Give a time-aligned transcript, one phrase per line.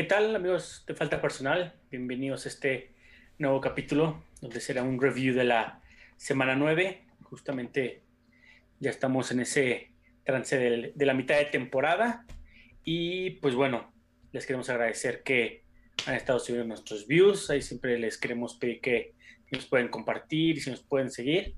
[0.00, 1.74] ¿Qué tal amigos de Falta Personal?
[1.90, 2.94] Bienvenidos a este
[3.38, 5.82] nuevo capítulo donde será un review de la
[6.16, 7.04] semana 9.
[7.24, 8.02] Justamente
[8.78, 9.90] ya estamos en ese
[10.24, 12.24] trance de la mitad de temporada
[12.82, 13.92] y pues bueno,
[14.32, 15.64] les queremos agradecer que
[16.06, 17.50] han estado subiendo nuestros views.
[17.50, 19.14] Ahí siempre les queremos pedir que
[19.52, 21.54] nos pueden compartir y si nos pueden seguir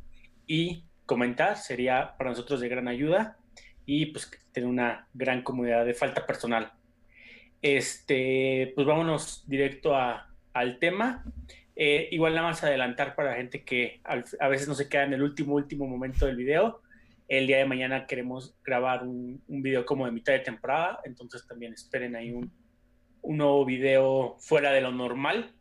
[0.46, 1.56] y comentar.
[1.56, 3.36] Sería para nosotros de gran ayuda
[3.86, 6.72] y pues tener una gran comunidad de Falta Personal.
[7.60, 11.24] Este, pues vámonos directo a- al tema.
[11.76, 15.14] Eh, igual nada más adelantar para la gente que a veces no se queda en
[15.14, 16.82] el último, último momento del video.
[17.28, 21.46] El día de mañana queremos grabar un, un video como de mitad de temporada, entonces
[21.46, 22.52] también esperen ahí un,
[23.22, 25.54] un nuevo video fuera de lo normal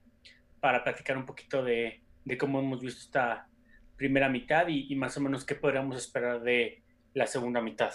[0.59, 3.47] para platicar un poquito de, de cómo hemos visto esta
[3.95, 6.81] primera mitad y, y más o menos qué podríamos esperar de
[7.13, 7.93] la segunda mitad.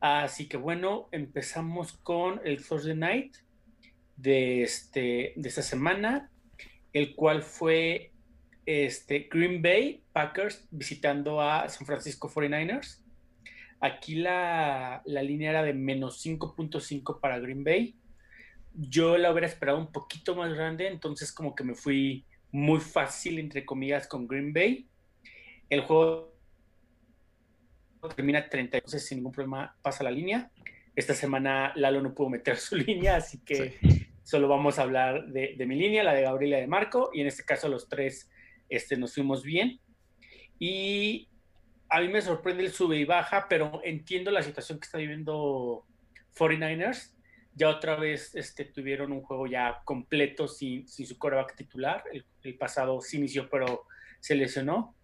[0.00, 3.36] Así que bueno, empezamos con el Thursday Night
[4.16, 6.30] de, este, de esta semana,
[6.92, 8.12] el cual fue
[8.66, 13.02] este, Green Bay Packers visitando a San Francisco 49ers.
[13.80, 17.94] Aquí la, la línea era de menos 5.5 para Green Bay.
[18.78, 23.38] Yo la hubiera esperado un poquito más grande, entonces como que me fui muy fácil,
[23.38, 24.86] entre comillas, con Green Bay.
[25.70, 26.34] El juego
[28.14, 30.50] termina 30, entonces sin ningún problema pasa la línea.
[30.94, 33.78] Esta semana Lalo no pudo meter su línea, así que
[34.22, 37.20] solo vamos a hablar de, de, mi línea, la de Gabriela y de Marco, y
[37.22, 38.30] en este caso los tres
[38.68, 39.80] este, nos fuimos bien.
[40.58, 41.28] Y
[41.88, 45.86] a mí me sorprende el sube y baja, pero entiendo la situación que está viviendo
[46.36, 47.15] 49ers.
[47.56, 52.04] Ya otra vez este, tuvieron un juego ya completo sin, sin su coreback titular.
[52.12, 53.86] El, el pasado sí inició, pero
[54.20, 54.94] se lesionó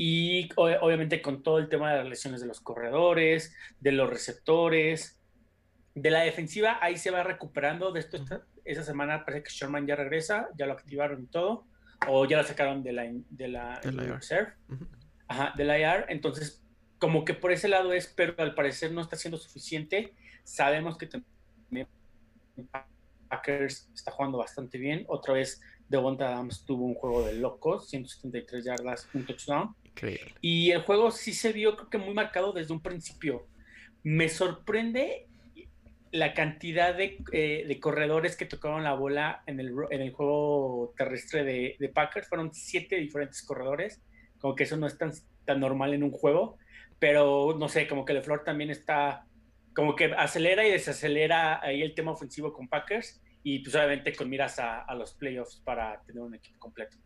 [0.00, 5.18] y obviamente con todo el tema de las lesiones de los corredores, de los receptores,
[5.96, 7.90] de la defensiva, ahí se va recuperando.
[7.90, 11.66] De esto, esta, esa semana parece que Sherman ya regresa, ya lo activaron y todo,
[12.06, 14.88] o ya lo sacaron de la, de la, de la reserve, uh -huh.
[15.26, 16.06] Ajá, de la IR.
[16.10, 16.62] Entonces,
[17.00, 20.14] como que por ese lado es, pero al parecer no está siendo suficiente.
[20.44, 21.30] Sabemos que también
[23.28, 25.04] Packers está jugando bastante bien.
[25.08, 29.74] Otra vez Devonta Adams tuvo un juego de locos, 173 yardas, un touchdown.
[29.84, 30.34] Increíble.
[30.40, 33.46] Y el juego sí se vio, creo que muy marcado desde un principio.
[34.02, 35.26] Me sorprende
[36.10, 40.94] la cantidad de, eh, de corredores que tocaron la bola en el, en el juego
[40.96, 42.28] terrestre de, de, Packers.
[42.28, 44.00] Fueron siete diferentes corredores,
[44.40, 45.12] como que eso no es tan,
[45.44, 46.56] tan normal en un juego.
[46.98, 49.26] Pero no sé, como que LeFleur también está,
[49.78, 54.28] como que acelera y desacelera ahí el tema ofensivo con Packers y pues obviamente con
[54.28, 56.96] miras a, a, los playoffs para tener un equipo completo.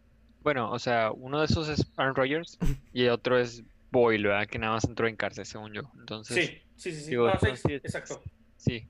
[0.40, 2.58] Bueno, o sea, uno de esos es Aaron Rodgers
[2.94, 4.46] y el otro es Boyle, ¿verdad?
[4.46, 5.82] Que nada más entró en cárcel, según yo.
[6.00, 7.10] Entonces, sí, sí, sí, sí.
[7.10, 8.22] Digo, no, sí, sí exacto.
[8.56, 8.88] Sí.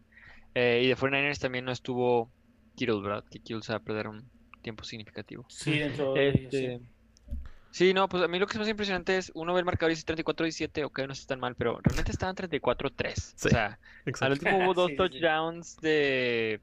[0.54, 2.31] Eh, y de 49ers también no estuvo
[2.76, 3.25] Kittle, ¿verdad?
[3.32, 4.31] Que Kittle se va a perder un
[4.62, 5.44] tiempo significativo.
[5.48, 6.56] Sí, dentro este...
[6.56, 6.87] de sí.
[7.72, 9.91] Sí, no, pues a mí lo que es más impresionante es, uno ve el marcador
[9.91, 13.15] y dice 34-17, ok, no está tan mal, pero realmente estaban 34-3.
[13.15, 14.27] Sí, o sea, exacto.
[14.27, 15.78] al último hubo dos sí, touchdowns sí.
[15.81, 16.60] de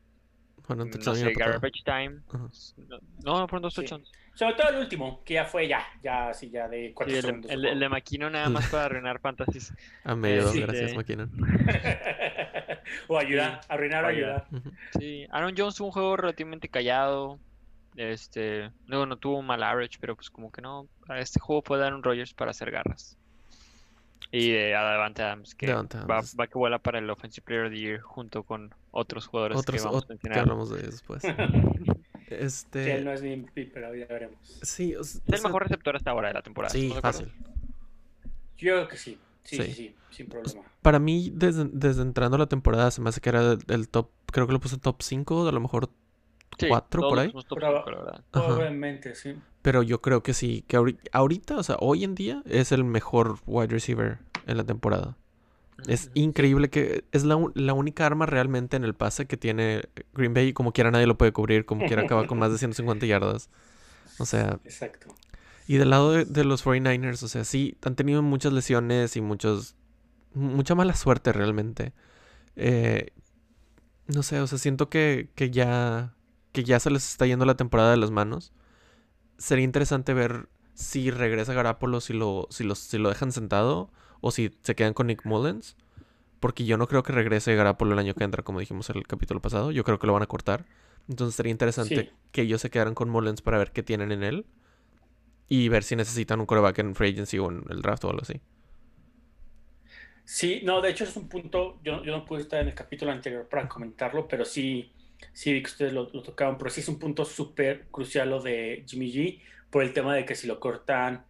[0.68, 2.20] bueno, no sé, garbage time.
[2.31, 3.02] Uh -huh.
[3.25, 4.12] No, no fueron dos touchdowns.
[4.36, 7.52] Sobre todo el último, que ya fue ya, ya así ya de cuatro el, segundos.
[7.52, 9.74] El, el, de Maquino nada más para arruinar fantasies.
[10.03, 10.96] A medio, eh, gracias, de...
[10.96, 11.28] Maquino.
[13.08, 14.47] o ayudar, arruinar o ayudar.
[14.52, 14.74] Uh -huh.
[15.00, 17.40] Sí, Aaron Jones tuvo un juego relativamente callado.
[17.95, 21.61] Este, no, no tuvo un mal average, pero pues como que no, a este juego
[21.63, 23.17] puede dar un Rogers para hacer garras.
[24.31, 26.35] Y de Adavante Adams, que va, Adams.
[26.39, 29.81] va, que vuela para el Offensive Player of the Year junto con otros jugadores Otros,
[29.81, 30.35] que vamos a mencionar.
[30.35, 31.23] que hablamos de después.
[32.29, 32.83] este...
[32.83, 34.38] Sí, él no es mi MVP, pero ya veremos.
[34.61, 36.72] Sí, o, es el mejor receptor hasta ahora de la temporada.
[36.72, 37.31] Sí, fácil.
[38.57, 39.17] Yo creo que sí.
[39.44, 40.61] Sí, sí, sí, sí sin problema.
[40.81, 44.47] Para mí, desde, desde entrando la temporada, se me hace que era el top, creo
[44.47, 45.90] que lo puse top 5, a lo mejor
[46.59, 47.34] Sí, 4 por ahí.
[48.32, 48.56] Pero-.
[48.56, 49.35] Obviamente, sí.
[49.61, 52.84] Pero yo creo que sí, que ahori- ahorita, o sea, hoy en día es el
[52.84, 55.17] mejor wide receiver en la temporada.
[55.88, 59.84] Es increíble que es la, única arma realmente en el pase que tiene
[60.14, 60.50] Green Bay.
[60.50, 63.50] y Como quiera nadie lo puede cubrir, como quiera acaba con más de 150 yardas.
[64.17, 65.08] O sea, Exacto.
[65.67, 69.22] y del lado de, de los 49ers, o sea, sí, han tenido muchas lesiones y
[69.22, 69.76] muchos...
[70.34, 71.94] Mucha mala suerte realmente.
[72.55, 73.12] Eh,
[74.08, 76.14] no sé, o sea, siento que, que ya...
[76.51, 78.53] Que ya se les está yendo la temporada de las manos.
[79.37, 83.91] Sería interesante ver si regresa Garapolo, si lo, si si lo dejan sentado
[84.22, 85.78] o si se quedan con Nick Mullens.
[86.41, 89.07] porque yo no creo que regrese Garapolo el año que entra, como dijimos en el
[89.07, 89.72] capítulo pasado.
[89.72, 90.66] Yo creo que lo van a cortar.
[91.09, 92.11] Entonces sería interesante Sí.
[92.31, 94.45] que ellos se quedaran con Mullens para ver qué tienen en él
[95.49, 98.22] y ver si necesitan un coreback en free agency o en el draft o algo
[98.22, 98.41] así.
[100.25, 103.11] Sí, no, de hecho es un punto, yo, yo no pude estar en el capítulo
[103.11, 104.91] anterior para comentarlo, pero sí,
[105.33, 108.41] sí vi que ustedes lo, lo tocaban, pero sí es un punto súper crucial lo
[108.41, 111.25] de Jimmy G, por el tema de que si lo cortan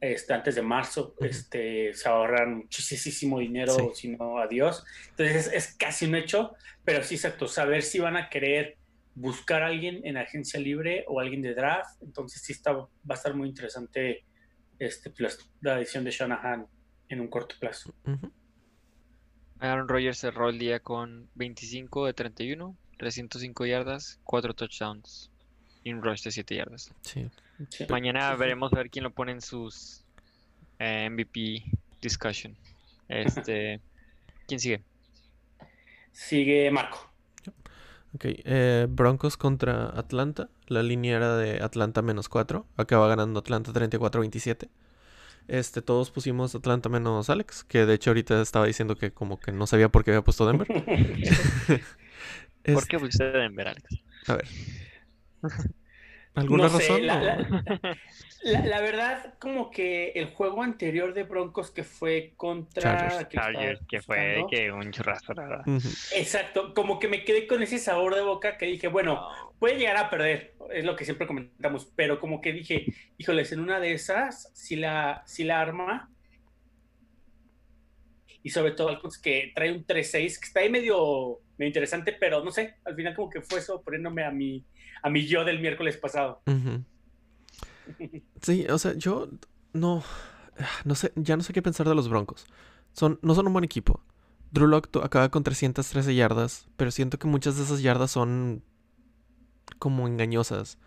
[0.00, 3.88] este, antes de marzo, este, se ahorran muchísimo dinero, Sí.
[3.94, 4.84] si no, adiós.
[5.10, 6.54] Entonces es, es casi un hecho,
[6.84, 8.76] pero sí, exacto, saber si van a querer
[9.14, 13.14] buscar a alguien en agencia libre o alguien de draft, entonces sí está, va a
[13.14, 14.24] estar muy interesante
[14.78, 15.12] este,
[15.60, 16.66] la decisión de Shanahan
[17.08, 17.94] en un corto plazo.
[19.60, 25.30] Aaron Rodgers cerró el día con 25 de 31, 305 yardas, 4 touchdowns
[25.82, 26.92] y un rush de 7 yardas.
[27.02, 27.28] Sí.
[27.68, 27.86] Sí.
[27.88, 30.04] Mañana veremos a ver quién lo pone en sus
[30.78, 31.64] eh, MVP
[32.00, 32.56] discussion.
[33.08, 33.80] Este,
[34.48, 34.82] ¿quién sigue?
[36.12, 37.10] Sigue Marco.
[38.14, 40.48] Ok, eh, Broncos contra Atlanta.
[40.68, 42.64] La línea era de Atlanta menos 4.
[42.76, 44.68] Acaba ganando Atlanta 34-27.
[45.46, 49.52] Este, todos pusimos Atlanta menos Alex, que de hecho ahorita estaba diciendo que como que
[49.52, 50.66] no sabía por qué había puesto Denver.
[52.64, 53.84] ¿Por Es- qué pusiste Denver, Alex?
[54.28, 54.48] A ver.
[56.36, 57.06] ¿Alguna No sé, razón?
[57.06, 57.96] la, o- la-
[58.42, 62.82] la- la verdad, como que el juego anterior de Broncos que fue contra...
[62.82, 63.28] Chargers.
[63.28, 65.64] que estaba Chargers, que fue que un churrasco, la verdad.
[66.16, 69.28] Exacto, como que me quedé con ese sabor de boca que dije, bueno,
[69.60, 73.60] puede llegar a perder, es lo que siempre comentamos, pero como que dije, híjoles, en
[73.60, 76.10] una de esas, si la, si la arma,
[78.42, 82.50] y sobre todo que trae un 3-6, que está ahí medio, medio interesante, pero no
[82.50, 84.64] sé, al final como que fue eso, poniéndome a mi,
[85.02, 86.42] a mi yo del miércoles pasado.
[88.42, 89.28] Sí, o sea, yo
[89.72, 90.02] no,
[90.84, 92.46] no sé, ya no sé qué pensar de los Broncos.
[92.92, 94.00] Son, no son un buen equipo.
[94.50, 98.62] Drew Lock tu- acaba con 313 yardas, pero siento que muchas de esas yardas son
[99.78, 100.78] como engañosas.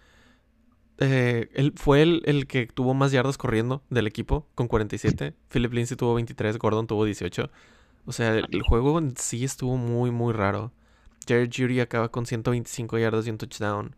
[1.00, 5.34] Eh, él fue el, el que tuvo más yardas corriendo del equipo, con 47.
[5.50, 7.52] Philip Lindsay tuvo 23, Gordon tuvo 18.
[8.08, 10.72] O sea, el, el juego en sí estuvo muy, muy raro.
[11.28, 13.96] Jared Judy acaba con 125 yardas y un touchdown.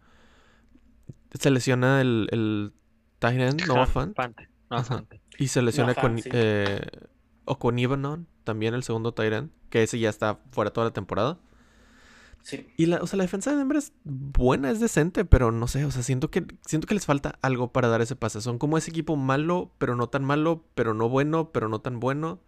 [1.40, 2.74] Se lesiona el, el
[3.68, 3.84] Noah
[4.70, 4.84] Ajá.
[4.84, 5.12] Fant.
[5.38, 6.30] Y se lesiona Noah con Fant, sí.
[6.34, 6.82] eh,
[8.44, 11.38] también el segundo end, que ese ya está fuera toda la temporada.
[12.42, 12.68] Sí.
[12.78, 15.86] Y la, o sea, la defensa de Denver es buena, es decente, pero no sé,
[15.86, 18.42] o sea, siento que, siento que les falta algo para dar ese pase.
[18.42, 22.00] Son como ese equipo malo, pero no tan malo, pero no bueno, pero no tan
[22.00, 22.40] bueno.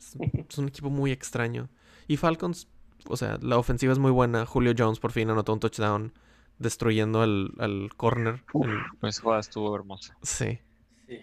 [0.00, 0.16] Es,
[0.48, 1.68] es un equipo muy extraño.
[2.08, 2.68] Y Falcons,
[3.06, 4.46] o sea, la ofensiva es muy buena.
[4.46, 6.12] Julio Jones por fin anotó un touchdown,
[6.58, 8.42] destruyendo al, al corner.
[9.00, 10.16] Pues jugada estuvo hermosa.
[10.22, 10.58] sí.
[11.06, 11.22] sí.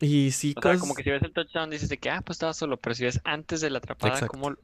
[0.00, 2.36] Y sí, O sea, como que si ves el touchdown dices de que, ah, pues
[2.36, 4.32] estaba solo, pero si ves antes de la atrapada, Exacto.
[4.32, 4.54] cómo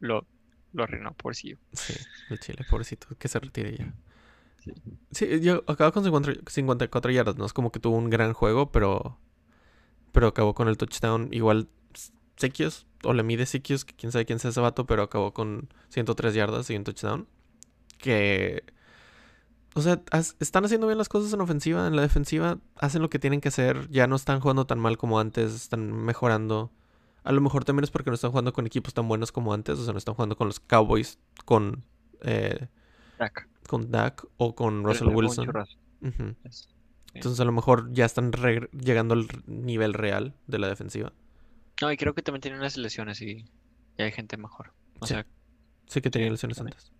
[0.00, 0.26] lo,
[0.72, 1.56] lo arruinó, pobrecillo.
[1.72, 1.94] Sí,
[2.28, 3.94] el Chile, pobrecito, que se retire ya.
[4.62, 4.72] Sí.
[5.12, 8.70] Sí, yo acabo con 50 54 yardas, no es como que tuvo un gran juego,
[8.70, 9.18] pero
[10.12, 11.68] pero acabó con el touchdown igual
[12.36, 15.68] Sikios, o le mide Sikios, que quién sabe quién sea ese vato, pero acabó con
[15.90, 17.26] 103 yardas y un touchdown.
[17.98, 18.62] Que
[19.74, 23.10] o sea, has- están haciendo bien las cosas en ofensiva, en la defensiva hacen lo
[23.10, 26.70] que tienen que hacer, ya no están jugando tan mal como antes, están mejorando.
[27.24, 29.78] A lo mejor también es porque no están jugando con equipos tan buenos como antes,
[29.78, 31.84] o sea, no están jugando con los Cowboys, con,
[32.22, 32.68] eh,
[33.18, 33.48] Dak.
[33.68, 35.46] con Dak o con Russell Wilson.
[37.14, 38.30] Entonces a lo mejor ya están
[38.72, 41.12] llegando al nivel real de la defensiva.
[41.82, 43.44] No, y creo que también tienen unas lesiones y,
[43.98, 44.72] y hay gente mejor.
[45.00, 45.14] O Sí.
[45.14, 45.26] sea,
[45.88, 46.90] Sí que tenía lesiones antes.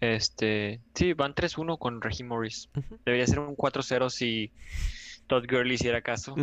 [0.00, 2.68] Este, sí, van 3-1 con Raheem Morris.
[3.04, 4.52] Debería ser un 4-0 si
[5.26, 6.34] Todd Gurley hiciera caso,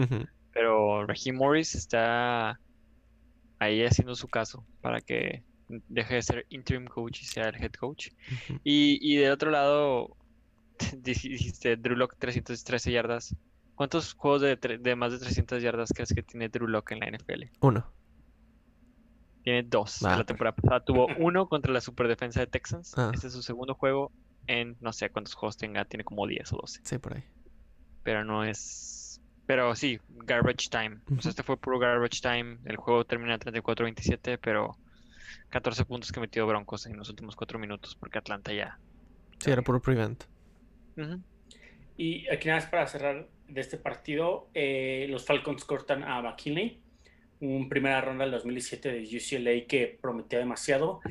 [0.53, 2.60] pero Raheem Morris está
[3.60, 7.72] ahí haciendo su caso para que deje de ser interim coach y sea el head
[7.72, 8.10] coach.
[8.63, 10.15] Y, y de otro lado,
[10.98, 13.36] dijiste Drew Lock 313 yardas.
[13.75, 17.44] ¿Cuántos juegos de, más de 300 yardas crees que tiene Drew Lock en la NFL?
[17.62, 17.92] Uno.
[19.44, 20.03] Tiene dos.
[20.03, 22.98] Ah, la temporada pasada tuvo uno contra la superdefensa de Texans.
[22.98, 23.12] Ah.
[23.13, 24.12] Este es su segundo juego
[24.48, 26.82] en no sé cuántos juegos tenga, tiene como 10 o 12.
[26.84, 27.24] Sí, por ahí.
[28.03, 29.22] Pero no es.
[29.46, 31.00] Pero sí, garbage time.
[31.10, 31.22] O Ujú.
[31.22, 32.60] sea, este fue puro garbage time.
[32.65, 34.77] El juego termina 34-27, pero
[35.50, 38.80] 14 puntos que metió Broncos en los últimos 4 minutos porque Atlanta ya.
[39.39, 40.24] Sí, era puro prevent.
[40.96, 41.22] Ujú.
[41.98, 46.79] Y aquí nada más para cerrar de este partido, eh, los Falcons cortan a McKinley,
[47.39, 51.01] un primera ronda del 2017 de UCLA que prometía demasiado,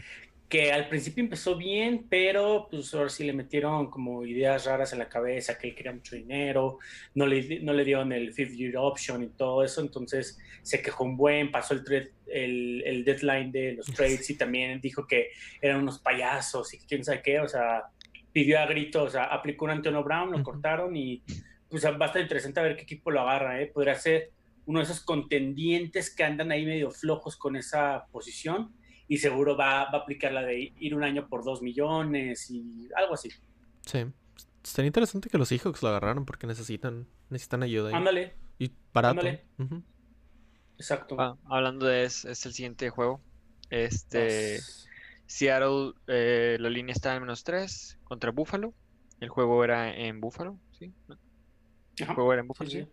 [0.49, 4.99] que al principio empezó bien, pero pues ahora sí le metieron como ideas raras en
[4.99, 6.79] la cabeza, que él quería mucho dinero,
[7.15, 11.05] no le, no le dieron el fifth year option y todo eso, entonces se quejó
[11.05, 15.29] un buen, pasó el, el, el deadline de los trades y también dijo que
[15.61, 17.85] eran unos payasos y quién sabe qué, o sea,
[18.31, 21.23] pidió a gritos, o sea, aplicó un Antonio Brown, lo cortaron y
[21.73, 23.67] pues bastante interesante a ver qué equipo lo agarra, ¿eh?
[23.67, 24.31] Podría ser
[24.67, 28.75] uno de esos contendientes que andan ahí medio flojos con esa posición
[29.09, 32.91] y seguro va, va, a aplicar la de ir un año por dos millones y
[32.95, 33.31] algo así.
[33.87, 34.05] Sí.
[34.63, 37.89] Sería interesante que los Seahawks lo agarraran porque necesitan, necesitan ayuda.
[37.89, 37.95] Ahí.
[37.95, 38.35] Ándale.
[38.59, 39.21] Y barato.
[39.21, 39.45] Ándale.
[40.77, 41.17] Exacto.
[41.19, 43.23] Ah, hablando de eso, es el siguiente juego.
[43.71, 44.61] Este.
[45.25, 48.75] Seattle, eh, la línea está en menos 3 contra Buffalo.
[49.21, 50.93] El juego era en Buffalo, ¿sí?
[52.07, 52.83] Juego era en Buffalo, sí.
[52.83, 52.89] sí.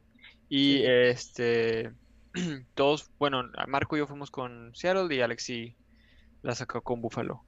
[0.50, 1.92] Y este.
[2.75, 5.75] Todos, bueno, Marco y yo fuimos con Seattle y Alex y
[6.42, 7.44] la sacó con Buffalo.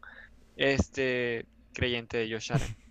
[0.55, 2.75] Este creyente de Josh Allen.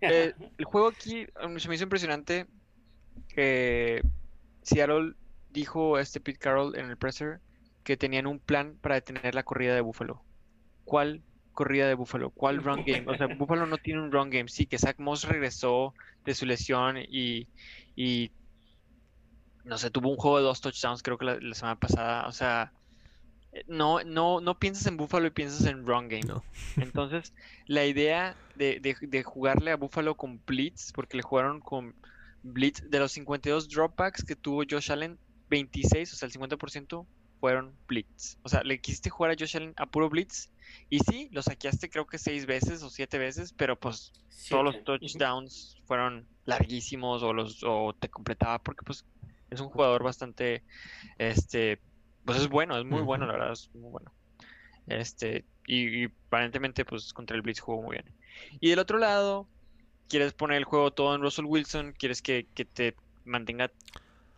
[0.00, 1.26] Eh, el juego aquí
[1.56, 2.46] se me hizo impresionante
[3.28, 4.02] que
[4.60, 5.14] Seattle
[5.50, 7.40] dijo a este Pete Carroll en el presser
[7.84, 10.22] que tenían un plan para detener la corrida de Buffalo.
[10.84, 11.22] ¿Cuál
[11.54, 12.30] corrida de Buffalo?
[12.30, 13.04] ¿Cuál run game?
[13.06, 14.48] O sea, Buffalo no tiene un run game.
[14.48, 15.94] Sí, que Zach Moss regresó
[16.24, 17.48] de su lesión y,
[17.96, 18.30] y
[19.64, 22.26] no sé, tuvo un juego de dos touchdowns creo que la semana pasada.
[22.26, 22.72] O sea,
[23.66, 26.26] no, no, no piensas en Buffalo y piensas en run game.
[26.76, 27.32] Entonces,
[27.66, 31.94] la idea de, de, jugarle a Buffalo con Blitz, porque le jugaron con
[32.42, 35.18] Blitz, de los 52 dropbacks que tuvo Josh Allen,
[35.50, 37.06] 26, o sea, el 50%
[37.40, 38.38] fueron Blitz.
[38.42, 40.50] O sea, le quisiste jugar a Josh Allen a puro Blitz.
[40.90, 44.12] Y sí, lo saqueaste creo que seis veces o siete veces, pero pues
[44.48, 49.04] todos los touchdowns fueron larguísimos o los o te completaba porque pues
[49.50, 50.62] es un jugador bastante
[51.18, 51.80] este
[52.24, 54.12] pues es bueno, es muy bueno, la verdad, es muy bueno.
[54.86, 58.10] Este, y, aparentemente, pues contra el Blitz jugó muy bien.
[58.60, 59.48] Y del otro lado,
[60.08, 62.94] quieres poner el juego todo en Russell Wilson, quieres que, te
[63.24, 63.70] mantenga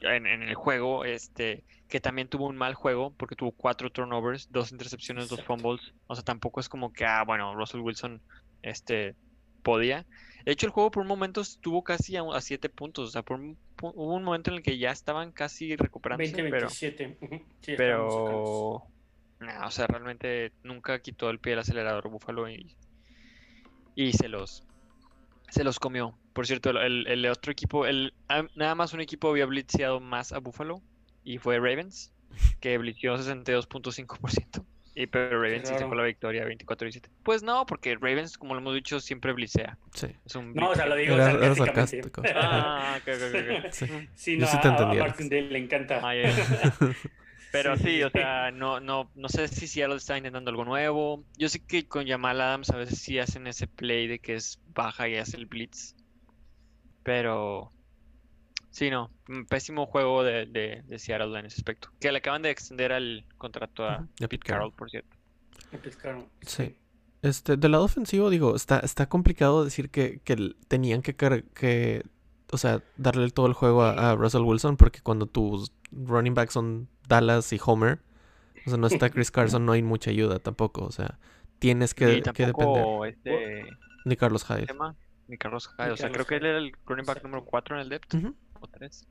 [0.00, 4.73] en, el juego, este, que también tuvo un mal juego, porque tuvo cuatro turnovers, dos
[4.73, 5.95] intercepciones, dos fumbles.
[6.07, 8.21] O sea, tampoco es como que, ah, bueno, Russell Wilson,
[8.62, 9.15] este,
[9.62, 10.07] podía.
[10.45, 13.09] De hecho, el juego por un momento estuvo casi a, siete puntos.
[13.09, 16.41] O sea, por hubo un momento en el que ya estaban casi recuperándose.
[16.41, 17.19] 20, 27.
[17.76, 18.85] Pero,
[19.38, 22.76] pero o sea, realmente nunca quitó el pie del acelerador Búfalo y,
[23.97, 24.65] y se los
[25.49, 26.19] se los comió.
[26.33, 28.12] Por cierto, el, el otro equipo, el,
[28.55, 30.83] nada más un equipo había blitzeado más a Buffalo
[31.25, 32.12] y fue Ravens,
[32.61, 34.65] que blitzeó 62.5%.
[34.99, 37.11] Y pero Ravens sí sacó la victoria 24-17.
[37.23, 39.76] Pues no, porque Ravens, como lo hemos dicho, siempre blicea.
[39.93, 40.07] Sí.
[40.25, 42.23] Es un no, o sea, lo digo era, era sarcástico.
[42.35, 43.73] Ah, ok, ok, ok.
[43.73, 45.03] Sí, sí no, Yo sí te entendía.
[45.03, 46.00] A Martin Dale le encanta.
[46.03, 46.33] Ah, yeah.
[47.53, 51.25] Pero sí, o sea, no, no, no sé si Seattle está intentando algo nuevo.
[51.38, 54.61] Yo sé que con Jamal Adams a veces sí hacen ese play de que es
[54.75, 55.95] baja y hace el blitz.
[57.03, 57.71] Pero
[58.76, 61.88] Sí, no, un pésimo juego de, de, de, Seattle en ese aspecto.
[61.99, 65.17] Que le acaban de extender el contrato a Pete Carroll, por cierto.
[65.71, 66.26] Pete Carroll.
[66.43, 66.76] Sí.
[67.23, 72.03] Este, del lado ofensivo, digo, está, está complicado decir que, que tenían que, que,
[72.53, 76.87] o sea, darle todo el juego a, Russell Wilson, porque cuando tus running backs son
[77.07, 77.99] Dallas y Homer,
[78.67, 81.19] o sea, no está Chris Carson, no hay mucha ayuda tampoco, o sea,
[81.59, 82.85] tienes que, que depender.
[83.09, 83.67] Este...
[84.05, 84.67] Ni Carlos Hyde.
[85.29, 87.83] Ni Carlos Hyde, o sea, creo que él era el running back número 4 en
[87.83, 88.15] el depth
[88.61, 89.07] o tres.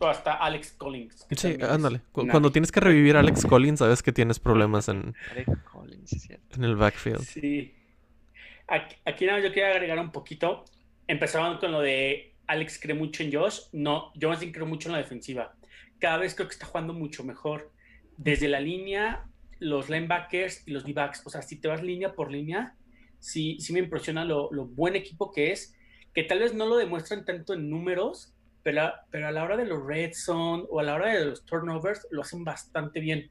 [0.00, 1.26] O hasta Alex Collins.
[1.30, 2.00] Sí, ándale.
[2.12, 7.20] Cuando tienes que revivir a Alex Collins, sabes que tienes problemas en, en el backfield.
[7.20, 7.74] Sí.
[8.66, 10.64] Aquí, aquí nada, yo quería agregar un poquito.
[11.06, 13.60] Empezaban con lo de Alex cree mucho en Josh.
[13.72, 15.54] No, yo más bien creo mucho en la defensiva.
[16.02, 17.70] Cada vez creo que está jugando mucho mejor.
[18.16, 19.28] Desde la línea,
[19.60, 21.24] los linebackers y los D-backs.
[21.24, 22.74] O sea, si te vas línea por línea,
[23.20, 25.76] sí, sí me impresiona lo, lo buen equipo que es.
[26.12, 29.64] Que tal vez no lo demuestran tanto en números, pero, pero a la hora de
[29.64, 33.30] los red zone o a la hora de los turnovers lo hacen bastante bien.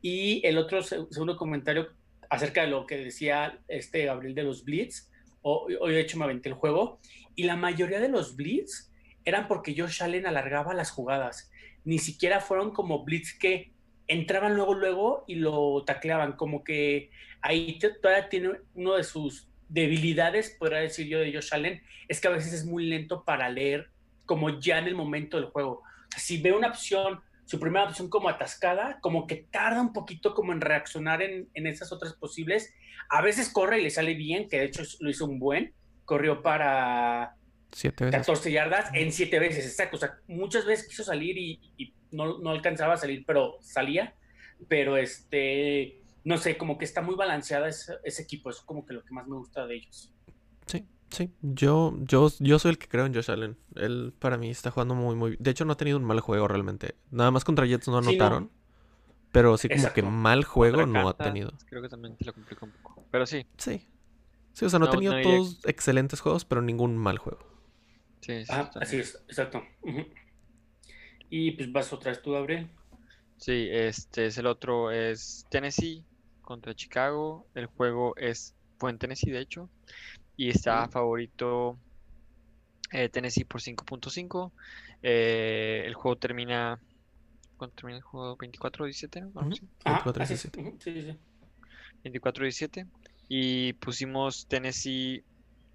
[0.00, 1.88] Y el otro segundo comentario
[2.30, 5.10] acerca de lo que decía este Gabriel de los blitz,
[5.42, 7.00] hoy, hoy de hecho me aventé el juego,
[7.34, 8.92] y la mayoría de los blitz
[9.24, 11.50] eran porque Josh Allen alargaba las jugadas,
[11.84, 13.72] ni siquiera fueron como blitz que
[14.06, 17.10] entraban luego, luego y lo tacleaban, como que
[17.42, 22.28] ahí todavía tiene uno de sus debilidades, podría decir yo, de Josh Allen, es que
[22.28, 23.90] a veces es muy lento para leer
[24.24, 25.82] como ya en el momento del juego.
[26.16, 30.52] Si ve una opción, su primera opción como atascada, como que tarda un poquito como
[30.52, 32.74] en reaccionar en, en esas otras posibles.
[33.10, 35.72] A veces corre y le sale bien, que de hecho lo hizo un buen.
[36.04, 37.37] Corrió para
[37.72, 39.96] siete 14 yardas en siete veces, exacto.
[39.96, 44.14] O sea, muchas veces quiso salir y, no, no, alcanzaba a salir, pero salía.
[44.68, 48.50] Pero este, no sé, como que está muy balanceada ese, ese equipo.
[48.50, 50.12] Eso es como que lo que más me gusta de ellos.
[50.66, 51.30] Sí, sí.
[51.42, 53.56] Yo, yo, yo soy el que creo en Josh Allen.
[53.76, 55.36] Él para mí está jugando muy, muy.
[55.38, 56.96] De hecho, no ha tenido un mal juego realmente.
[57.10, 58.10] Nada más contra Jets no Sí, no.
[58.10, 58.50] anotaron.
[59.30, 61.52] Pero sí como que mal juego no ha tenido.
[61.66, 63.04] Creo que también te lo complica un poco.
[63.10, 63.86] Pero sí, Sí.
[64.58, 67.38] Sí, o sea, no, ha tenido no todos excelentes juegos, pero ningún mal juego.
[68.20, 68.52] Sí, sí.
[68.52, 69.62] Ah, así es, exacto.
[71.30, 72.68] Y pues vas otra vez tú, Gabriel.
[73.36, 76.04] Sí, este es el otro, es Tennessee
[76.42, 77.46] contra Chicago.
[77.54, 79.70] El juego es, fue en Tennessee, de hecho.
[80.36, 81.78] Y está favorito
[82.92, 84.52] eh, Tennessee por 5.5.
[85.02, 86.80] Eh, el juego termina.
[87.56, 88.36] ¿Cuánto termina el juego?
[88.36, 89.20] ¿24-17?
[89.20, 89.26] ¿no?
[89.28, 89.52] Algo Ujú.
[89.52, 89.68] así.
[89.84, 90.50] Ajá, 24, así es.
[90.50, 90.60] 17.
[90.60, 91.18] Ujú, Sí, sí, sí.
[92.02, 92.86] 24-17.
[93.28, 95.22] Y pusimos Tennessee,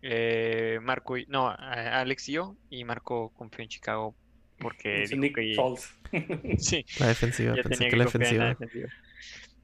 [0.04, 1.26] eh, Marco y.
[1.28, 2.58] No, Alex y yo.
[2.70, 4.16] Y Marco confió en Chicago
[4.60, 5.56] porque Es dijo Nick que.
[5.56, 5.94] Foles.
[6.60, 8.46] Sí, La defensiva, ya pensé tenía que que la en la defensiva.
[8.50, 8.90] defensiva.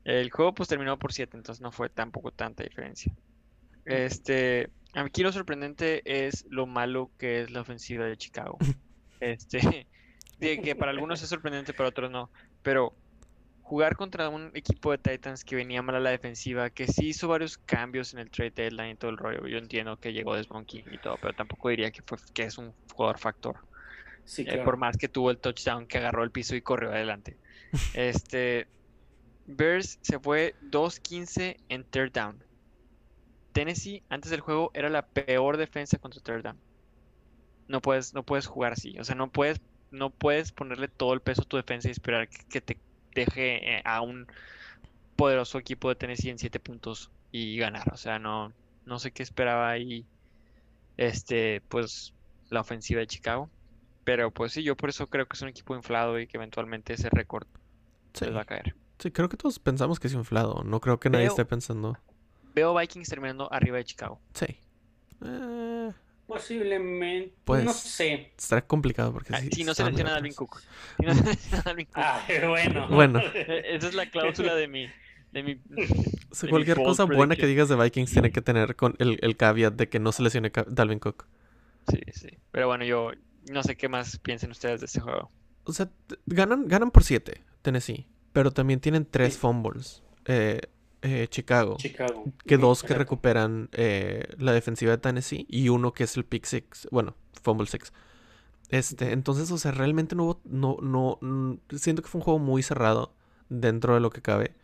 [0.05, 3.13] El juego pues terminó por 7, entonces no fue tampoco tanta diferencia.
[3.85, 8.57] Este, aquí lo sorprendente es lo malo que es la ofensiva de Chicago.
[9.21, 9.85] Este,
[10.39, 12.31] de que para algunos es sorprendente, para otros no.
[12.63, 12.95] Pero
[13.69, 17.27] jugar contra un equipo de Titans que venía mal a la defensiva, que sí hizo
[17.27, 19.47] varios cambios en el trade deadline y todo el rollo.
[19.47, 22.57] Yo entiendo que llegó Desmond King y todo, pero tampoco diría que fue que es
[22.57, 23.57] un jugador factor.
[24.23, 27.39] Sí, Eh, por más que tuvo el touchdown que agarró el piso y corrió adelante.
[27.93, 28.71] Este
[29.45, 32.43] Bears se fue 2-15 en third down.
[33.51, 36.63] Tennessee antes del juego era la peor defensa contra third down.
[37.67, 38.97] No puedes, no puedes jugar así.
[38.99, 39.61] O sea, no puedes,
[39.91, 42.81] no puedes ponerle todo el peso a tu defensa y esperar que, que te
[43.13, 44.27] deje eh, a un
[45.15, 47.91] poderoso equipo de Tennessee en 7 puntos y ganar.
[47.93, 48.53] O sea, no,
[48.85, 50.05] no sé qué esperaba ahí.
[50.97, 52.13] Este, pues,
[52.49, 53.49] la ofensiva de Chicago.
[54.03, 56.93] Pero pues sí, yo por eso creo que es un equipo inflado y que eventualmente
[56.93, 57.47] ese récord
[58.13, 58.25] Sí.
[58.25, 58.75] les va a caer.
[58.97, 60.63] Sí, creo que todos pensamos que es inflado.
[60.63, 61.97] No creo que nadie Veo- esté pensando.
[62.55, 64.19] Veo Vikings terminando arriba de Chicago.
[64.33, 64.47] Sí.
[65.23, 65.91] Eh,
[66.29, 67.33] Posiblemente.
[67.43, 68.31] Pues, no sé.
[68.37, 69.49] estará complicado porque Ah, sí.
[69.51, 70.33] si no se estaban lesiona a Dalvin.
[70.33, 70.61] Cook.
[70.97, 71.97] Si no se lesiona a Dalvin Cook.
[71.97, 72.87] Ah, bueno.
[72.89, 73.19] Bueno.
[73.19, 74.87] Eh, Esa es la cláusula de mi.
[75.31, 78.41] De mi O sea, de mi cualquier cosa buena que digas de Vikings tiene que
[78.41, 81.25] tener con el, el caveat de que no se lesione Ca- Dalvin Cook.
[81.87, 82.29] Sí, sí.
[82.51, 83.11] Pero bueno, yo
[83.51, 85.31] no sé qué más piensen ustedes de este juego.
[85.65, 85.89] O sea,
[86.25, 88.07] ganan, ganan por 7, Tennessee.
[88.33, 89.39] Pero también tienen tres Sí.
[89.39, 90.01] fumbles.
[90.25, 90.61] Eh,
[91.01, 91.77] eh, Chicago.
[91.77, 92.25] Chicago.
[92.45, 96.45] Que dos que recuperan eh, la defensiva de Tennessee y uno que es el pick
[96.45, 97.93] six, bueno, fumble six.
[98.69, 102.39] Este, entonces, o sea, realmente no hubo, no, no, mm, siento que fue un juego
[102.39, 103.15] muy cerrado
[103.49, 104.55] dentro de lo que cabe.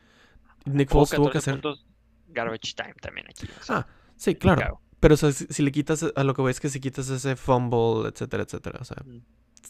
[0.65, 1.86] Nick Foles tuvo que 14 hacer,
[2.30, 3.48] garbage time también aquí.
[3.60, 4.82] o sea, ah, sí, claro, Chicago.
[5.00, 7.10] pero o sea, si, si le quitas, a lo que voy es que si quitas
[7.10, 8.98] ese fumble, etcétera, etcétera, o sea,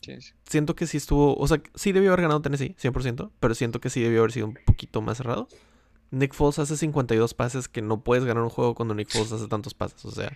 [0.01, 0.33] Sí, sí.
[0.45, 3.89] siento que sí estuvo, o sea, sí debió haber ganado Tennessee, 100%, pero siento que
[3.89, 5.47] sí debió haber sido un poquito más cerrado.
[6.15, 9.47] Nick Foles hace 52 pases que no puedes ganar un juego cuando Nick Foles hace
[9.47, 10.31] tantos pases, o sea,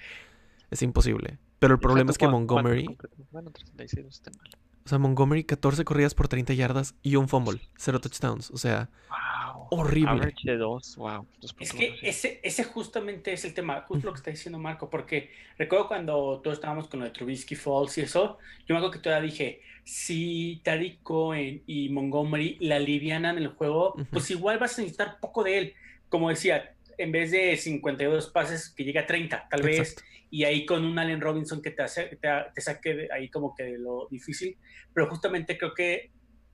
[0.71, 1.37] es imposible.
[1.59, 2.97] Pero el problema es que ¿Cuánto- cuánto Montgomery?
[3.31, 4.49] Bueno, 36 no está mal.
[4.89, 8.89] O sea, Montgomery 14 corridas por 30 yardas y un fumble, cero touchdowns, o sea,
[9.07, 9.67] Wow.
[9.69, 10.09] horrible.
[10.09, 11.27] Average de 2, wow.
[11.59, 15.29] Es que ese, ese justamente es el tema, justo lo que está diciendo Marco, porque
[15.59, 18.99] recuerdo cuando todos estábamos con lo de Trubisky Falls y eso, yo me acuerdo que
[18.99, 24.81] todavía dije, si Tariq Cohen y Montgomery la alivianan el juego, pues igual vas a
[24.81, 25.73] necesitar poco de él.
[26.09, 30.03] Como decía, en vez de 52 pases, que llegue a 30, tal vez, Exacto.
[30.29, 33.55] y ahí con un Allen Robinson que te, hace, te, te saque de ahí como
[33.55, 34.57] que de lo difícil,
[34.93, 36.11] pero justamente creo que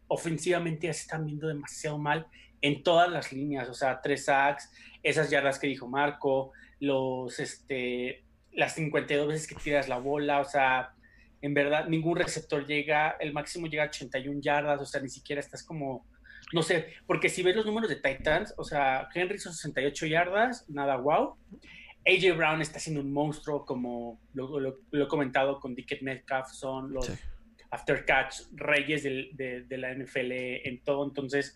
[0.07, 2.27] ofensivamente ya se están viendo demasiado mal
[2.61, 8.23] en todas las líneas, o sea, tres sacks, esas yardas que dijo Marco, los, este,
[8.53, 10.93] las 52 veces que tiras la bola, o sea,
[11.41, 15.39] en verdad, ningún receptor llega, el máximo llega a 81 yardas, o sea, ni siquiera
[15.39, 16.05] estás como,
[16.53, 20.69] no sé, porque si ves los números de Titans, o sea, Henry son 68 yardas,
[20.69, 21.35] nada wow.
[22.07, 26.49] AJ Brown está siendo un monstruo, como lo, lo- lo he comentado con Dickett Metcalf,
[26.51, 27.13] son los Sí.
[27.71, 30.31] after catch reyes del- de, de la NFL
[30.67, 31.03] en todo.
[31.03, 31.55] Entonces,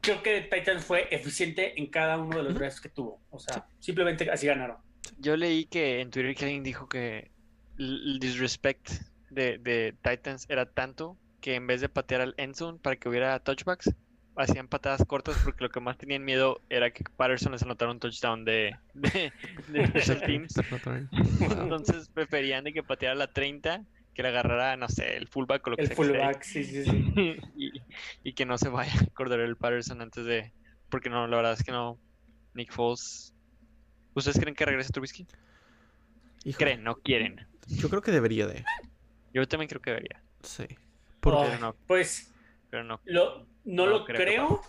[0.00, 3.20] creo que Titans fue eficiente en cada uno de los drives que tuvo.
[3.30, 4.76] O sea, simplemente así ganaron.
[5.18, 7.30] Yo leí que en Twitter que alguien dijo que
[7.78, 8.88] el el disrespect
[9.30, 13.08] de, de Titans era tanto que en vez de patear al end zone para que
[13.08, 13.90] hubiera touchbacks,
[14.36, 18.00] hacían patadas cortas porque lo que más tenían miedo era que Patterson les anotara un
[18.00, 19.32] touchdown de, de,
[19.68, 20.54] de special teams.
[21.40, 25.70] Entonces preferían de que pateara la 30 que le agarrara, no sé, el fullback o
[25.70, 26.10] lo que El sea ahí.
[26.10, 27.36] fullback, sí, sí, sí.
[27.56, 27.72] y,
[28.24, 30.52] y que no se vaya a acordar el Patterson antes de.
[30.88, 31.98] Porque no, la verdad es que no.
[32.54, 33.32] Nick Foles.
[34.14, 35.26] ¿Ustedes creen que regrese Trubisky?
[36.56, 37.46] Creen, no quieren.
[37.68, 38.64] Yo creo que debería de.
[39.32, 40.22] Yo también creo que debería.
[40.42, 40.66] Sí.
[41.22, 41.74] Oh, no.
[41.86, 42.32] pues
[42.70, 43.00] Pero no.
[43.04, 44.60] lo- no, No lo creo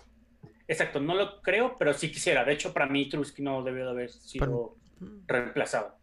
[0.68, 2.44] Exacto, no lo creo, pero sí quisiera.
[2.44, 4.76] De hecho, para mí Trubisky no debió de haber sido
[5.26, 5.96] reemplazado.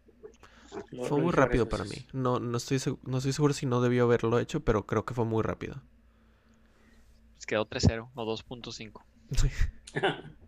[0.92, 2.06] Lo- Fue lo muy rápido para mí.
[2.12, 5.24] No, no, estoy, no estoy seguro si no debió haberlo hecho, pero creo que fue
[5.24, 5.82] muy rápido.
[7.34, 9.02] Pues quedó 3-0 o 2.5.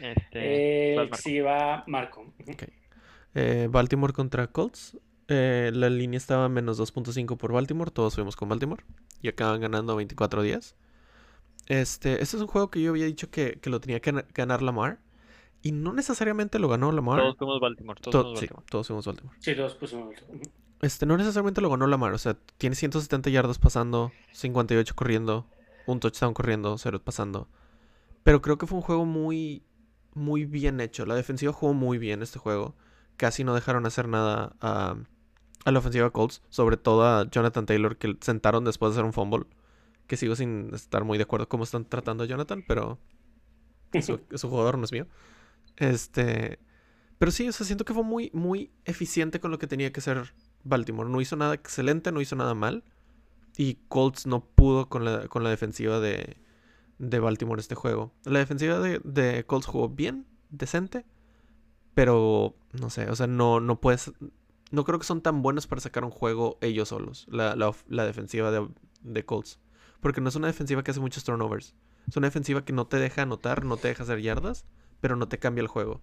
[0.00, 2.32] Este, Eh, sí, va Marco.
[2.48, 2.64] Ok.
[3.34, 4.96] Eh, Baltimore contra Colts.
[5.28, 7.90] Eh, la línea estaba menos 2.5 por Baltimore.
[7.90, 8.84] Todos fuimos con Baltimore.
[9.22, 10.74] Y acaban ganando 24-10.
[11.66, 14.26] Este, este es un juego que yo había dicho que, que lo tenía que gana-
[14.34, 15.00] ganar Lamar.
[15.62, 17.18] Y no necesariamente lo ganó Lamar.
[17.20, 18.00] Todos fuimos Baltimore.
[18.00, 18.66] Todos To- fuimos sí, Baltimore.
[18.70, 19.36] todos fuimos Baltimore.
[19.40, 20.14] Sí, dos pusimos.
[20.82, 22.12] Este, no necesariamente lo ganó Lamar.
[22.12, 25.46] O sea, tiene 170 yardas pasando, 58 corriendo,
[25.86, 27.48] un touchdown corriendo, 0 pasando.
[28.22, 29.64] Pero creo que fue un juego muy,
[30.14, 31.04] muy bien hecho.
[31.06, 32.76] La defensiva jugó muy bien este juego.
[33.16, 34.96] Casi no dejaron hacer nada a,
[35.66, 36.42] a la ofensiva Colts.
[36.48, 39.46] Sobre todo a Jonathan Taylor, que sentaron después de hacer un fumble.
[40.06, 42.98] Que sigo sin estar muy de acuerdo cómo están tratando a Jonathan, pero
[44.00, 45.06] su, su jugador no es mío.
[45.76, 46.60] Este.
[47.18, 50.00] Pero sí, o sea, siento que fue muy, muy eficiente con lo que tenía que
[50.00, 51.10] ser Baltimore.
[51.10, 52.84] No hizo nada excelente, no hizo nada mal.
[53.56, 56.36] Y Colts no pudo con la, con la defensiva de,
[56.98, 58.12] de Baltimore este juego.
[58.24, 61.06] La defensiva de, de Colts jugó bien, decente.
[61.94, 64.12] Pero, no sé, o sea, no, no puedes...
[64.70, 68.04] No creo que son tan buenos para sacar un juego ellos solos, la, la la
[68.04, 68.68] defensiva de,
[69.02, 69.60] de Colts.
[70.00, 71.74] Porque no es una defensiva que hace muchos turnovers.
[72.08, 74.66] Es una defensiva que no te deja anotar, no te deja hacer yardas,
[75.00, 76.00] pero no te cambia el juego.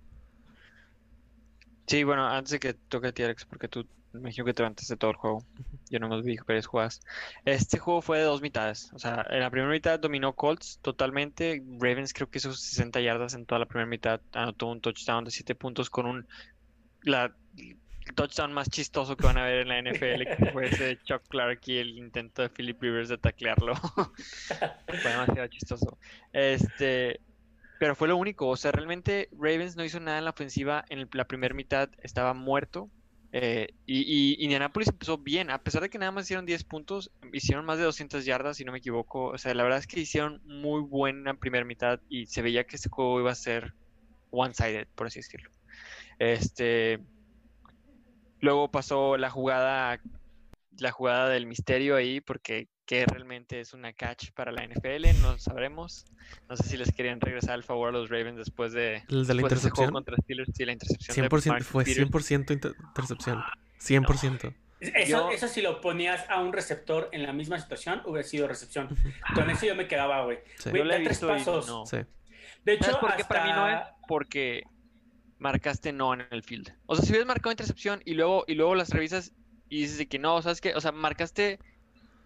[1.87, 5.11] Sí, bueno, antes de que toque Alex, porque tú me imagino que te levantaste todo
[5.11, 5.45] el juego.
[5.89, 7.01] Yo no me vi varias jugadas.
[7.45, 8.91] Este juego fue de dos mitades.
[8.93, 11.63] O sea, en la primera mitad dominó Colts totalmente.
[11.79, 14.21] Ravens creo que hizo 60 yardas en toda la primera mitad.
[14.33, 16.27] Anotó un touchdown de 7 puntos con un
[17.01, 17.35] la
[18.15, 21.61] touchdown más chistoso que van a ver en la NFL, que fue ese Chuck Clark
[21.65, 23.75] y el intento de Philip Rivers de taclearlo.
[24.87, 25.97] fue demasiado chistoso.
[26.31, 27.19] Este,
[27.79, 28.47] pero fue lo único.
[28.47, 30.85] O sea, realmente Ravens no hizo nada en la ofensiva.
[30.89, 32.89] En el- la primera mitad estaba muerto.
[33.35, 34.01] Eh, y,
[34.37, 35.49] y Indianapolis empezó bien.
[35.49, 38.63] A pesar de que nada más hicieron 10 puntos, hicieron más de 200 yardas, si
[38.65, 39.25] no me equivoco.
[39.25, 42.75] O sea, la verdad es que hicieron muy buena primera mitad y se veía que
[42.75, 43.73] este juego iba a ser
[44.29, 45.49] one-sided, por así decirlo.
[46.19, 46.99] Este.
[48.43, 49.99] Luego pasó la jugada,
[50.79, 55.31] la jugada del misterio ahí, porque que realmente es una catch para la NFL, no
[55.31, 56.05] lo sabremos.
[56.49, 59.15] No sé si les querían regresar al favor a los Ravens después de, ¿El de
[59.15, 59.91] la después de intercepción?
[59.91, 62.09] contra Steelers, sí, la intercepción de 100% Marcus fue Peters.
[62.11, 63.41] 100% inter- intercepción.
[63.79, 64.53] 100%.
[64.81, 68.49] Eso, Yo- eso si lo ponías a un receptor en la misma situación, hubiera sido
[68.49, 68.89] recepción.
[69.33, 70.39] Con eso yo me quedaba, güey.
[70.57, 70.71] Sí.
[70.73, 71.67] Yo he tres visto pasos.
[71.67, 71.85] no.
[71.85, 71.99] Sí.
[72.65, 73.75] De hecho, ¿Sabes por qué para mí no es?
[73.75, 74.63] hasta- Porque
[75.43, 76.73] marcaste no en el field.
[76.85, 79.33] O sea, si hubieras marcado intercepción y luego, y luego las revisas
[79.69, 80.73] y dices de que no, ¿sabes qué?
[80.73, 81.59] O sea, marcaste,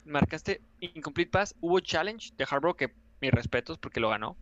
[0.06, 4.38] marcaste incomplete pass, hubo challenge de Harbaugh, que mis respetos porque lo ganó.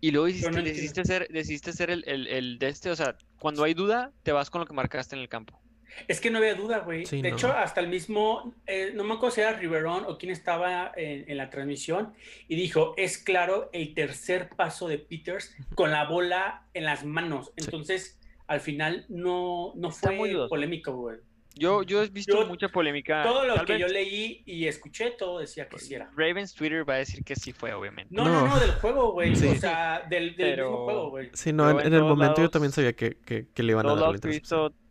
[0.00, 3.16] Y luego decidiste, no decidiste ser, decidiste ser el, el, el de este, o sea,
[3.38, 5.60] cuando hay duda, te vas con lo que marcaste en el campo.
[6.06, 7.06] Es que no había duda, güey.
[7.06, 7.36] Sí, de no.
[7.36, 11.28] hecho, hasta el mismo, eh, no me acuerdo si era Riverón o quién estaba en,
[11.30, 12.12] en la transmisión,
[12.48, 17.52] y dijo, es claro el tercer paso de Peters con la bola en las manos.
[17.56, 21.18] Entonces, al final no, no fue muy polémico, güey.
[21.54, 23.24] Yo, yo he visto Yo- mucha polémica.
[23.24, 26.08] Todo lo Tal que vez yo leí y escuché, todo decía que sí era.
[26.16, 28.14] Ravens Twitter va a decir que sí fue, obviamente.
[28.14, 28.48] No, no, No.
[28.48, 29.34] no, del juego, güey.
[29.34, 29.48] Sí.
[29.48, 31.30] O sea, del, del Pero- mismo juego, güey.
[31.34, 33.72] Sí, no, Pero en, en en el momento yo también sabía que, que, que le
[33.72, 34.06] iban a dar la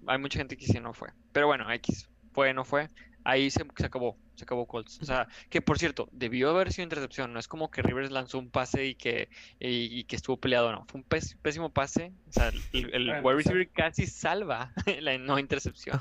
[0.08, 1.10] hay mucha gente que dice no fue.
[1.32, 2.10] Pero bueno, X.
[2.34, 2.88] Fue, no fue.
[3.24, 4.18] Ahí se, se acabó.
[4.36, 5.00] Se acabó Colts.
[5.02, 7.34] O sea, que por cierto, debió haber sido intercepción.
[7.34, 10.72] No es como que Rivers lanzó un pase y que, y, y que estuvo peleado.
[10.72, 12.14] No, fue un pés- pésimo pase.
[12.30, 16.00] O sea, el, el wide receiver casi salva la no intercepción.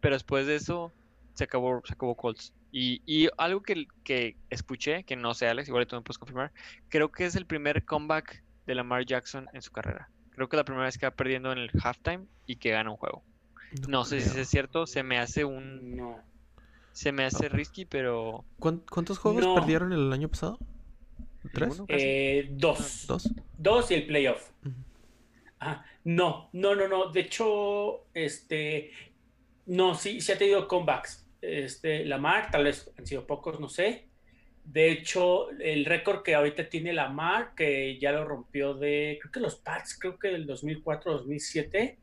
[0.00, 0.92] Pero después de eso,
[1.34, 2.52] se acabó, se acabó Colts.
[2.72, 6.52] Y, y algo que, que escuché, que no sé, Alex, igual tú me puedes confirmar,
[6.88, 10.08] creo que es el primer comeback de Lamar Jackson en su carrera.
[10.30, 12.90] Creo que es la primera vez que va perdiendo en el halftime y que gana
[12.90, 13.24] un juego.
[13.88, 16.18] No sé si es cierto, se me hace un No.
[16.92, 19.54] se me hace risky, pero ¿Cuán- ¿Cuántos juegos No.
[19.54, 20.58] perdieron el año pasado?
[21.54, 21.80] ¿Tres?
[21.88, 23.06] Eh, dos.
[23.06, 23.30] ¿Dos?
[23.56, 24.50] Dos y el playoff.
[25.58, 25.84] Ajá.
[26.04, 27.10] No, no, no, no.
[27.10, 28.90] De hecho, este,
[29.66, 31.26] no, sí, sí ha tenido comebacks.
[31.40, 34.06] Este, Lamar, tal vez han sido pocos, no sé.
[34.64, 39.40] De hecho, el récord que ahorita tiene Lamar, que ya lo rompió de, creo que
[39.40, 41.96] los Pats, creo que del 2004-2007,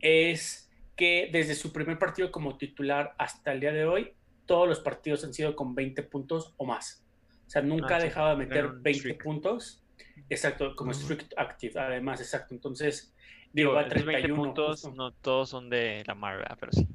[0.00, 0.63] es
[0.96, 4.12] que desde su primer partido como titular hasta el día de hoy,
[4.46, 7.04] todos los partidos han sido con 20 puntos o más.
[7.46, 9.22] O sea, nunca Ah, ha dejado de meter era un 20 streak.
[9.22, 9.82] puntos.
[10.30, 12.54] Exacto, como strict active, además, exacto.
[12.54, 13.14] Entonces,
[13.52, 14.36] Digo, va a esos 20 31.
[14.42, 14.96] puntos justo.
[14.96, 16.56] no todos son de Lamar, ¿verdad?
[16.58, 16.88] Pero sí.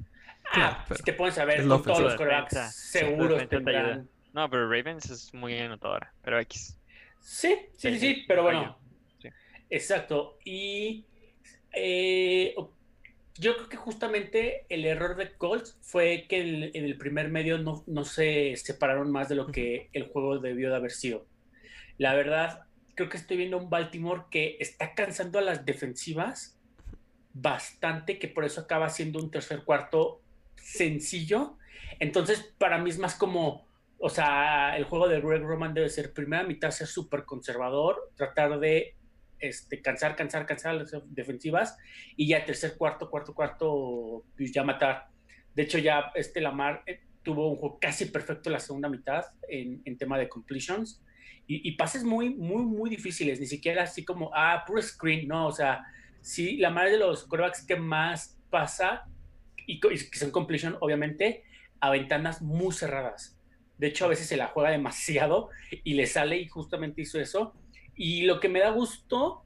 [0.52, 4.08] Ah, pero si te pones a ver la con todos los corebacks seguros tendrán.
[4.32, 6.76] No, pero Ravens es muy anotadora, pero X.
[7.20, 8.78] Sí, sí, sí, sí, pero bueno.
[9.20, 9.28] Sí.
[9.70, 10.38] Exacto.
[10.44, 11.04] Y
[11.72, 12.54] eh,
[13.40, 17.56] yo creo que justamente el error de Colts fue que el- en el primer medio
[17.58, 21.26] no, no se separaron más de lo que el juego debió de haber sido.
[21.96, 26.58] La verdad, creo que estoy viendo un Baltimore que está cansando a las defensivas
[27.32, 30.20] bastante, que por eso acaba siendo un tercer cuarto
[30.56, 31.56] sencillo.
[31.98, 33.66] Entonces, para mí es más como,
[33.98, 38.60] o sea, el juego de Greg Roman debe ser primera mitad ser súper conservador, tratar
[38.60, 38.96] de
[39.40, 41.76] este, cansar, cansar, cansar las defensivas
[42.16, 45.08] y ya tercer cuarto, cuarto, cuarto, pues ya matar.
[45.54, 49.82] De hecho, ya este Lamar eh, tuvo un juego casi perfecto la segunda mitad en,
[49.84, 51.02] en tema de completions
[51.46, 55.48] y, y pases muy, muy, muy difíciles, ni siquiera así como, ah, puro screen, no,
[55.48, 55.84] o sea,
[56.20, 59.06] sí, Lamar es de los quarterbacks que más pasa
[59.66, 61.44] y que son completion, obviamente,
[61.80, 63.36] a ventanas muy cerradas.
[63.78, 65.48] De hecho, a veces se la juega demasiado
[65.84, 67.54] y le sale y justamente hizo eso.
[67.94, 69.44] Y lo que me da gusto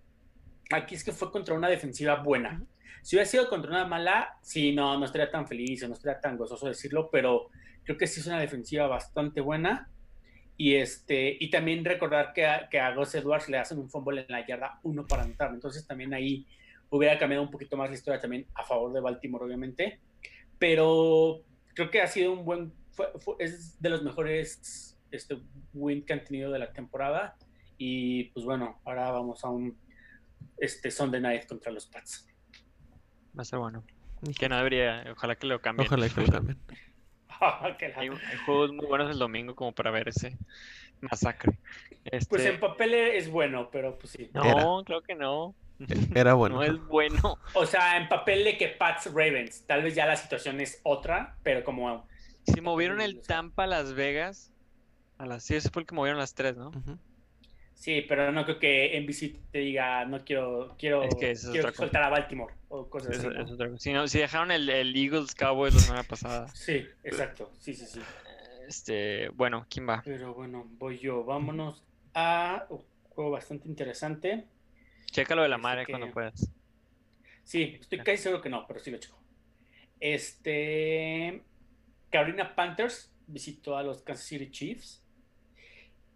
[0.71, 2.65] aquí es que fue contra una defensiva buena.
[3.03, 6.21] Si hubiera sido contra una mala, sí, no, no estaría tan feliz o no estaría
[6.21, 7.49] tan gozoso decirlo, pero
[7.85, 9.91] creo que sí es una defensiva bastante buena.
[10.57, 14.21] Y, este, y también recordar que a, que a Gus Edwards le hacen un fumble
[14.21, 15.51] en la yarda uno para anotar.
[15.53, 16.47] Entonces también ahí
[16.91, 20.01] hubiera cambiado un poquito más la historia también a favor de Baltimore, obviamente.
[20.59, 21.41] Pero
[21.75, 25.39] creo que ha sido un buen, fue- fue- es de los mejores este,
[25.73, 27.37] win que han tenido de la temporada.
[27.79, 29.77] Y pues bueno, ahora vamos a un
[30.59, 32.29] este, Sunday Night contra los Pats.
[33.37, 33.85] Va a ser bueno.
[34.39, 35.87] Que no debería, ojalá que lo cambien.
[35.87, 36.59] Ojalá que lo cambien.
[37.97, 40.39] Hay, hay juegos muy buenos el domingo como para ver ese
[41.01, 41.59] masacre.
[42.05, 44.31] Este, Pues en papel es bueno, pero pues sí.
[44.33, 45.55] No, creo que no.
[46.15, 46.57] Era bueno.
[46.61, 47.39] No es bueno.
[47.55, 51.37] O sea, en papel de que Pats Ravens, tal vez ya la situación es otra,
[51.43, 52.07] pero como
[52.47, 53.21] Si movieron el.
[53.23, 54.53] Tampa a Las Vegas,
[55.19, 56.69] a las sí, ese fue el que movieron las tres, ¿no?
[56.69, 56.99] Ujú.
[57.75, 61.69] Sí, pero no creo que NBC te diga no quiero quiero, Es que es quiero
[61.69, 61.83] cosa.
[61.83, 63.37] soltar a Baltimore o cosas Eso- así.
[63.39, 63.45] ¿no?
[63.45, 63.79] es otra cosa.
[63.81, 66.49] Si, no- si dejaron el, el Eagles Cowboys la semana pasada.
[66.49, 67.53] Sí, exacto.
[67.59, 68.01] Sí, sí, sí.
[68.67, 70.01] Este, bueno, ¿quién va?
[70.05, 71.23] Pero bueno, voy yo.
[71.25, 71.85] Vámonos
[72.15, 74.47] a un juego bastante interesante.
[75.11, 76.51] Checa lo de la Así madre que- cuando puedas.
[77.45, 79.19] Sí, estoy casi seguro que no, pero sí lo checo.
[80.01, 81.43] Este.
[82.11, 85.04] Carolina Panthers visitó a los Kansas City Chiefs.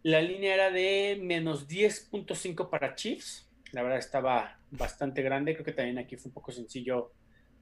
[0.09, 3.47] La línea era de menos 10.5 para Chiefs.
[3.73, 5.53] La verdad estaba bastante grande.
[5.53, 7.13] Creo que también aquí fue un poco sencillo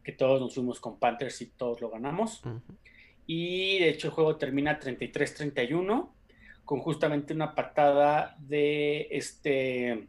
[0.05, 2.43] que todos nos fuimos con Panthers y todos lo ganamos.
[3.27, 6.09] Y de hecho el juego termina 33-31
[6.65, 10.07] con justamente una patada de este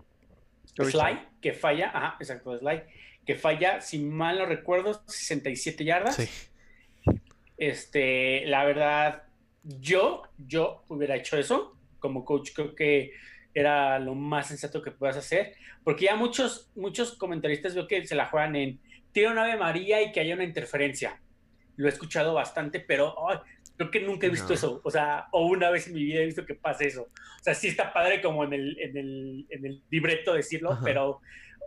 [0.75, 2.83] Sly que falla, ajá, exacto, de Sly,
[3.25, 6.15] que falla, si mal no recuerdo, 67 yardas.
[6.17, 6.29] Sí.
[7.57, 9.23] Este, la verdad,
[9.63, 11.76] yo, yo hubiera hecho eso.
[12.07, 13.11] Como coach, creo que
[13.53, 15.55] era lo más sensato que puedas hacer.
[15.83, 18.79] Porque ya muchos, muchos comentaristas veo que se la juegan en
[19.11, 21.19] tira una Ave María y que haya una interferencia.
[21.75, 23.39] Lo he escuchado bastante, pero ay,
[23.75, 24.53] creo que nunca he visto No.
[24.53, 24.81] eso.
[24.83, 27.03] O sea, o una vez en mi vida he visto que pase eso.
[27.03, 30.81] O sea, sí está padre como en el, en el, en el libreto decirlo, Ajá.
[30.83, 31.19] pero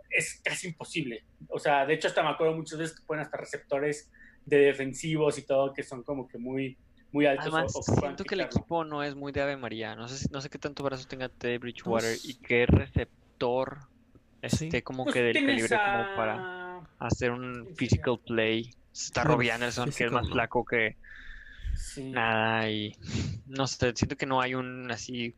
[0.09, 1.23] es casi imposible.
[1.49, 4.11] O sea, de hecho, hasta me acuerdo muchas veces que ponen hasta receptores
[4.45, 6.77] de defensivos y todo que son como que muy,
[7.11, 7.45] muy altos.
[7.47, 9.95] Además, o siento que el equipo no es muy de Ave María.
[9.95, 13.79] No sé, si- no sé qué tanto brazo tenga Teddy Bridgewater Pues- y qué receptor
[14.43, 14.65] Sí.
[14.65, 18.73] esté como Pues que del calibre a- como para hacer un Sí, sí, physical play.
[18.93, 20.33] Está Robbie Anderson, que es más no.
[20.33, 20.97] flaco que
[21.75, 22.09] Sí.
[22.11, 22.95] nada y
[23.47, 25.33] no sé, siento que no hay un así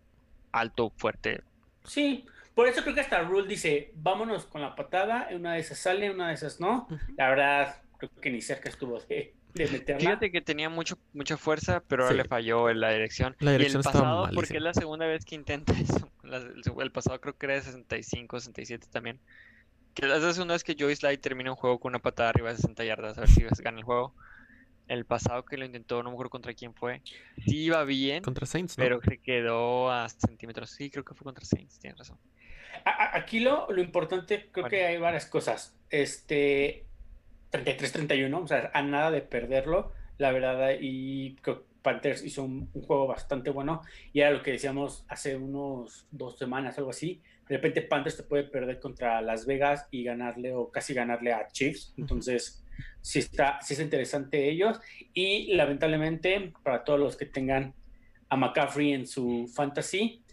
[0.51, 1.41] alto, fuerte.
[1.85, 5.77] Sí, por eso creo que hasta Rule dice, vámonos con la patada, una de esas
[5.79, 6.87] sale, una de esas no.
[7.17, 9.99] La verdad, creo que ni cerca estuvo de, de meterla.
[9.99, 12.21] Fíjate que tenía mucho, mucha fuerza, pero ahora Sí.
[12.21, 13.35] le falló en la dirección.
[13.39, 15.73] La y dirección el estaba pasado, porque es la segunda vez que intenta
[16.07, 16.09] eso.
[16.23, 19.19] La- el, el pasado creo que era de 65, 67 también.
[19.93, 22.49] Que es la segunda vez que Joey Slide termina un juego con una patada arriba
[22.49, 24.15] de 60 yardas, a ver si gana el juego.
[24.87, 27.01] El pasado que lo intentó, no me acuerdo contra quién fue.
[27.45, 28.83] Sí iba bien, Contra Saints, ¿no?
[28.83, 30.71] pero se quedó a centímetros.
[30.71, 32.17] Sí, creo que fue contra Saints, tienes razón.
[32.83, 34.69] Aquí lo, lo importante, creo Bueno.
[34.69, 35.73] que hay varias cosas.
[35.89, 36.85] Este
[37.53, 41.37] 33-31, o sea, a nada de perderlo, la verdad, y
[41.81, 46.37] Panthers hizo un, un juego bastante bueno, y era lo que decíamos hace unos dos
[46.37, 47.21] semanas, algo así.
[47.47, 51.47] De repente Panthers te puede perder contra Las Vegas y ganarle o casi ganarle a
[51.49, 51.93] Chiefs.
[51.97, 52.63] Entonces,
[53.01, 54.79] sí está, sí es interesante ellos.
[55.13, 57.73] Y lamentablemente, para todos los que tengan
[58.29, 60.23] a McCaffrey en su fantasy,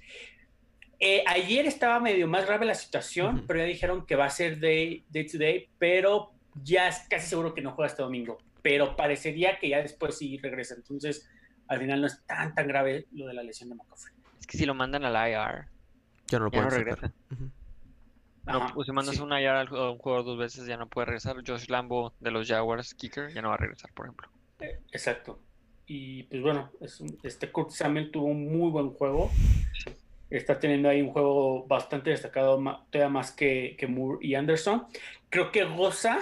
[1.01, 3.47] eh, ayer estaba medio más grave la situación, Ujú.
[3.47, 6.33] pero ya dijeron que va a ser day, day to day, pero
[6.63, 8.39] ya es casi seguro que no juega este domingo.
[8.63, 10.75] Pero parecería que ya después sí regresa.
[10.75, 11.29] Entonces,
[11.69, 14.15] al final no es tan, tan grave lo de la lesión de McCaffrey.
[14.39, 15.67] Es que si lo mandan al IR,
[16.29, 17.13] Ya no lo Ya no regresa.
[17.33, 17.51] Ujú.
[18.47, 19.21] No, Ajá, pues si mandas sí.
[19.23, 21.37] yarda al- a un jugador dos veces ya no puede regresar.
[21.47, 24.29] Josh Lambo de los Jaguars, kicker, ya no va a regresar, por ejemplo.
[24.61, 25.41] Eh, Exacto.
[25.87, 29.31] Y pues bueno, es un- este Kurt Samuel tuvo un muy buen juego.
[30.31, 32.57] Está teniendo ahí un juego bastante destacado,
[32.91, 34.87] todavía más que, que Moore y Anderson.
[35.29, 36.21] Creo que goza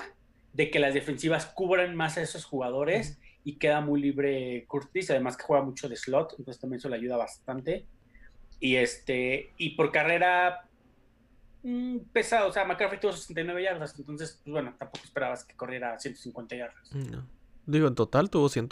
[0.58, 5.36] de que las defensivas cubran más a esos jugadores y queda muy libre Curtis, además
[5.36, 7.86] que juega mucho de slot, entonces también eso le ayuda bastante.
[8.58, 10.68] Y este, y por carrera
[11.62, 15.96] mm, pesado, o sea, McCaffrey tuvo 69 yardas, entonces, pues bueno, tampoco esperabas que corriera
[15.96, 16.92] 150 yardas.
[16.92, 17.24] No.
[17.64, 18.68] Digo, en total tuvo 100,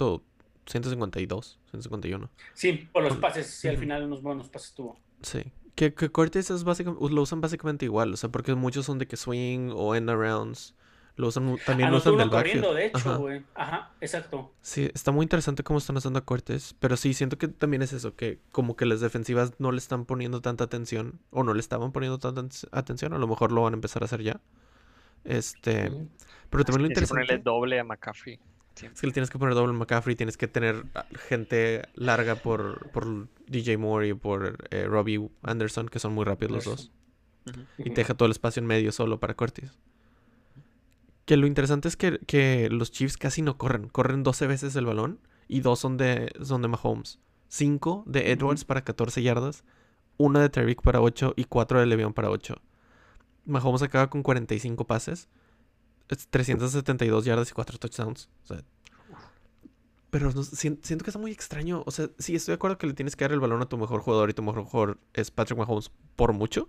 [0.67, 2.31] 152, 151.
[2.53, 4.99] Sí, por los pases, sí, al final unos buenos pases tuvo.
[5.23, 5.53] Sí.
[5.77, 9.17] Que, que es básicamente, lo usan básicamente igual, o sea, porque muchos son de que
[9.17, 10.75] swing o end arounds.
[11.17, 12.63] Lo usan, también lo Anotó usan del backfield.
[12.65, 13.17] corriendo, de hecho, Ajá.
[13.17, 13.43] güey.
[13.55, 14.53] Ajá, exacto.
[14.61, 17.95] Sí, está muy interesante cómo están usando a Cortés, pero sí, siento que también es
[17.95, 21.61] eso, que como que las defensivas no le están poniendo tanta atención, o no le
[21.61, 24.41] estaban poniendo tanta aten- atención, a lo mejor lo van a empezar a hacer ya.
[25.25, 25.91] Este,
[26.51, 28.39] pero también lo Tienes que ponerle interesante doble a McCaffrey.
[28.83, 32.91] es que le tienes que poner doble McCaffrey, tienes que tener ah, gente larga por,
[32.91, 36.93] por DJ Moore y por eh, Robbie Anderson, que son muy rápidos los dos.
[37.47, 37.67] Anderson.
[37.79, 39.73] Y te deja todo el espacio en medio solo para Curtis.
[41.27, 43.89] Que lo interesante es que, que los Chiefs casi no corren.
[43.89, 47.19] Corren 12 veces el balón y dos son de, son de Mahomes.
[47.49, 49.63] 5 de Edwards para 14 yardas,
[50.17, 52.57] una de Tyreek para 8 y 4 de Le'Veon para 8.
[53.45, 55.29] Mahomes acaba con 45 pases,
[56.09, 58.29] es 372 yardas y 4 touchdowns.
[58.45, 58.63] O sea,
[60.11, 61.83] pero no- sien- siento que está muy extraño.
[61.87, 63.77] O sea, sí, estoy de acuerdo que le tienes que dar el balón a tu
[63.79, 66.69] mejor jugador y tu mejor jugador es Patrick Mahomes por mucho.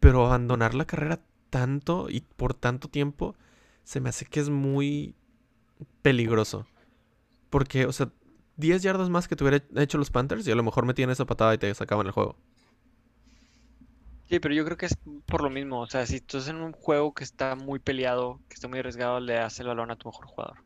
[0.00, 1.20] Pero abandonar la carrera
[1.50, 3.34] tanto y por tanto tiempo
[3.86, 5.14] se me hace que es muy
[6.02, 6.66] peligroso.
[7.50, 8.10] Porque, o sea,
[8.56, 11.24] 10 yardas más que te hubiera hecho los Panthers y a lo mejor metían esa
[11.24, 12.36] patada y te sacaban el juego.
[14.28, 15.80] Sí, pero yo creo que es por lo mismo.
[15.80, 18.80] O sea, si tú estás en un juego que está muy peleado, que está muy
[18.80, 20.56] arriesgado, le das el balón a tu mejor jugador.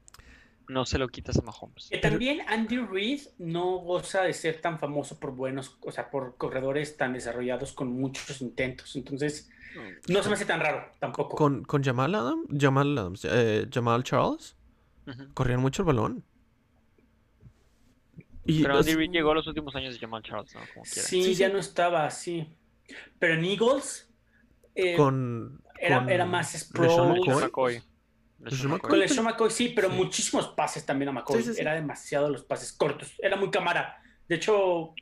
[0.66, 1.88] No se lo quitas a Mahomes.
[1.90, 6.38] Que también Andy Reid no goza de ser tan famoso por buenos, o sea, por
[6.38, 8.96] corredores tan desarrollados con muchos intentos.
[8.96, 9.50] Entonces,
[10.08, 11.36] no se me hace tan raro tampoco.
[11.36, 14.56] Con, con Jamal Adams, Jamal Adams, eh, Jamal Charles,
[15.34, 16.24] corrían mucho el balón.
[18.44, 20.60] Y Pero Andy Reid llegó a los últimos años de Jamal Charles, ¿no?
[20.72, 20.84] Como.
[20.84, 21.52] Sí, Sí, ya sí.
[21.52, 22.48] no estaba así.
[23.18, 24.10] Pero en Eagles
[24.74, 27.18] eh, con, era, con era más sprawl.
[27.20, 27.34] McCoy.
[27.42, 27.72] McCoy.
[27.74, 27.90] LeSean
[28.40, 28.90] LeSean McCoy.
[28.90, 29.94] Con LeSean McCoy sí, pero Sí.
[29.96, 31.42] muchísimos pases también a McCoy.
[31.42, 31.60] Sí, sí, sí.
[31.60, 33.14] Era demasiado los pases cortos.
[33.18, 34.02] Era muy cámara.
[34.30, 34.94] De hecho,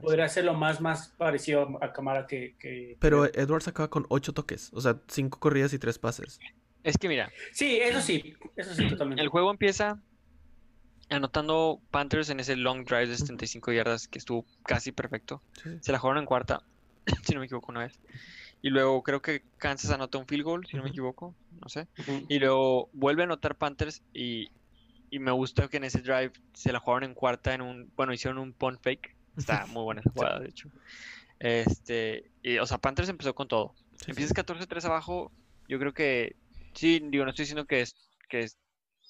[0.00, 2.56] podría ser lo más, más parecido a cámara que.
[2.58, 4.70] que- Pero Edwards acaba con 8 toques.
[4.72, 6.40] O sea, 5 corridas y 3 pases.
[6.82, 8.34] Es que mira, Sí, eso sí.
[8.56, 9.22] Eso sí, totalmente.
[9.22, 10.00] el juego empieza
[11.10, 15.42] anotando Panthers en ese long drive de 75 yardas que estuvo casi perfecto.
[15.62, 15.70] Sí.
[15.82, 16.62] Se la jugaron en cuarta,
[17.22, 17.98] si no me equivoco, una vez.
[18.62, 21.86] Y luego creo que Kansas anota un field goal, si no me equivoco, no sé.
[22.30, 24.48] Y luego vuelve a anotar Panthers y,
[25.10, 28.12] y me gusta que en ese drive se la jugaron en cuarta en un, bueno,
[28.12, 29.16] hicieron un punt fake.
[29.36, 30.70] Está muy buena esa jugada, de hecho.
[31.38, 33.74] Este, y, o sea, Panthers empezó con todo.
[33.96, 34.10] Sí, sí.
[34.10, 35.32] Empiezas 14-3 abajo,
[35.68, 36.36] yo creo que,
[36.74, 37.94] sí, digo, no estoy diciendo que es,
[38.28, 38.58] que es-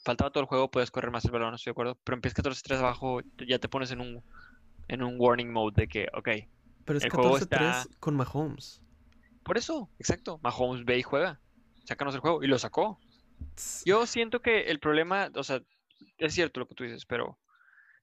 [0.04, 2.36] faltaba todo el juego, puedes correr más el balón, no estoy de acuerdo, pero empiezas
[2.36, 4.22] 14-3 abajo, ya te pones en un,
[4.88, 6.28] en un warning mode de que, ok,
[6.84, 8.80] Pero es el juego 14-3 está- con Mahomes.
[9.42, 11.40] por eso, exacto, Mahomes ve y juega,
[11.84, 12.98] sácanos el juego, y lo sacó.
[13.84, 15.60] Yo siento que el problema, o sea,
[16.18, 17.38] es cierto lo que tú dices, pero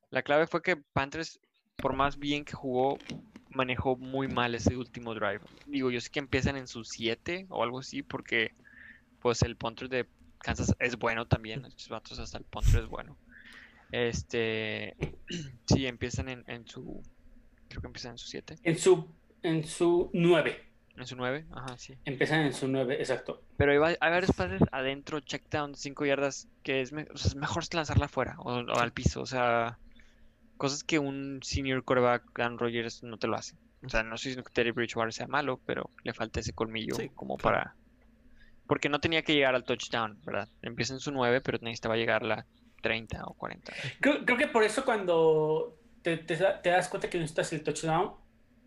[0.10, 1.40] la clave fue que Panthers,
[1.76, 2.98] por más bien que jugó,
[3.50, 5.42] manejó muy mal ese último drive.
[5.66, 8.54] Digo, yo sé que empiezan en sus 7 o algo así, porque
[9.20, 10.08] pues el punter de
[10.40, 13.18] Kansas es bueno también, estos vatos hasta el punter es bueno.
[13.92, 14.96] Este,
[15.66, 17.02] sí, empiezan en, en su,
[17.68, 19.08] creo que empiezan en su 7, En su,
[19.44, 20.67] en su 9.
[20.98, 21.96] En su 9, ajá, sí.
[22.06, 23.42] Empiezan en su 9, exacto.
[23.58, 27.30] Pero hay, hay varios pases adentro, check down, 5 yardas, que es, me- o sea,
[27.30, 29.22] es mejor lanzarla afuera o, o al piso.
[29.22, 29.78] O sea,
[30.58, 33.56] cosas que un senior quarterback, Dan Rogers, no te lo hace.
[33.86, 36.96] O sea, no estoy diciendo que Teddy Bridgewater sea malo, pero le falta ese colmillo
[36.96, 37.58] Sí, como claro.
[37.58, 37.76] para...
[38.66, 40.50] Porque no tenía que llegar al touchdown, ¿verdad?
[40.62, 42.46] Empieza en su 9, pero necesitaba llegar a la
[42.82, 43.72] 30 o 40.
[44.02, 46.36] Creo, creo que por eso cuando te, te
[46.70, 48.14] das cuenta que necesitas el touchdown,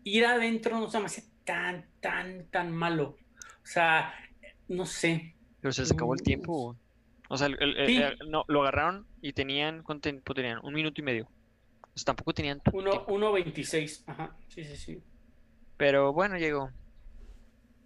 [0.03, 3.17] ir adentro no se me hace tan, tan, tan malo.
[3.63, 4.13] O sea,
[4.67, 5.35] no sé.
[5.59, 6.23] Pero se les acabó el Mm.
[6.23, 6.75] tiempo.
[7.29, 7.97] O sea, el- el- el- Sí.
[8.01, 10.59] el- no, lo agarraron y tenían, ¿cuánto tiempo tenían?
[10.63, 11.25] Un minuto y medio.
[11.93, 13.13] O sea, tampoco tenían tanto Uno- tiempo.
[13.13, 14.03] 1.26.
[14.07, 15.03] Ajá, sí, sí, sí.
[15.77, 16.69] Pero bueno, llegó.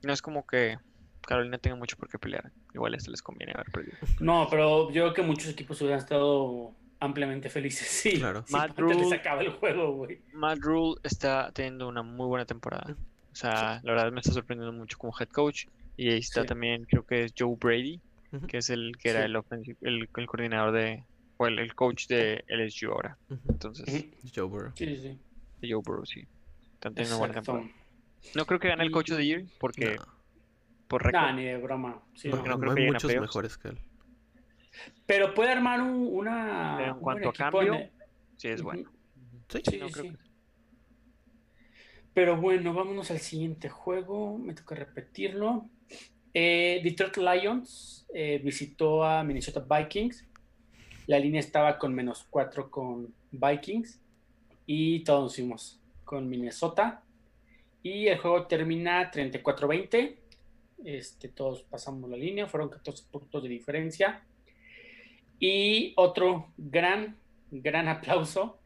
[0.04, 0.78] No es como que
[1.22, 2.52] Carolina tenga mucho por qué pelear.
[2.74, 3.98] Igual a este les conviene haber perdido.
[4.20, 6.74] No, pero yo creo que muchos equipos hubieran estado
[7.06, 7.88] ampliamente felices.
[8.04, 8.44] Sí, Claro.
[8.46, 10.20] si Matt Rule- acaba el juego, güey.
[10.34, 12.96] Matt Rule está teniendo una muy buena temporada.
[13.32, 15.66] O sea, la verdad me está sorprendiendo mucho como head coach.
[15.98, 16.48] Y ahí está Sí.
[16.48, 18.02] también, creo que es Joe Brady,
[18.48, 19.26] que es el que era Sí.
[19.26, 21.04] el, ofensivo- el, el coordinador de,
[21.38, 23.18] o el, el coach de LSU ahora.
[23.30, 23.40] Ujú.
[23.50, 24.30] Entonces, Ujú.
[24.36, 24.72] Joe Burrow.
[24.76, 25.20] Sí, sí, sí.
[25.62, 26.26] de Joe Burrow, sí.
[26.74, 27.66] Están teniendo buena temporada.
[28.36, 30.06] No creo que gane el coach of the year, porque No,
[30.88, 31.36] por Nah, récord.
[31.40, 32.02] ni de broma.
[32.16, 32.56] Sí, porque no.
[32.56, 33.78] no creo no que hay a muchos mejores que él.
[35.06, 36.76] Pero puede armar un, una.
[36.78, 37.92] Pero en un cuanto a cambio, en
[38.38, 38.90] Sí, es bueno.
[39.50, 39.60] Sí.
[39.70, 40.10] Sí, no sí, creo sí.
[40.12, 40.26] que-
[42.14, 44.38] Pero bueno, vámonos al siguiente juego.
[44.38, 45.70] Me toca repetirlo.
[46.34, 50.26] Eh, Detroit Lions eh, visitó a Minnesota Vikings.
[51.08, 54.00] La línea estaba con menos 4 con Vikings.
[54.66, 57.04] Y todos nos fuimos con Minnesota.
[57.84, 60.18] Y el juego termina 34-20.
[60.84, 62.48] Este, todos pasamos la línea.
[62.48, 64.26] Fueron 14 puntos de diferencia.
[65.40, 67.18] Y otro gran,
[67.52, 68.60] gran aplauso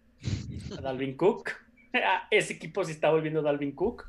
[0.77, 1.51] a Dalvin Cook.
[2.31, 4.05] Ese equipo se está volviendo Dalvin Cook.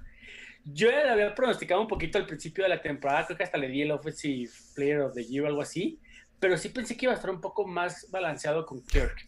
[0.65, 3.57] Yo ya lo había pronosticado un poquito al principio de la temporada, creo que hasta
[3.57, 5.99] le di el Offensive Player of the Year o algo así,
[6.39, 9.25] pero sí pensé que iba a estar un poco más balanceado con Kirk.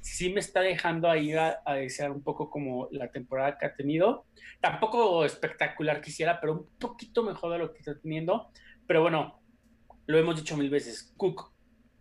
[0.00, 3.74] Sí me está dejando ahí a, a desear un poco como la temporada que ha
[3.74, 4.26] tenido.
[4.60, 8.50] Tampoco espectacular quisiera, pero un poquito mejor de lo que está teniendo.
[8.86, 9.40] Pero bueno,
[10.04, 11.53] lo hemos dicho mil veces, Cook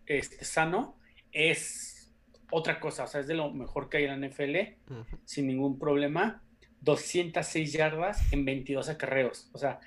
[0.05, 0.97] este, sano
[1.31, 2.13] es
[2.51, 4.57] otra cosa, o sea, es de lo mejor que hay en la NFL
[5.25, 6.43] sin ningún problema.
[6.81, 9.49] 206 yardas en 22 acarreos.
[9.53, 9.79] O sea,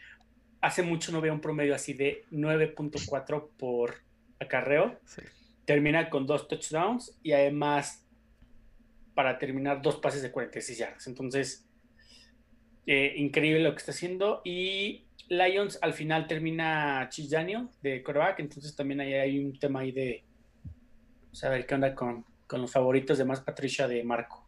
[0.60, 3.96] hace mucho no veo un promedio así de 9.4 por
[4.40, 4.98] acarreo.
[5.04, 5.22] Sí.
[5.64, 8.06] Termina con dos touchdowns y además
[9.14, 11.06] para terminar dos pases de 46 yardas.
[11.06, 11.66] Entonces,
[12.86, 14.42] eh, increíble lo que está haciendo.
[14.44, 18.40] Y Lions al final termina Chis Daniel de quarterback.
[18.40, 20.24] Entonces también ahí hay un tema ahí de
[21.32, 24.46] saber qué onda con, con los favoritos de más Patricia de Marco.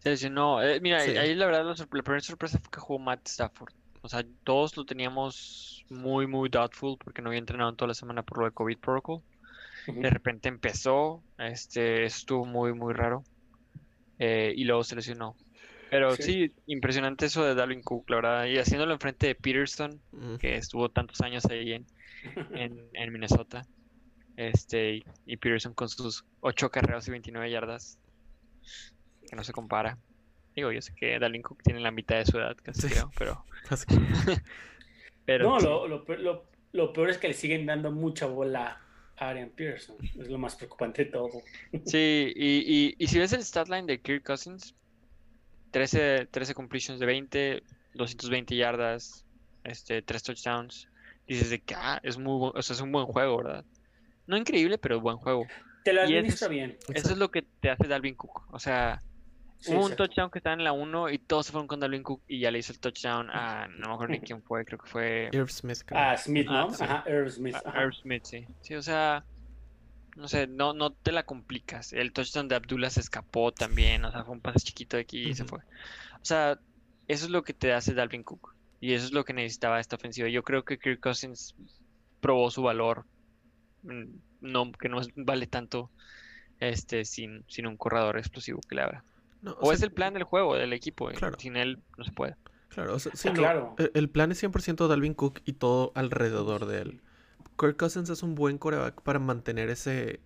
[0.00, 0.62] Se lesionó.
[0.62, 1.16] Eh, mira, Sí.
[1.16, 3.72] ahí la verdad la, primera sorpresa fue que jugó Matt Stafford.
[4.00, 7.94] O sea, todos lo teníamos muy, muy doubtful porque no había entrenado en toda la
[7.94, 9.22] semana por lo de COVID protocol.
[9.86, 13.24] De repente empezó, este, estuvo muy, muy raro.
[14.18, 15.34] eh, y luego se lesionó.
[15.92, 16.22] Pero Sí.
[16.22, 16.52] sí.
[16.68, 18.46] impresionante eso de Dalvin Cook, la verdad.
[18.46, 20.00] Y haciéndolo enfrente de Peterson,
[20.40, 21.86] que estuvo tantos años ahí en,
[22.54, 23.66] en, en Minnesota.
[24.36, 27.98] Este, y, Peterson con sus 8 carreras y 29 yardas.
[29.28, 29.98] Que no se compara.
[30.56, 32.88] Digo, yo sé que Dalvin Cook tiene la mitad de su edad, casi Sí.
[32.88, 33.44] creo, pero,
[35.48, 35.66] no, sí.
[35.66, 38.80] lo, lo, peor- lo- lo peor es que le siguen dando mucha bola
[39.18, 39.96] a Arian Pearson.
[40.18, 41.28] Es lo más preocupante de todo.
[41.84, 44.74] Sí, y, y, y si ves el stat line de Kirk Cousins,
[45.72, 47.62] 13, 13 completions de 20,
[47.94, 49.24] 220 yardas,
[49.64, 50.88] este, 3 touchdowns,
[51.26, 53.64] dices de que ah, es muy o sea, es un buen juego, ¿verdad?
[54.26, 55.46] No increíble, pero buen juego.
[55.84, 56.78] Te lo administra bien.
[56.94, 58.44] Eso es lo que te hace Dalvin Cook.
[58.52, 59.02] O sea,
[59.62, 60.08] Sí, hubo un exacto.
[60.08, 62.50] touchdown que estaba en la 1 y todos se fueron con Dalvin Cook y ya
[62.50, 65.48] le hizo el touchdown a, no me acuerdo ni quién fue, creo que fue Irv
[65.50, 66.00] Smith, creo.
[66.00, 66.66] Ah, Smith, ¿no?
[66.66, 66.82] Ah, sí.
[66.82, 67.54] Ajá, Irv Smith.
[67.54, 67.82] a ajá.
[67.84, 68.44] Irv Smith, sí.
[68.60, 69.24] Sí, o sea,
[70.16, 71.92] no sé, no, no te la complicas.
[71.92, 75.28] El touchdown de Abdullah se escapó también, o sea, fue un pase chiquito de aquí
[75.30, 75.60] y se fue.
[75.60, 76.58] O sea,
[77.08, 78.54] eso es lo que te hace Dalvin Cook.
[78.80, 80.28] Y eso es lo que necesitaba esta ofensiva.
[80.28, 81.54] Yo creo que Kirk Cousins
[82.20, 83.04] probó su valor.
[83.82, 84.04] mm,
[84.40, 85.90] No, que no vale tanto
[86.58, 89.04] este sin, sin un corredor explosivo que le abra.
[89.40, 91.08] No, O sea, es el plan del juego, del equipo.
[91.10, 91.38] Claro.
[91.38, 92.36] Sin él no se puede.
[92.68, 93.76] Claro, o sea, sí, no, claro.
[93.94, 97.01] El plan es 100% Dalvin Cook y todo alrededor de él.
[97.58, 100.20] Kirk Cousins es un buen coreback para mantener ese,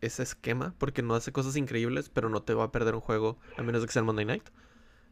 [0.00, 3.38] ese esquema, porque no hace cosas increíbles, pero no te va a perder un juego,
[3.56, 4.48] a menos de que sea el Monday Night.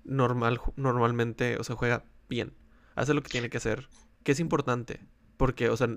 [0.04, 2.52] Normal, normalmente, o sea, juega bien.
[2.94, 3.88] Hace lo que tiene que hacer,
[4.24, 5.00] que es importante,
[5.36, 5.88] porque, o sea,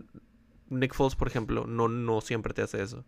[0.70, 3.04] Nick Foles, por ejemplo, no, no siempre te hace eso.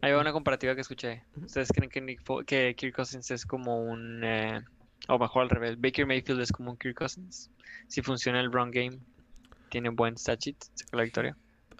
[0.00, 1.24] Ahí va una comparativa que escuché.
[1.36, 4.22] ¿Ustedes creen que, Nick Fo- que Kirk Cousins es como un...
[4.22, 4.60] eh,
[5.08, 7.50] o mejor al revés, Baker Mayfield es como un Kirk Cousins?
[7.88, 8.98] Si funciona el run game,
[9.72, 11.36] tiene un buen stat sheet, saca la victoria.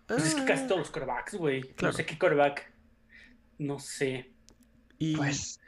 [0.08, 1.60] Pues es que casi Ah, todos los quarterbacks, güey.
[1.74, 1.92] Claro.
[1.92, 2.72] No sé qué quarterback.
[3.58, 4.32] No sé.
[4.98, 5.60] y, Pues,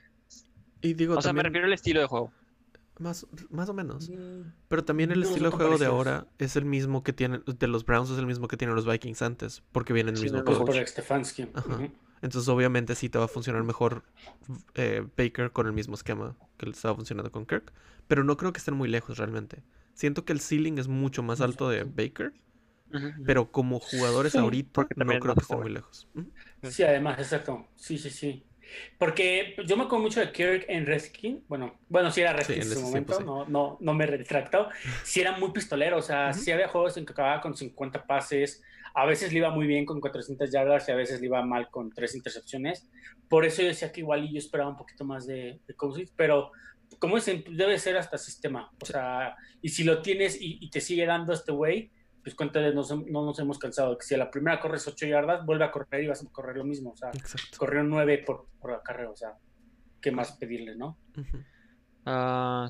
[0.80, 2.32] y digo, o sea, me refiero al estilo de juego.
[2.98, 4.08] más, más o menos.
[4.08, 7.42] Mm, Pero también el No estilo de juego de ahora es el mismo que tienen
[7.46, 10.24] de los Browns es el mismo que tienen los Vikings antes, porque viene el Sí,
[10.24, 10.66] mismo no, Pues coach.
[10.66, 11.48] por Stefanski.
[11.54, 11.74] Ajá.
[11.74, 11.90] Ujú.
[12.22, 14.02] Entonces obviamente sí te va a funcionar mejor
[14.74, 17.72] eh, Baker con el mismo esquema que le estaba funcionando con Kirk,
[18.08, 19.62] pero no creo que estén muy lejos realmente.
[19.94, 22.34] Siento que el ceiling es mucho más alto de Baker,
[23.24, 25.62] pero como jugadores Sí, ahorita no creo que joven.
[25.64, 26.08] muy lejos.
[26.62, 27.68] Sí, además, exacto.
[27.76, 28.46] Sí, sí, sí.
[28.98, 31.46] Porque yo me acuerdo mucho de Kirk en Redskins.
[31.48, 34.06] Bueno, bueno, sí era Redskins en en su ese momento, tiempo, no, no, no me
[34.06, 34.68] retracto.
[35.02, 36.32] Sí era muy pistolero, o sea, Ujú.
[36.32, 38.62] sí había juegos en que acababa con 50 pases.
[38.94, 41.68] A veces le iba muy bien con 400 yardas y a veces le iba mal
[41.70, 42.88] con tres intercepciones.
[43.28, 46.12] Por eso yo decía que igual y yo esperaba un poquito más de, de Cousins,
[46.16, 46.50] pero
[46.98, 48.70] como es, debe ser hasta sistema.
[48.80, 51.90] O sea, y si lo tienes y, te sigue dando este güey,
[52.22, 53.96] pues cuéntale, no, no nos hemos cansado.
[53.98, 56.56] Que si a la primera corres 8 yardas, vuelve a correr y vas a correr
[56.56, 56.90] lo mismo.
[56.90, 57.10] O sea,
[57.56, 59.10] corrió 9 por, por la carrera.
[59.10, 59.34] O sea,
[60.00, 60.98] ¿qué más pedirle, no?
[61.16, 61.54] Uh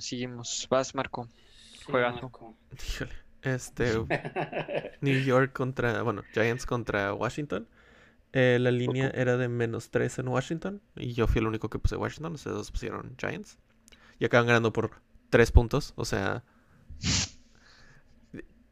[0.01, 0.67] seguimos.
[0.71, 1.29] Vas, Marco.
[1.87, 2.21] Juega.
[3.43, 3.93] Este.
[5.01, 6.03] New York contra.
[6.03, 7.69] Bueno, Giants contra Washington.
[8.33, 10.83] Eh, la línea era de menos 3 en Washington.
[10.97, 12.35] Y yo fui el único que puse Washington.
[12.35, 13.59] Ustedes dos pusieron Giants.
[14.19, 15.93] Y acaban ganando por 3 puntos.
[15.97, 16.45] O sea.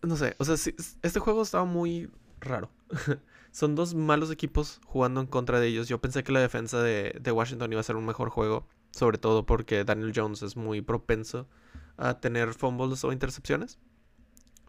[0.03, 0.35] No sé.
[0.39, 2.71] O sea, este juego estaba muy raro.
[3.53, 5.89] Son dos malos equipos jugando en contra de ellos.
[5.89, 8.67] Yo pensé que la defensa de, de Washington iba a ser un mejor juego.
[8.91, 11.49] Sobre todo porque Daniel Jones es muy propenso
[11.97, 13.79] a tener fumbles o intercepciones.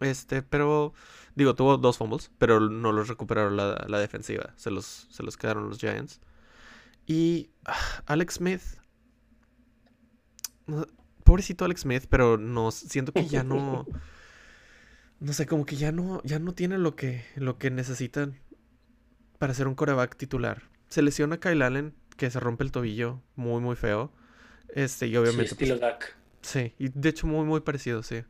[0.00, 0.92] Este, pero
[1.34, 4.52] digo, tuvo dos fumbles, pero no los recuperaron la, la defensiva.
[4.56, 6.20] Se los, se los quedaron los Giants.
[7.06, 8.62] Y ah, Alex Smith.
[11.24, 13.86] Pobrecito Alex Smith, pero no siento que ya no.
[15.20, 18.38] No sé, como que ya no, ya no tiene lo que, lo que necesitan
[19.38, 20.64] para ser un coreback titular.
[20.88, 24.12] Se lesiona Kyle Allen, que se rompe el tobillo muy, muy feo.
[24.68, 25.52] Este, y obviamente.
[25.52, 25.94] Estilo pues,
[26.42, 28.24] Sí, y de hecho muy, muy parecido, sí.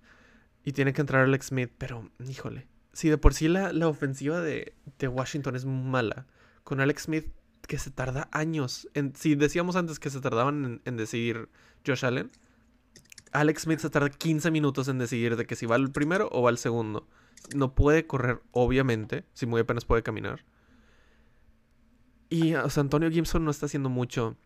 [0.65, 2.69] Y tiene que entrar Alex Smith, pero, híjole.
[2.93, 6.27] Si de por sí la, la ofensiva de, de, Washington es mala,
[6.63, 7.27] con Alex Smith
[7.67, 8.89] que se tarda años.
[8.95, 11.49] En, si decíamos antes que se tardaban en, decidir
[11.87, 12.31] Josh Allen,
[13.33, 16.43] Alex Smith se tarda 15 minutos en decidir de que si va al primero o
[16.43, 17.09] va al segundo.
[17.55, 20.45] No puede correr, obviamente, si muy apenas puede caminar.
[22.31, 24.37] Y Antonio Gibson no está haciendo mucho.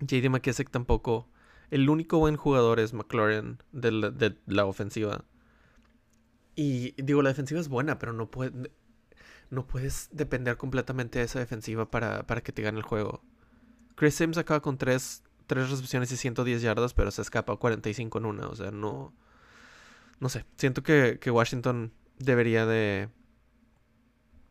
[0.00, 1.28] JD McKessick tampoco.
[1.70, 5.24] El único buen jugador es McLaurin de la, ofensiva.
[6.54, 8.70] Y digo, la defensiva es buena, pero no, puede,
[9.52, 13.22] no puedes depender completamente de esa defensiva para, que te gane el juego.
[13.96, 18.24] Chris Sims acaba con 3 tres, recepciones y 110 yardas, pero se escapa 45 en
[18.24, 18.48] una.
[18.48, 19.12] O sea, no.
[20.20, 20.46] No sé.
[20.56, 23.10] Siento que, que Washington debería de.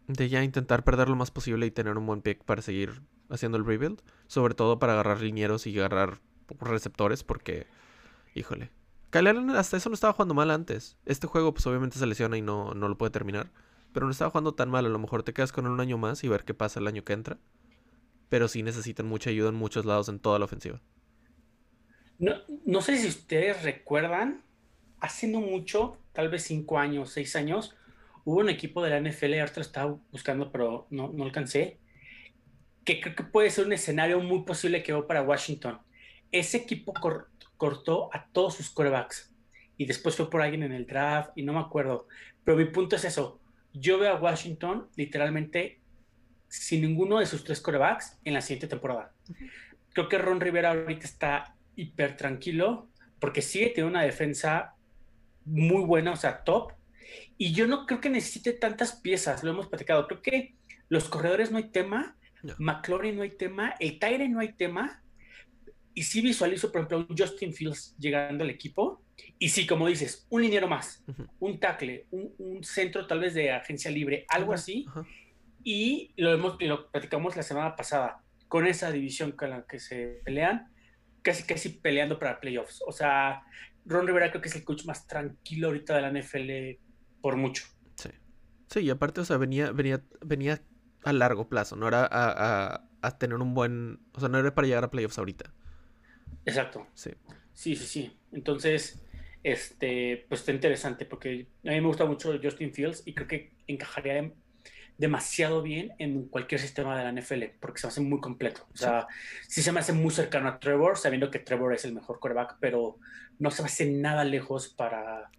[0.07, 3.57] De ya intentar perder lo más posible y tener un buen pick para seguir haciendo
[3.57, 4.03] el rebuild.
[4.27, 6.19] Sobre todo para agarrar linieros y agarrar
[6.59, 7.65] receptores porque,
[8.35, 8.69] híjole.
[9.09, 10.95] Kyle Allen hasta eso no estaba jugando mal antes.
[11.05, 13.51] Este juego pues obviamente se lesiona y no, no lo puede terminar.
[13.93, 14.85] Pero no estaba jugando tan mal.
[14.85, 17.03] A lo mejor te quedas con un año más y ver qué pasa el año
[17.03, 17.37] que entra.
[18.29, 20.81] Pero sí necesitan mucha ayuda en muchos lados en toda la ofensiva.
[22.19, 22.35] No,
[22.65, 24.43] no sé si ustedes recuerdan,
[24.99, 27.75] hace no mucho, tal vez cinco años, seis años,
[28.25, 31.79] hubo un equipo de la NFL, ahorita lo estaba buscando, pero no, no alcancé,
[32.85, 35.79] que creo que puede ser un escenario muy posible que veo para Washington
[36.31, 36.93] ese equipo
[37.57, 39.35] cortó a todos sus corebacks
[39.77, 42.07] y después fue por alguien en el draft y no me acuerdo.
[42.43, 43.40] Pero mi punto es eso.
[43.73, 45.79] Yo veo a Washington literalmente
[46.47, 49.13] sin ninguno de sus tres corebacks en la siguiente temporada.
[49.93, 54.75] Creo que Ron Rivera ahorita está hiper tranquilo porque sigue teniendo una defensa
[55.45, 56.73] muy buena, o sea, top.
[57.37, 60.07] Y yo no creo que necesite tantas piezas, lo hemos platicado.
[60.07, 60.55] Creo que
[60.89, 62.17] los corredores no hay tema,
[62.57, 65.01] McLaurin no hay tema, el Tyre no hay tema.
[65.93, 69.01] Y sí visualizo, por ejemplo, un Justin Fields llegando al equipo.
[69.39, 71.03] Y sí, como dices, un liniero más,
[71.39, 74.85] un tackle, un, centro tal vez de agencia libre, algo así.
[75.63, 80.21] Y lo, hemos, lo platicamos la semana pasada, con esa división con la que se
[80.23, 80.71] pelean,
[81.21, 82.83] casi casi peleando para playoffs.
[82.87, 83.43] O sea,
[83.85, 86.81] Ron Rivera creo que es el coach más tranquilo ahorita de la NFL
[87.21, 87.65] por mucho.
[87.95, 88.09] Sí.
[88.67, 90.61] Sí, y aparte, o sea, venía, venía, venía
[91.03, 93.99] a largo plazo, no era a, a tener un buen.
[94.13, 95.51] O sea, no era para llegar a playoffs ahorita.
[96.45, 96.87] Exacto.
[96.93, 97.11] Sí.
[97.53, 98.17] Sí, sí, sí.
[98.31, 99.03] Entonces,
[99.43, 103.51] este, pues está interesante porque a mí me gusta mucho Justin Fields y creo que
[103.67, 104.31] encajaría
[104.97, 108.67] demasiado bien en cualquier sistema de la NFL porque se me hace muy completo.
[108.73, 109.07] O sea,
[109.47, 109.63] sí.
[109.63, 112.99] se me hace muy cercano a Trevor, sabiendo que Trevor es el mejor quarterback, pero
[113.39, 115.31] no se me hace nada lejos para,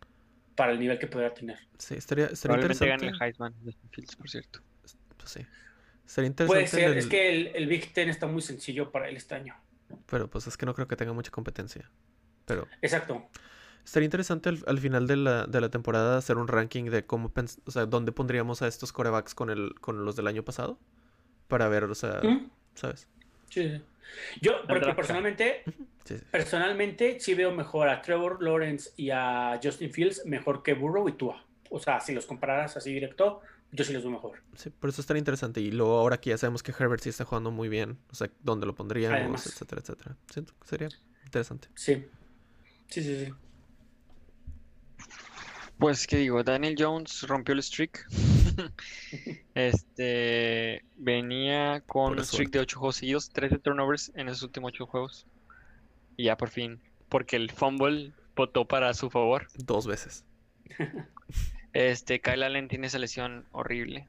[0.57, 1.59] para el nivel que podría tener.
[1.79, 3.07] Sí, estaría, estaría Probablemente interesante.
[3.07, 4.61] gane Heisman Justin Fields, por cierto.
[5.17, 5.47] Pues sí.
[6.07, 6.59] Sería interesante.
[6.59, 9.55] Puede ser, es que el, el Big Ten está muy sencillo para él este año.
[10.07, 11.89] Pero pues es que no creo que tenga mucha competencia.
[12.45, 12.67] Pero.
[12.81, 13.29] Exacto.
[13.85, 17.33] Estaría interesante al, final de la, de la, temporada hacer un ranking de cómo
[17.65, 20.79] o sea, dónde pondríamos a estos corebacks con el, con los del año pasado.
[21.49, 22.21] Para ver, o sea,
[22.75, 23.09] ¿sabes?
[23.51, 23.83] Sí,
[24.41, 25.65] Yo, porque personalmente,
[26.31, 31.13] personalmente sí veo mejor a Trevor Lawrence y a Justin Fields mejor que Burrow y
[31.13, 31.45] Tua.
[31.69, 34.43] O sea, si los compararas así directo, yo sí los veo mejor.
[34.55, 35.61] Sí, por eso es tan interesante.
[35.61, 38.31] Y luego ahora que ya sabemos que Herbert sí está jugando muy bien, o sea,
[38.41, 40.17] dónde lo pondríamos, etcétera, etcétera.
[40.31, 40.89] Siento que sería
[41.25, 41.69] interesante.
[41.75, 42.07] Sí.
[42.89, 43.33] Sí, sí, sí.
[45.83, 46.45] Pues, ¿qué digo?
[46.45, 48.07] Daniel Jones rompió el streak.
[49.57, 54.87] este venía con un streak de 8 juegos seguidos, 13 turnovers en esos últimos 8
[54.87, 55.27] juegos.
[56.17, 59.49] Y ya por fin porque el fumble votó para su favor.
[59.57, 60.25] Dos veces.
[61.75, 64.07] Este, Kyle Allen tiene esa lesión horrible,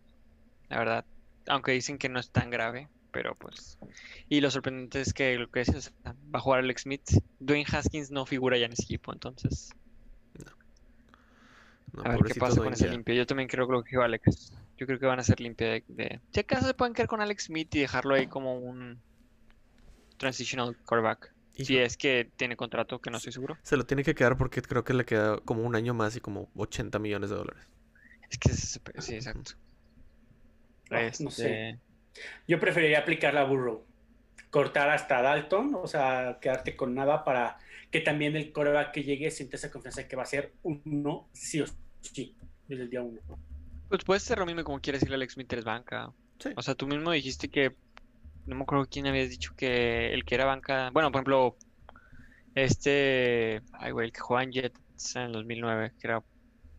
[0.67, 1.05] la verdad.
[1.47, 3.79] Aunque dicen que no es tan grave, pero pues.
[4.27, 7.09] Y lo sorprendente es que lo que es, es, va a jugar Alex Smith.
[7.39, 9.73] Dwayne Haskins no figura ya en ese equipo, entonces.
[11.93, 13.13] No, a ver qué pasa con ese limpio.
[13.15, 14.53] Yo también creo que lo que dijo Alex.
[14.77, 16.19] Yo creo que van a ser limpia de, de...
[16.31, 18.99] Si acaso se pueden quedar con Alex Smith y dejarlo ahí como un
[20.17, 21.33] transitional quarterback.
[21.55, 23.57] Si es que tiene contrato, que no estoy seguro.
[23.61, 26.19] Se lo tiene que quedar porque creo que le queda como un año más y
[26.19, 27.63] como 80 millones de dólares.
[28.29, 29.51] Es que ese- sí, exacto.
[30.89, 31.79] Ah, Este, no sé.
[32.47, 33.85] Yo preferiría aplicar la burro.
[34.53, 37.57] Cortar hasta Dalton, o sea, quedarte con nada para
[37.89, 41.27] que también el coreback que llegue sienta esa confianza de que va a ser uno
[41.33, 41.65] sí o
[42.01, 42.37] sí,
[42.67, 43.19] desde el día uno.
[43.89, 46.11] Pues puede ser lo mismo como quiere decirle Alex Smith banca.
[46.37, 46.49] Sí.
[46.55, 47.75] O sea, tú mismo dijiste que.
[48.45, 50.91] No me acuerdo quién habías dicho que el que era banca.
[50.93, 51.57] Bueno, por ejemplo,
[52.53, 53.59] este.
[53.71, 56.21] Ay, güey, el que jugaba en Jets en el 2009, que era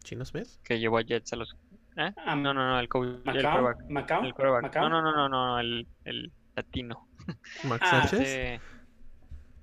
[0.05, 0.47] ¿Chino Smith?
[0.63, 1.57] que llevó a Jets a los.
[1.97, 2.13] ¿Eh?
[2.19, 3.89] Ah, No, no, no, el, quarterback.
[3.89, 4.63] Macao, El quarterback.
[4.63, 4.89] Macao.
[4.89, 7.09] No, no, no, no, no, el, el latino.
[7.65, 8.21] ¿Mark Ah, Sánchez?
[8.21, 8.61] Este,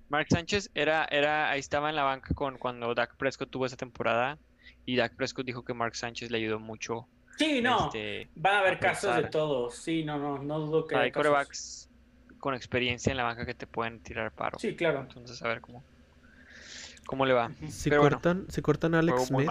[0.10, 3.78] Mark Sánchez era, era, ahí estaba en la banca con cuando Dak Prescott tuvo esa
[3.78, 4.38] temporada.
[4.86, 7.08] Y Dak Prescott dijo que Mark Sánchez le ayudó mucho.
[7.38, 9.76] Sí, no, este, van a haber a casos de todos.
[9.76, 11.28] Sí, no, no, no dudo que hay casos.
[11.32, 11.90] quarterbacks
[12.40, 14.60] con experiencia en la banca que te pueden tirar paro.
[14.60, 15.02] Sí, claro.
[15.02, 15.84] Entonces, a ver cómo,
[17.06, 17.52] cómo le va.
[17.70, 19.50] Si Pero bueno, cortan, si cortan a Alex Smith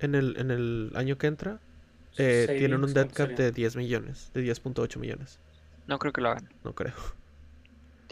[0.00, 1.58] en el, en el año que entra,
[2.18, 3.44] eh, tienen un dead ¿cuánto cap sería?
[3.46, 5.38] de 10 millones, de 10.8 millones.
[5.86, 6.48] No creo que lo hagan.
[6.64, 6.94] No creo.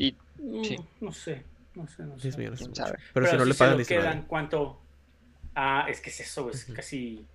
[0.01, 0.77] Y Mm, Sí.
[1.01, 1.45] No sé,
[1.75, 2.39] no sé, no 10 sé.
[2.39, 2.61] millones.
[2.61, 2.83] es quién mucho.
[2.87, 2.99] sabe.
[3.13, 4.03] Pero, si no le se pagan lo 19.
[4.03, 4.81] quedan, ¿cuánto?
[5.55, 7.27] Ah, es que es eso, es casi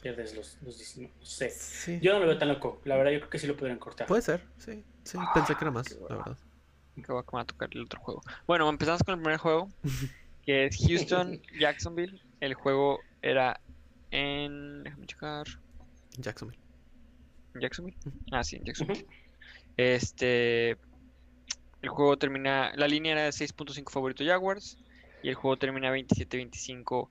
[0.00, 1.50] pierdes los, los 19, no sé.
[1.50, 1.98] Sí.
[2.02, 4.06] Yo no lo veo tan loco, la verdad yo creo que sí lo podrían cortar.
[4.06, 4.82] Puede ser, sí.
[5.02, 6.38] Sí, pensé que era más, la verdad.
[6.96, 8.22] que va a tocar el otro juego.
[8.46, 9.68] Bueno, empezamos con el primer juego,
[10.46, 12.20] que es Houston, Jacksonville.
[12.40, 13.60] El juego era
[14.10, 14.82] en.
[14.84, 15.46] Déjame checar.
[16.18, 16.60] Jacksonville.
[17.54, 17.96] ¿En Jacksonville?
[18.32, 19.06] Ah, sí, en Jacksonville.
[19.76, 20.76] Este.
[21.84, 22.72] El juego termina.
[22.76, 24.78] La línea era de 6.5 favorito Jaguars.
[25.22, 27.10] Y el juego termina 27-25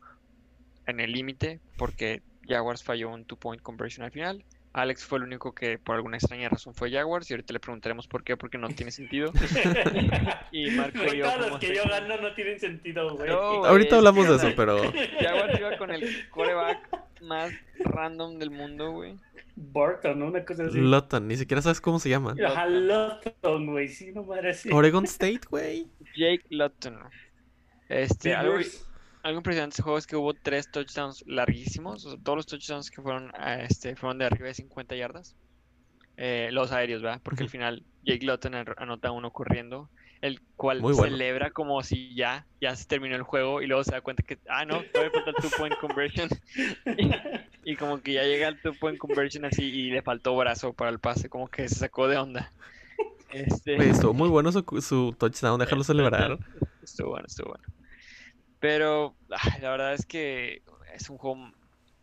[0.88, 1.60] en el límite.
[1.78, 4.44] Porque Jaguars falló un two-point conversion al final.
[4.74, 7.30] Alex fue el único que por alguna extraña razón fue Jaguars.
[7.30, 9.32] Y ahorita le preguntaremos por qué, porque no tiene sentido.
[10.52, 13.30] Y Marco y yo todos los que yo gano no tienen sentido, güey.
[13.30, 14.78] No, Ahorita hablamos de eso, pero
[15.20, 16.90] Jaguars iba con el coreback
[17.24, 19.18] más random del mundo, güey.
[19.56, 20.28] Barton, ¿no?
[20.28, 20.80] Una cosa así.
[20.80, 22.36] Lutton, ni siquiera sabes cómo se llama.
[22.46, 24.70] Ajá, Lutton, güey, sí, no madre sí.
[24.72, 25.88] Oregon State, güey.
[26.16, 27.00] Jake Lutton.
[27.90, 32.06] Este, algo, impresionante de este juego es que hubo tres touchdowns larguísimos.
[32.06, 35.36] o sea, todos los touchdowns que fueron, a este, fueron de arriba de 50 yardas.
[36.18, 37.22] Eh, los aéreos, ¿verdad?
[37.24, 39.90] Porque al final Jake Lutton anota uno corriendo,
[40.24, 41.12] el cual Muy bueno.
[41.12, 44.40] celebra como si ya, ya se terminó el juego y luego se da cuenta que,
[44.48, 46.30] ah, no, todavía falta el two-point conversion.
[47.66, 50.92] y, y como que ya llega el two-point conversion así y le faltó brazo para
[50.92, 52.50] el pase, como que se sacó de onda.
[53.34, 53.76] Este...
[53.90, 56.40] Estuvo muy bueno su, su touchdown, déjalo celebrar.
[56.82, 57.66] Estuvo bueno, estuvo bueno.
[58.62, 60.62] Pero ay, la verdad es que
[60.94, 61.52] es un juego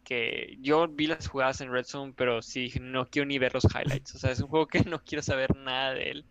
[0.05, 3.64] que yo vi las jugadas en Red Zone, pero sí no quiero ni ver los
[3.64, 4.14] highlights.
[4.14, 6.27] O sea, es un juego que no quiero saber nada de él.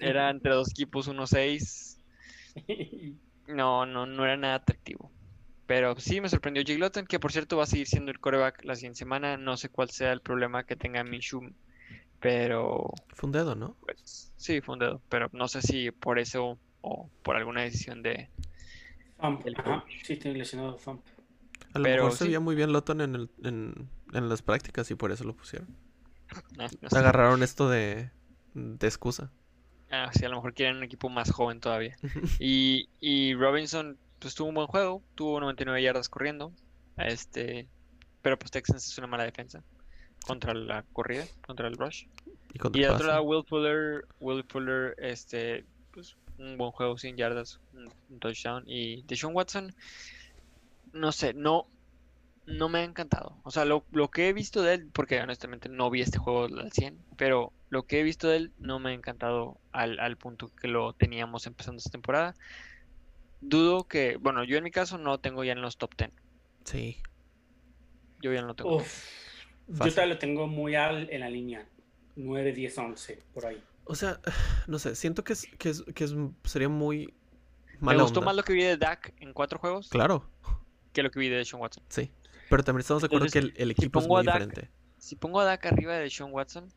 [0.00, 1.98] Era entre dos equipos 1-6.
[3.46, 5.12] No, no, no era nada atractivo.
[5.66, 8.74] Pero sí me sorprendió Luton, que por cierto va a seguir siendo el coreback la
[8.76, 9.36] siguiente semana.
[9.36, 11.40] No sé cuál sea el problema que tenga Minshew,
[12.20, 13.76] pero Fue un dedo, ¿no?
[13.80, 15.02] pues sí, fue un dedo.
[15.08, 18.30] Pero no sé si por eso o por alguna decisión de,
[19.18, 19.92] Thump, El ajá, coach.
[20.02, 21.02] sí, tiene lesionado Thump.
[21.74, 22.24] A lo Pero mejor se sí.
[22.24, 25.68] veía muy bien Lutton en, el, en, en las prácticas y por eso lo pusieron.
[26.58, 26.98] Ah, no sé.
[26.98, 28.10] Agarraron esto de,
[28.54, 29.30] de excusa.
[29.92, 31.96] Ah, sí, a lo mejor quieren un equipo más joven todavía.
[32.40, 36.52] Y, y Robinson, pues tuvo un buen juego, tuvo 99 yardas corriendo.
[36.96, 37.66] Este,
[38.22, 39.62] pero pues Texans es una mala defensa
[40.26, 42.06] contra la corrida, contra el rush.
[42.54, 42.94] Y contra Y pase.
[42.94, 48.18] otro lado, Will Fuller, Will Fuller, este, pues un buen juego, 100 yardas, un, un
[48.18, 48.64] touchdown.
[48.66, 49.74] Y Deshaun Watson,
[50.94, 51.66] no sé, no,
[52.46, 53.36] no me ha encantado.
[53.42, 56.44] O sea, lo, lo que he visto de él, porque honestamente no vi este juego
[56.44, 60.18] al 100, pero lo que he visto de él no me ha encantado al, al
[60.18, 62.34] punto que lo teníamos empezando esta temporada.
[63.40, 66.10] Dudo que, bueno, yo en mi caso no tengo ya en los top 10.
[66.64, 66.98] Sí.
[68.20, 68.76] Yo ya no lo tengo.
[68.76, 69.04] Uf,
[69.68, 71.66] yo todavía lo tengo muy al, en la línea.
[72.16, 73.62] 9, 10, 11, por ahí.
[73.84, 74.20] O sea,
[74.68, 76.14] no sé, siento que, es, que, es, que es-
[76.44, 77.06] sería muy
[77.80, 78.26] Me mala gustó onda.
[78.32, 80.28] más lo que vi de Dak en cuatro juegos Claro,
[80.92, 81.82] que lo que vi de Deshaun Watson.
[81.88, 82.12] sí.
[82.50, 84.70] Pero también estamos de acuerdo que el, el si equipo es muy Dak- diferente.
[84.98, 86.68] Si pongo a Dak arriba de Sean Watson,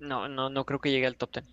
[0.00, 1.44] no, no, no creo que llegue al top 10.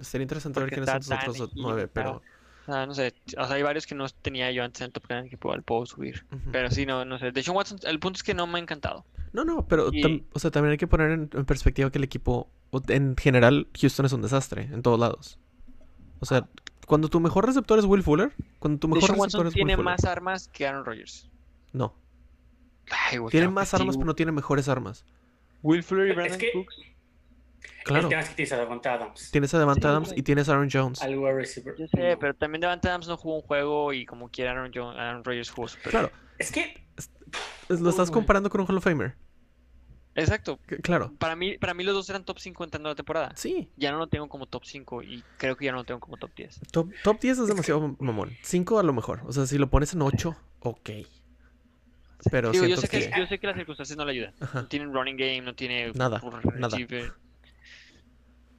[0.00, 2.22] Sería interesante ver Porque quiénes son los otros Tannehill, nueve, está- pero...
[2.66, 5.06] Ah, no sé, o sea, hay varios que no tenía yo antes en el top
[5.06, 6.24] 10 que igual puedo subir.
[6.32, 6.50] ujú.
[6.50, 7.30] Pero sí, no, no sé.
[7.30, 9.04] De hecho, Watson, el punto es que no me ha encantado.
[9.34, 12.04] No, no, pero Y- o sea, también hay que poner en, en perspectiva que el
[12.04, 12.48] equipo,
[12.88, 15.38] en general, Houston es un desastre en todos lados.
[16.20, 16.48] O sea,
[16.86, 19.74] cuando tu mejor receptor es Will Fuller, cuando tu mejor receptor Watson es Will tiene
[19.76, 19.84] Fuller.
[19.84, 21.28] más armas que Aaron Rodgers.
[21.72, 21.94] No,
[23.10, 25.04] Ay, güey, tiene más armas, pero no tiene mejores armas.
[25.64, 26.76] Will Fuller y Es Brandon que- Cooks.
[27.84, 29.30] Claro, El tema es que tienes a Davante Adams.
[29.30, 31.02] tienes a Devante Sí, Adams y tienes a Aaron Jones.
[31.02, 31.74] Al wide receiver.
[31.78, 34.90] Yo sé, pero también Devante Adams no jugó un juego y como quiera Aaron, Jo-
[34.90, 36.86] Aaron Rodgers jugó super Claro, Es que
[37.68, 39.16] lo estás comparando con un Hall of Famer.
[40.14, 40.60] Exacto.
[40.68, 43.32] C- Claro, Para mí, para mí los dos eran top 50 en la temporada.
[43.36, 43.68] sí.
[43.76, 46.16] Ya no lo tengo como top 5 y creo que ya no lo tengo como
[46.16, 46.60] top 10.
[46.70, 48.30] Top, top 10 es demasiado mamón.
[48.42, 49.20] 5 a lo mejor.
[49.26, 50.90] O sea, si lo pones en 8, ok.
[52.30, 53.18] Pero Digo, yo sé que, que...
[53.18, 54.34] yo sé que las circunstancias no le ayudan.
[54.40, 54.62] Ajá.
[54.62, 56.20] No tienen running game, no tiene Nada,
[56.58, 56.78] nada.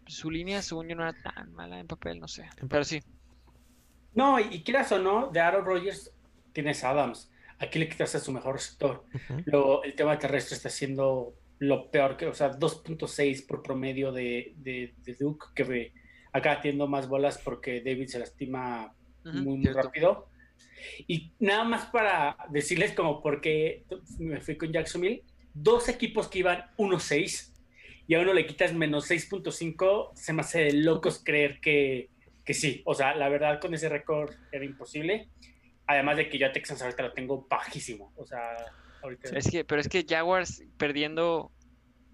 [0.08, 2.48] Su línea, según yo, no era tan mala en papel, no sé.
[2.62, 3.02] En Pero sí.
[4.14, 6.12] No, y, y quieras o no, de Aaron Rodgers
[6.54, 7.32] tienes a Adams.
[7.58, 9.04] Aquí le quitas a su mejor receptor.
[9.14, 9.42] Ujú.
[9.46, 14.54] Lo- el tema terrestre está siendo lo peor que, o sea, 2.6 por promedio de,
[14.58, 15.94] de, de Duke, que ve-
[16.34, 18.94] acá tiendo más bolas porque David se lastima
[19.24, 19.82] muy, muy cierto.
[19.82, 20.30] rápido.
[21.08, 23.84] Y nada más para decirles como por qué
[24.20, 27.52] me fui con Jacksonville, dos equipos que iban 1-6
[28.08, 32.10] y a uno le quitas menos 6.5, se me hace de locos creer que,
[32.44, 32.82] que sí.
[32.86, 35.30] O sea, la verdad con ese récord era imposible.
[35.88, 38.14] Además de que yo a Texans ahorita lo tengo bajísimo.
[38.16, 38.56] O sea,
[39.02, 39.38] ahorita...
[39.38, 41.52] Es que, pero es que Jaguars perdiendo,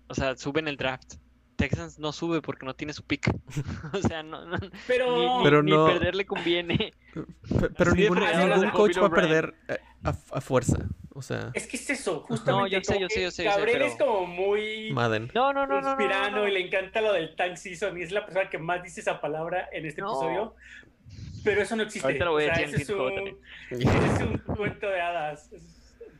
[0.07, 1.15] o sea, suben el draft.
[1.61, 3.33] Texans no sube porque no tiene su pick.
[3.93, 4.57] o sea, no, no-
[4.87, 6.93] Pero, ni, ni- Pero ni no- perder le conviene.
[7.13, 10.77] Pe- Pero ningún, ningún coach va a perder eh, a, a fuerza.
[11.13, 12.71] O sea, es que es eso, justamente.
[12.71, 15.29] yo sé, como yo sé, yo sé, yo sé, Gabriel pero- es como muy Madden.
[15.35, 16.47] No, no, no, no, no, no, no.
[16.47, 19.19] y le encanta lo del tank season y es la persona que más dice esa
[19.19, 20.07] palabra en este No.
[20.11, 20.55] episodio.
[21.43, 22.07] Pero eso no existe.
[22.07, 23.37] Ahorita lo voy a O sea, decir en ese es el un, juego
[23.71, 25.49] ese es un cuento de hadas.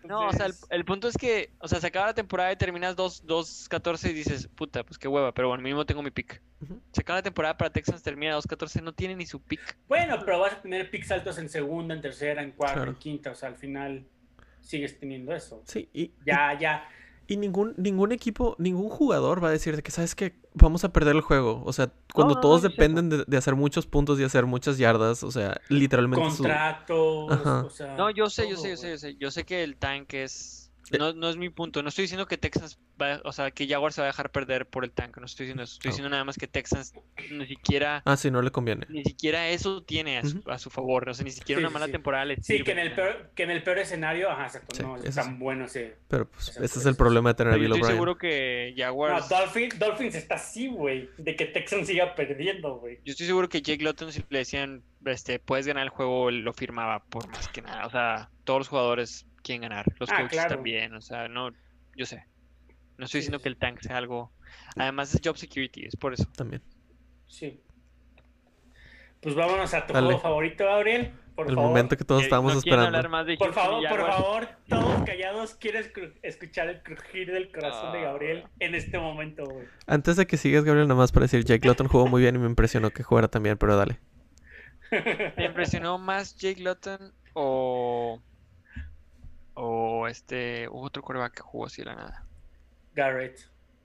[0.04, 2.96] No, o sea, el, punto es que, o sea, se acaba la temporada y terminas
[2.96, 6.42] 2-14 y dices, puta, pues qué hueva, pero bueno, mínimo tengo mi pick.
[6.92, 9.78] Se acaba la temporada para Texans, termina 2-14, no tiene ni su pick.
[9.88, 12.92] Bueno, pero vas a tener picks altos en segunda, en tercera, en cuarta, Claro.
[12.92, 13.32] en quinta.
[13.32, 14.06] O sea, al final
[14.62, 15.62] sigues teniendo eso.
[15.66, 16.88] Sí, y, Ya, ya.
[17.32, 20.36] Y ningún, ningún equipo, ningún jugador va a decir de que, ¿sabes qué?
[20.54, 21.64] Vamos a perder el juego.
[21.66, 25.24] O sea, cuando no, todos dependen de, de hacer muchos puntos y hacer muchas yardas,
[25.24, 27.32] o sea, literalmente su- Contratos.
[27.32, 27.64] Ajá.
[27.66, 29.16] O sea, No, yo sé, yo sé, yo sé, yo sé.
[29.18, 30.71] Yo sé que el tank es...
[30.92, 30.98] Eh.
[30.98, 31.82] No, no es mi punto.
[31.84, 34.66] No estoy diciendo que Texans va, o sea, que Jaguars se va a dejar perder
[34.66, 35.18] por el tank.
[35.18, 35.74] No estoy diciendo eso.
[35.74, 35.92] Estoy Ah.
[35.92, 36.94] diciendo nada más que Texans
[37.32, 38.86] ni siquiera, Ah, sí, no le conviene.
[38.90, 41.10] ni siquiera eso tiene a su, a su favor.
[41.10, 41.92] O sea, ni siquiera Sí, una sí, mala sí.
[41.92, 44.76] temporada le Sí, sirve, que en, el peor, que en el peor escenario, ajá, exacto,
[44.76, 45.36] Sí, no es tan sí.
[45.40, 45.98] bueno ese.
[46.08, 47.96] Pero pues ese es el problema de tener a Pero yo Bill estoy O'Brien.
[47.98, 49.30] seguro que No, Jaguars...
[49.30, 53.00] Dolphins, Dolphins está así, güey, de que Texans siga perdiendo, güey.
[53.06, 56.40] Yo estoy seguro que Jake Lotton, si le decían, este, puedes ganar el juego, él
[56.42, 57.86] lo firmaba por más que nada.
[57.88, 60.56] O sea, todos los jugadores quieren ganar, los Ah, coaches claro.
[60.56, 60.94] también.
[60.96, 61.52] O sea, no,
[61.96, 62.26] yo sé.
[62.98, 64.32] No estoy Sí, diciendo sí, que el tank sea algo.
[64.76, 66.26] Además, es job security, es por eso.
[66.36, 66.62] También.
[67.28, 67.60] Sí.
[69.22, 70.06] Pues vámonos a tu Dale.
[70.08, 71.14] juego favorito, Gabriel.
[71.36, 71.70] Por el favor.
[71.70, 72.98] momento que todos Eh, estábamos ¿no quieren esperando.
[72.98, 75.56] hablar más de Por favor, por favor, todos callados.
[75.56, 78.04] Quiero escu- escuchar el crujir del corazón de Ah.
[78.04, 79.66] Gabriel en este momento, güey.
[79.88, 82.40] Antes de que sigas, Gabriel, nada más para decir, Jake Lotton jugó muy bien y
[82.40, 84.00] me impresionó que jugara también, pero dale.
[85.36, 88.22] ¿Te impresionó más Jake Lotton o.
[89.54, 90.68] o este.
[90.70, 92.26] hubo otro coreback que jugó así de la nada?
[92.96, 93.40] Garrett.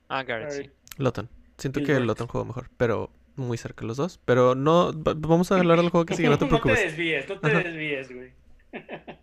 [0.08, 0.70] Ah, Garrett, sí.
[0.98, 1.28] Lotton.
[1.58, 1.98] Siento que.
[2.00, 4.18] Lotton jugó mejor, pero muy cerca los dos.
[4.24, 6.84] Pero no, va- vamos a hablar del juego que sigue, no te No te preocupes.
[6.84, 7.58] desvíes, no te Ajá.
[7.60, 8.32] desvíes, güey.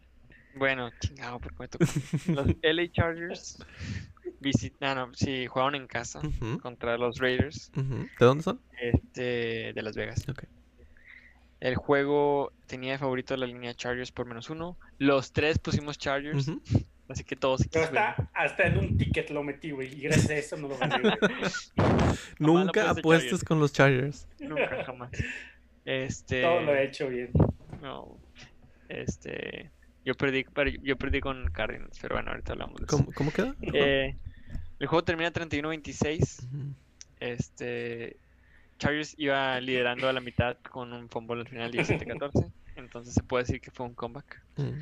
[0.56, 1.84] Bueno, chingado, porque me tocó.
[2.28, 3.58] Los LA Chargers
[4.40, 6.22] visitan, no, sí, jugaron en casa
[6.62, 7.72] contra los Raiders.
[7.74, 8.60] ¿De dónde son?
[8.80, 10.24] este, de Las Vegas.
[10.30, 10.44] Ok.
[11.64, 14.78] El juego tenía de favorito la línea Chargers por menos uno.
[14.98, 16.52] Los tres pusimos Chargers,
[17.08, 19.98] así que todos Pero hasta, hasta en un ticket lo metí, güey.
[19.98, 21.02] Y gracias a eso no lo gané.
[22.38, 24.28] Nunca apuestes con los Chargers.
[24.42, 25.12] Nunca, jamás.
[25.86, 26.42] Este.
[26.42, 27.30] Todo lo he hecho bien.
[27.82, 28.18] No.
[28.90, 29.72] Este.
[30.04, 30.46] Yo perdí,
[30.82, 32.98] yo perdí con Cardinals, pero bueno, ahorita hablamos de eso.
[32.98, 33.56] ¿Cómo, cómo queda?
[33.62, 34.18] Eh,
[34.80, 36.44] el juego termina 31-26.
[36.44, 36.74] Ujú.
[37.22, 38.18] Este.
[38.84, 42.52] Chargers iba liderando a la mitad con un fumble al final 17-14.
[42.76, 44.44] Entonces se puede decir que fue un comeback.
[44.58, 44.80] Mm.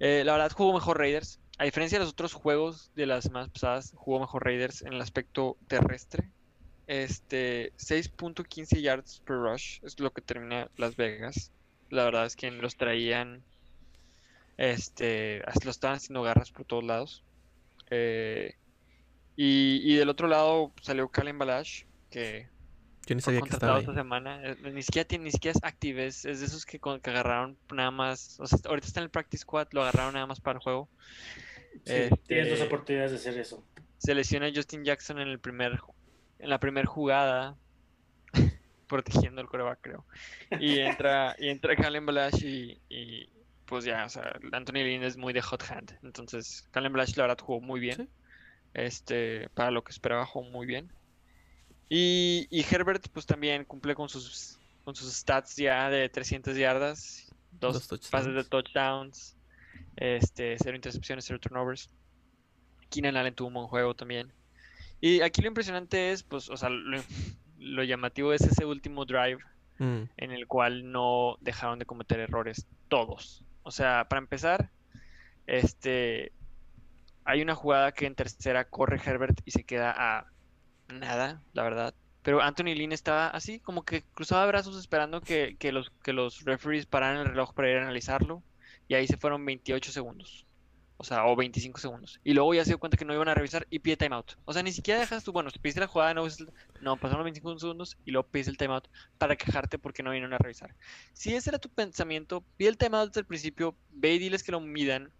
[0.00, 1.38] Eh, la verdad jugó mejor Raiders.
[1.56, 5.00] A diferencia de los otros juegos de las más pasadas, jugó mejor Raiders en el
[5.00, 6.28] aspecto terrestre.
[6.88, 11.52] Este, 6.15 yards per rush es lo que termina Las Vegas.
[11.88, 13.44] La verdad es que los traían,
[14.56, 17.22] este, lo estaban haciendo garras por todos lados.
[17.90, 18.56] Eh,
[19.36, 22.48] y, y del otro lado salió Kalen Balash, que
[23.10, 23.80] Yo ni sabía que estaba contratado ahí.
[23.80, 24.40] esta semana.
[24.46, 27.10] eh, Ni siquiera, tiene, ni siquiera es active, es, es de esos que, con- que
[27.10, 28.38] agarraron nada más.
[28.40, 30.88] O sea, ahorita está en el practice squad, lo agarraron nada más para el juego.
[31.84, 33.64] Sí, tienes dos Este, oportunidades de hacer eso.
[33.98, 35.78] se lesiona Justin Jackson en el primer
[36.38, 37.56] en la primera jugada
[38.86, 40.06] protegiendo el coreback creo
[40.58, 43.28] y entra y entra Kalen Balash y, y,
[43.66, 47.24] pues ya o sea Anthony Lynn es muy de hot hand entonces Kalen Balash la
[47.24, 48.08] verdad jugó muy bien Sí.
[48.74, 50.90] este para lo que esperaba jugó muy bien
[51.90, 57.30] y, y Herbert pues también cumple con sus con sus stats ya de 300 yardas
[57.52, 58.48] dos pases de touchdowns.
[58.48, 59.36] touchdowns
[59.96, 61.90] este cero intercepciones cero turnovers
[62.88, 64.32] Keenan Allen tuvo un buen juego también.
[65.00, 67.00] Y aquí lo impresionante es, pues, o sea, lo,
[67.58, 69.38] lo llamativo es ese último drive
[69.80, 73.42] Mm, en el cual no dejaron de cometer errores todos.
[73.62, 74.68] O sea, para empezar,
[75.46, 76.32] este,
[77.24, 80.26] hay una jugada que en tercera corre Herbert y se queda a
[80.92, 81.94] nada, la verdad.
[82.22, 86.44] Pero Anthony Lynn estaba así, como que cruzaba brazos esperando que, que los, que los
[86.44, 88.42] referees pararan el reloj para ir a analizarlo.
[88.88, 90.46] Y ahí se fueron 28 segundos.
[91.02, 92.20] O sea, o 25 segundos.
[92.24, 94.32] Y luego ya se dio cuenta que no iban a revisar y pide timeout.
[94.44, 96.26] O sea, ni siquiera dejas tú, bueno, pediste la jugada, no,
[96.82, 98.86] no pasaron los 25 segundos y luego pides el timeout
[99.16, 100.74] para quejarte porque no vinieron a revisar.
[101.14, 104.52] Si ese era tu pensamiento, pide el timeout desde el principio, ve y diles que
[104.52, 105.10] lo midan.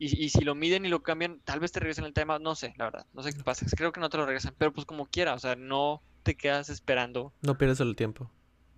[0.00, 2.42] Y, y si lo miden y lo cambian, tal vez te regresen el timeout.
[2.42, 3.06] No sé, la verdad.
[3.12, 3.66] No sé qué pasa.
[3.76, 4.54] Creo que no te lo regresan.
[4.56, 8.30] Pero pues como quiera, o sea, no te quedas esperando No pierdes el tiempo.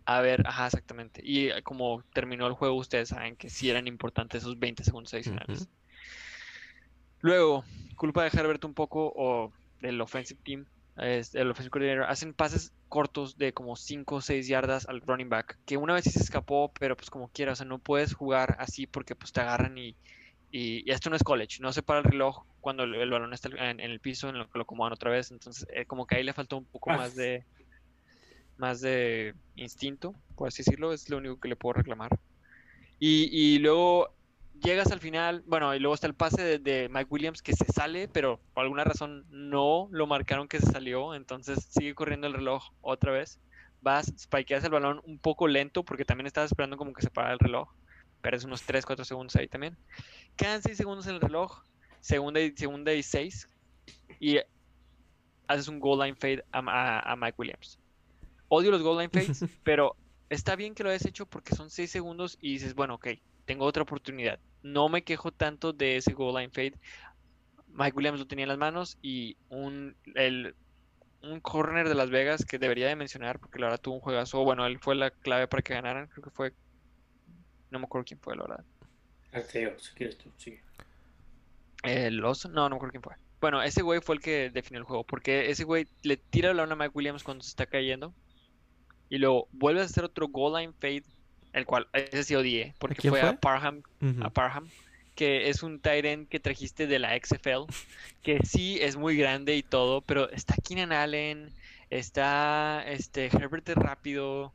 [0.04, 1.22] a ver, ajá, exactamente.
[1.24, 5.14] Y eh, como terminó el juego, ustedes saben que sí eran importantes esos 20 segundos
[5.14, 5.68] adicionales.
[7.20, 7.64] Luego,
[7.94, 10.66] culpa de Herbert un poco o del offensive team,
[10.96, 15.28] es, el offensive coordinator, hacen pases cortos de como 5 o 6 yardas al running
[15.28, 18.12] back, que una vez sí se escapó, pero pues como quiera, o sea, no puedes
[18.12, 19.96] jugar así porque pues te agarran y,
[20.52, 23.32] y, y esto no es college, no se para el reloj cuando el, el balón
[23.34, 26.06] está en, en el piso, en lo que lo acomodan otra vez, entonces eh, como
[26.06, 26.98] que ahí le faltó un poco Ah.
[26.98, 27.44] más de
[28.58, 32.10] más de instinto, por así decirlo, es lo único que le puedo reclamar.
[33.00, 34.14] Y, y luego
[34.62, 37.64] llegas al final, bueno, y luego está el pase de, de Mike Williams que se
[37.64, 42.34] sale, pero por alguna razón no lo marcaron que se salió, entonces sigue corriendo el
[42.34, 43.40] reloj otra vez.
[43.80, 47.32] Vas, spikeas el balón un poco lento porque también estabas esperando como que se para
[47.32, 47.68] el reloj.
[48.22, 49.76] Pierdes unos 3, 4 segundos ahí también.
[50.36, 51.62] Quedan 6 segundos en el reloj,
[52.00, 53.48] segunda y, segunda y 6,
[54.20, 54.38] y
[55.48, 57.78] haces un goal line fade a, a- a Mike Williams.
[58.48, 59.96] Odio los goal line fades, pero
[60.30, 63.08] está bien que lo hayas hecho porque son 6 segundos y dices, bueno, ok,
[63.44, 64.38] tengo otra oportunidad.
[64.62, 66.74] No me quejo tanto de ese goal line fade.
[67.68, 70.54] Mike Williams lo tenía en las manos y un, el,
[71.22, 74.44] un corner de Las Vegas que debería de mencionar porque la verdad tuvo un juegazo.
[74.44, 76.06] Bueno, él fue la clave para que ganaran.
[76.08, 76.52] Creo que fue.
[77.72, 78.64] No me acuerdo quién fue, la verdad.
[79.78, 80.62] Si quieres tú, sigue.
[81.82, 83.14] El oso, no, no me acuerdo quién fue.
[83.40, 85.04] Bueno, ese güey fue el que definió el juego.
[85.04, 88.14] Porque ese güey le tira el balón a Mike Williams cuando se está cayendo.
[89.08, 91.04] Y luego vuelve a hacer otro goal line fade.
[91.52, 92.74] El cual, ese sí odié.
[92.78, 93.38] Porque fue, a?
[93.38, 93.82] Parham
[94.20, 94.68] a Parham,
[95.14, 97.72] que es un tight end que trajiste de la XFL,
[98.22, 101.52] que sí es muy grande y todo, pero está Keenan Allen,
[101.90, 104.52] está este Herbert es rápido,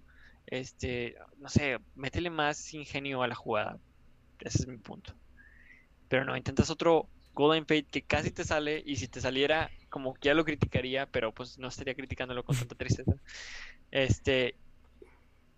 [0.47, 3.77] este, no sé, métele más ingenio a la jugada.
[4.39, 5.13] Ese es mi punto.
[6.09, 10.13] Pero no, intentas otro Golden Fade que casi te sale y si te saliera, como
[10.13, 13.13] que ya lo criticaría, pero pues no estaría criticándolo con tanta tristeza.
[13.91, 14.55] Este,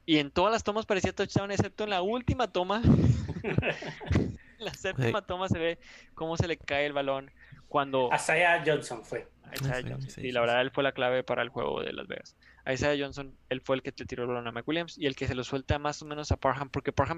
[0.06, 2.82] y en todas las tomas parecía touchdown, excepto en la última toma.
[3.44, 5.80] en la séptima toma se ve
[6.16, 7.32] cómo se le cae el balón
[7.68, 9.28] cuando Asaya Johnson fue.
[9.44, 10.10] a Isaiah Ah, Johnson.
[10.10, 12.36] sí, la verdad él fue la clave para el juego de Las Vegas.
[12.70, 15.08] A Isaiah Johnson, él fue el que le tiró el balón a Mike Williams y
[15.08, 17.18] el que se lo suelta más o menos a Parham, porque Parham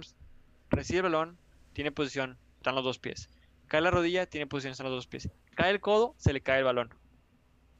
[0.70, 1.38] recibe el balón,
[1.74, 3.30] tiene posición, están los dos pies.
[3.68, 5.30] Cae la rodilla, tiene posición, están los dos pies.
[5.56, 6.94] Cae el codo, se le cae el balón.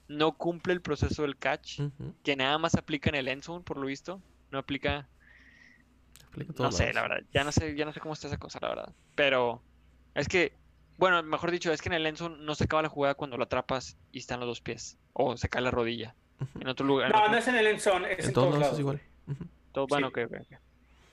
[0.10, 1.80] No cumple el proceso del catch,
[2.24, 4.22] que nada más aplica en el end zone, por lo visto.
[4.52, 5.08] No aplica
[6.60, 7.24] no sé, la verdad.
[7.34, 8.94] Ya no sé, ya no sé cómo está esa cosa, la verdad.
[9.16, 9.64] Pero
[10.14, 10.58] es que,
[10.98, 13.46] bueno, mejor dicho, es que en el Enzo no se acaba la jugada cuando lo
[13.46, 14.98] atrapas y están los dos pies.
[15.14, 16.16] O se cae la rodilla.
[16.60, 17.12] En otro lugar.
[17.14, 19.02] No, no es en el end zone, es En en, todos todos lados es igual.
[19.28, 19.46] Ujú.
[19.72, 20.22] todo- bueno, sí.
[20.24, 20.60] ok, ok, ok.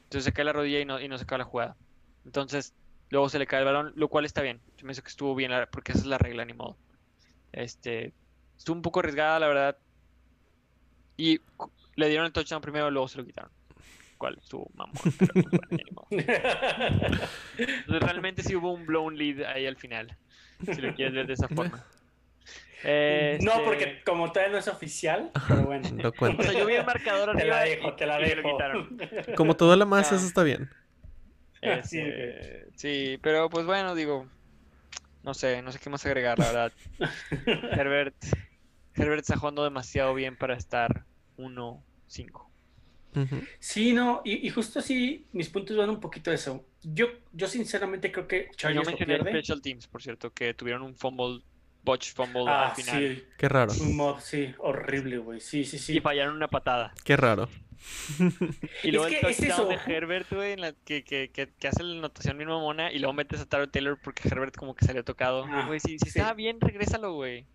[0.04, 1.76] Entonces se cae la rodilla y no, y no se acaba la jugada.
[2.24, 2.74] Entonces,
[3.10, 4.60] luego se le cae el balón, lo cual está bien.
[4.82, 6.76] Me hizo que estuvo bien, la- porque esa es la regla, ni modo.
[7.52, 8.12] Este,
[8.56, 9.78] estuvo un poco arriesgada, la verdad.
[11.16, 11.40] Y
[11.96, 13.50] le dieron el touchdown primero, luego se lo quitaron.
[14.18, 16.06] Cual estuvo mamón, pero pues, bueno, ni modo.
[17.58, 20.16] Entonces, realmente sí hubo un blown lead ahí al final,
[20.64, 21.84] si lo quieres ver de esa forma.
[22.84, 25.88] No, Este, porque como todavía no es oficial, pero bueno.
[25.92, 26.08] No
[26.38, 28.48] O sea, yo vi el marcador Te la dejo, y- te la lo dejo.
[28.52, 28.98] quitaron.
[29.36, 30.16] Como todo lo más, Ah.
[30.16, 30.70] eso está bien.
[31.82, 34.28] Sí, Este, sí, pero pues bueno, digo,
[35.24, 36.72] no sé, no sé qué más agregar, la verdad.
[37.72, 38.14] Herbert,
[38.94, 41.04] Herbert está jugando demasiado bien para estar
[41.36, 42.48] uno 5.
[43.16, 43.42] Ujú.
[43.58, 46.64] Sí, no, y, y justo así mis puntos van un poquito de eso.
[46.82, 49.30] Yo, yo sinceramente creo que Yo Chargers lo mencioné pierde.
[49.40, 51.42] Special Teams, por cierto, que tuvieron un fumble,
[51.88, 53.16] botch fumble Ah, al final.
[53.16, 53.72] sí, Qué raro.
[53.80, 55.40] un mob, sí, horrible, güey.
[55.40, 55.96] Sí, sí, sí.
[55.96, 56.92] Y fallaron una patada.
[57.04, 57.48] Qué raro.
[58.82, 59.86] Y luego Es el que es touchdown eso.
[59.86, 62.98] de Herbert, güey, en la que, que, que, que hace la anotación mismo mona y
[62.98, 65.44] luego metes a Taro Taylor porque Herbert como que salió tocado.
[65.48, 66.18] Ah, Güey, si, si sí.
[66.18, 67.46] estaba bien, regrésalo, güey.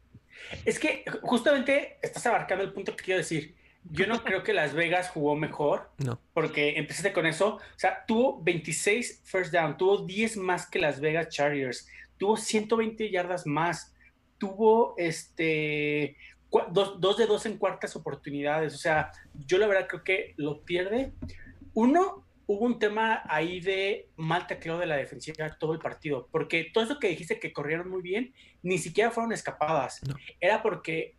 [0.65, 3.55] Es que justamente estás abarcando el punto que quiero decir.
[3.91, 6.17] Yo no creo que Las Vegas jugó mejor, No.
[6.33, 7.55] porque empezaste con eso.
[7.57, 13.09] O sea, tuvo 26 first down, tuvo 10 más que Las Vegas Chargers, tuvo 120
[13.11, 13.92] yardas más,
[14.37, 16.17] tuvo este
[16.71, 18.73] dos, dos de dos en cuartas oportunidades.
[18.73, 19.11] O sea,
[19.47, 21.13] yo la verdad creo que lo pierde.
[21.73, 26.69] Uno, hubo un tema ahí de mal tacleo de la defensiva todo el partido, porque
[26.73, 30.01] todo eso que dijiste que corrieron muy bien, ni siquiera fueron escapadas.
[30.07, 30.15] No.
[30.39, 31.15] Era porque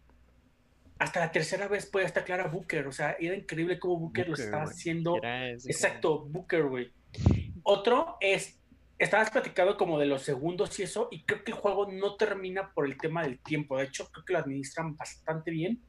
[0.98, 2.86] hasta la tercera vez podía estar clara Booker.
[2.86, 4.74] O sea, era increíble cómo Booker, lo Booker, estaba güey.
[4.74, 5.16] haciendo.
[5.22, 6.92] Exacto, Booker, güey.
[7.62, 8.58] Otro es,
[8.98, 12.72] estabas platicando como de los segundos y eso, y creo que el juego no termina
[12.72, 13.76] por el tema del tiempo.
[13.78, 15.80] De hecho, creo que lo administran bastante bien.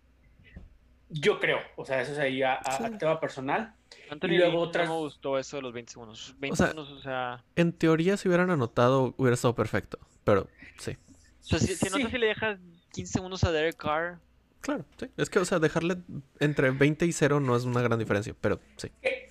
[1.10, 2.84] Yo creo, o sea, eso es ahí a, a- Sí.
[2.84, 3.76] a tema personal.
[4.10, 6.36] Anthony Y luego otras- no me gustó eso de los 20 segundos.
[6.40, 7.44] 20 sea, segundos, o sea...
[7.56, 10.00] En teoría, si hubieran anotado, hubiera estado perfecto.
[10.24, 10.48] Pero
[10.80, 10.98] sí.
[11.42, 12.02] O sea, si, si Sí.
[12.12, 12.60] y le dejas
[12.92, 14.20] 15 segundos a Derek Carr,
[14.62, 15.06] Claro, sí.
[15.16, 15.98] Es que, o sea, dejarle
[16.40, 18.90] entre 20 y 0 no es una gran diferencia, pero sí.
[19.04, 19.25] Eh,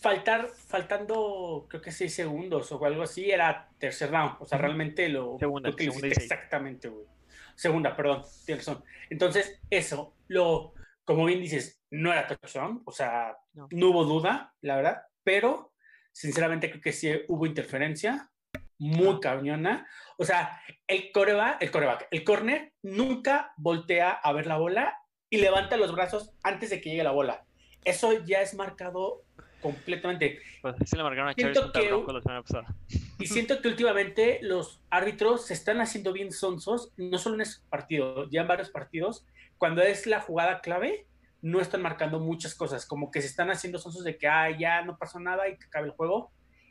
[0.00, 4.36] Faltar, faltando, creo que seis segundos o algo así, era tercer round.
[4.40, 7.06] O sea, realmente lo, Segunda, que segunda hiciste exactamente, güey.
[7.54, 8.82] Segunda, perdón, tienes razón.
[9.10, 10.72] Entonces, eso, lo,
[11.04, 13.68] como bien dices, no era touchdown, o sea, No.
[13.70, 15.74] no, hubo duda, la verdad, pero
[16.12, 18.30] sinceramente creo que sí hubo interferencia
[18.78, 19.86] muy cañona.
[20.16, 24.96] O sea, el coreback, el coreback, el corner nunca voltea a ver la bola
[25.28, 27.44] y levanta los brazos antes de que llegue la bola.
[27.84, 29.24] Eso ya es marcado
[29.60, 30.40] completamente.
[30.62, 32.74] pues se le marcaron a Siento que- la semana pasada.
[33.18, 37.62] Y siento que últimamente los árbitros se están haciendo bien sonsos, no solo en este
[37.68, 39.26] partido, ya en varios partidos,
[39.58, 41.06] cuando es la jugada clave,
[41.42, 44.82] no están marcando muchas cosas, como que se están haciendo sonsos de que ah, ya
[44.82, 46.30] no pasó nada y que acabe el juego.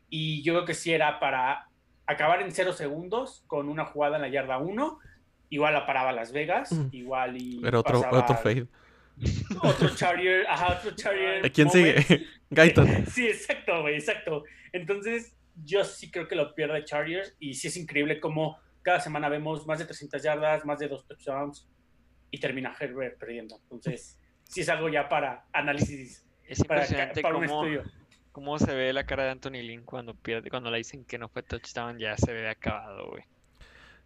[0.10, 1.68] Y yo creo que sí era para
[2.06, 5.00] acabar en cero segundos con una jugada en la yarda 1,
[5.50, 6.88] igual la paraba Las Vegas, Mm.
[6.92, 8.68] igual y Era otro, pasaba otro fade.
[9.64, 11.52] Otro Charger, ajá, otro Charger.
[11.52, 12.26] ¿Quién sigue?
[12.50, 13.06] Gaitan.
[13.12, 14.44] Sí, exacto, güey, exacto.
[14.72, 19.30] Entonces, yo sí creo que lo pierde Chargers y sí es increíble cómo cada semana
[19.30, 21.68] vemos más de 300 yardas, más de dos touchdowns
[22.32, 23.60] y termina Herbert perdiendo.
[23.64, 27.84] Entonces, sí es algo ya para análisis, Es para, impresionante para un cómo, estudio.
[28.32, 31.30] cómo se ve la cara de Anthony Lynn cuando pierde, cuando le dicen que no
[31.30, 33.24] fue touchdown, ya se ve acabado, güey.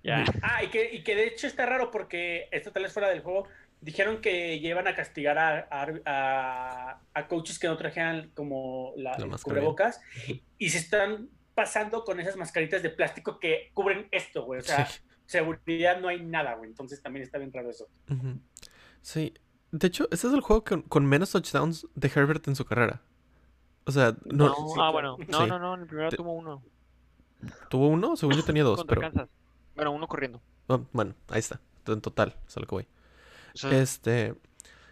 [0.03, 0.25] Ya.
[0.41, 3.21] Ah, y que, y que de hecho está raro porque esto tal vez fuera del
[3.21, 3.47] juego.
[3.83, 9.17] Dijeron que llevan a castigar a, a, a- a coaches que no trajeran como la,
[9.17, 9.99] La cubrebocas
[10.57, 14.61] y se están pasando con esas mascaritas de plástico que cubren esto, güey.
[14.61, 15.01] O sea, Sí.
[15.25, 16.69] seguridad no hay nada, güey.
[16.69, 17.87] Entonces también está bien raro eso.
[19.01, 19.33] Sí.
[19.71, 23.01] De hecho, este es el juego con, con menos touchdowns de Herbert en su carrera.
[23.85, 24.91] O sea, no, No, sí, ah, claro.
[24.93, 25.17] bueno.
[25.27, 25.49] No, Sí.
[25.49, 25.73] no, no.
[25.75, 26.63] En el primero Te- tuvo uno.
[27.69, 29.29] tuvo uno, según yo tenía dos, contra pero Kansas.
[29.75, 30.41] Bueno, uno corriendo.
[30.67, 31.59] oh, bueno, ahí está.
[31.87, 32.87] En total, es a lo que voy.
[33.53, 34.35] O sea, Este,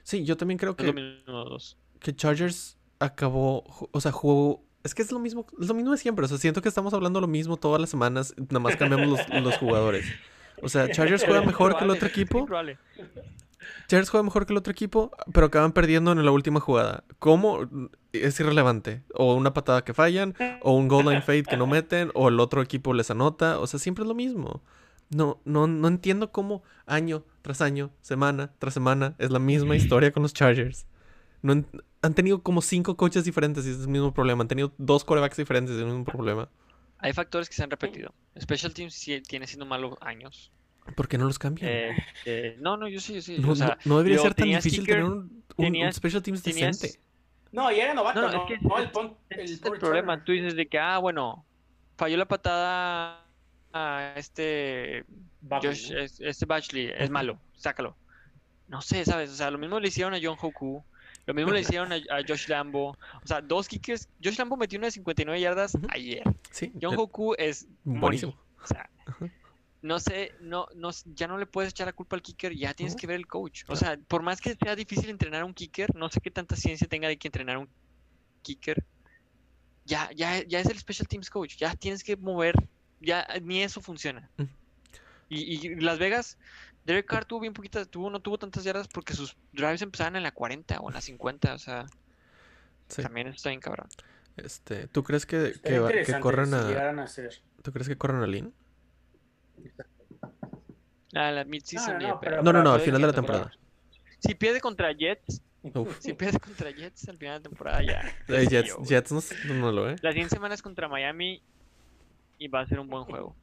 [0.03, 1.57] sí, yo también creo que, mismo
[1.99, 5.97] que Chargers acabó, o sea, jugó, es que es lo mismo, es lo mismo de
[5.97, 9.07] siempre, o sea, siento que estamos hablando lo mismo todas las semanas, nada más cambiamos
[9.07, 10.05] los, los jugadores.
[10.61, 12.45] O sea, Chargers juega mejor que el otro equipo.
[13.87, 17.03] Chargers juega mejor que el otro equipo, pero acaban perdiendo en la última jugada.
[17.19, 17.67] ¿Cómo?
[18.13, 19.03] Es irrelevante.
[19.13, 22.39] O una patada que fallan, o un goal line fade que no meten, o el
[22.39, 23.59] otro equipo les anota.
[23.59, 24.61] O sea, siempre es lo mismo.
[25.13, 30.11] No, no, no entiendo cómo año tras año, semana tras semana, es la misma historia
[30.11, 30.85] con los Chargers.
[31.41, 31.63] No
[32.01, 34.41] han tenido como cinco coaches diferentes y es el mismo problema.
[34.43, 36.49] Han tenido dos corebacks diferentes y es el mismo problema.
[36.99, 38.13] Hay factores que se han repetido.
[38.39, 40.51] Special Teams sí tiene siendo malo años.
[40.95, 41.69] ¿Por qué no los cambian?
[41.69, 41.95] Eh,
[42.25, 43.37] eh, no, no, yo sí, yo sí.
[43.39, 45.65] no, o sea, no- no debería digo, ser tan difícil kicker, tener un, un- un
[45.65, 46.99] tenías- special teams tenías- decente.
[47.51, 48.89] No, y era novato, No, no, es que no, el,
[49.29, 50.23] el el problema.
[50.23, 51.45] Tú dices de que, ah, bueno,
[51.97, 53.20] falló la patada
[53.73, 55.05] a este
[55.49, 55.99] Josh, ¿no?
[55.99, 57.95] es- este Bashley, es malo, sácalo.
[58.67, 59.29] No sé, ¿sabes?
[59.31, 60.83] O sea, lo mismo le hicieron a John Hoku,
[61.25, 62.97] lo mismo le hicieron a, a Josh Lambo.
[63.23, 64.07] O sea, dos kickers.
[64.23, 66.23] Josh Lambo metió una de 59 yardas ayer.
[66.51, 68.39] Sí, John Hoku es buenísimo.
[68.63, 68.89] O sea,
[69.81, 72.95] no sé, no, no, ya no le puedes echar la culpa al kicker, ya tienes
[72.95, 73.63] que ver el coach.
[73.67, 76.55] O sea, por más que sea difícil entrenar a un kicker, no sé qué tanta
[76.55, 77.69] ciencia tenga de que entrenar a un
[78.43, 78.85] kicker.
[79.85, 82.53] Ya, ya, ya es el special teams coach, ya tienes que mover,
[83.01, 84.29] ya ni eso funciona.
[85.29, 86.37] Y, y Las Vegas
[86.85, 90.23] Derek Carr tuvo bien poquitas, tuvo, no tuvo tantas yardas porque sus drives empezaban en
[90.23, 91.85] la 40 o en la 50, o sea,
[92.87, 93.01] Sí.
[93.01, 93.87] también está bien cabrón.
[94.35, 97.41] Este, ¿tú crees que, que, corran a a hacer.
[97.61, 98.53] ¿Tú crees que corran a Lin?
[101.13, 102.19] Ah, la No, no, no, pedo.
[102.21, 103.51] pero- No, no, no, al final de la temporada.
[104.19, 105.99] Si pierde contra Jets, Uf.
[106.01, 108.01] si pierde contra Jets al final de temporada ya.
[108.27, 108.75] Eh, Jets.
[108.87, 109.11] Jets
[109.45, 109.95] no, lo, ¿eh?
[110.01, 111.43] La siguiente semana es contra Miami
[112.43, 113.35] y va a ser un buen juego.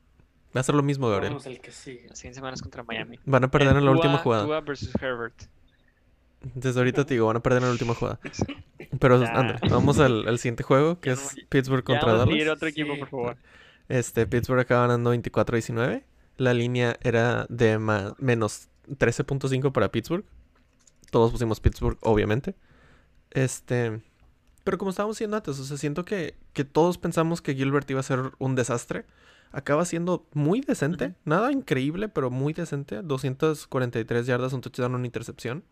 [0.56, 1.34] Va a ser lo mismo, Gabriel.
[1.34, 2.06] Vamos al que sigue.
[2.08, 3.18] La siguiente semana es contra Miami.
[3.24, 4.44] Van a perder en la Tua- última jugada.
[4.44, 5.42] Tua versus Herbert.
[6.54, 8.18] Desde ahorita te digo, van a perder en la última jugada.
[9.00, 9.28] Pero, Ya.
[9.32, 12.28] ándale, vamos al, al siguiente juego, que Ya es no- Pittsburgh Ya contra Dallas.
[12.28, 12.98] seguir otro equipo, Sí.
[13.00, 13.36] por favor.
[13.88, 16.02] Este, Pittsburgh acaba ganando 24-19.
[16.36, 20.24] La línea era de ma- menos 13.5 para Pittsburgh.
[21.10, 22.54] Todos pusimos Pittsburgh, obviamente.
[23.30, 24.00] Este,
[24.64, 28.00] pero como estábamos diciendo antes, o sea, siento que, que todos pensamos que Gilbert iba
[28.00, 29.06] a ser un desastre.
[29.50, 33.00] Acaba siendo muy decente, nada increíble, pero muy decente.
[33.02, 35.64] 243 yardas, un touchdown, una intercepción.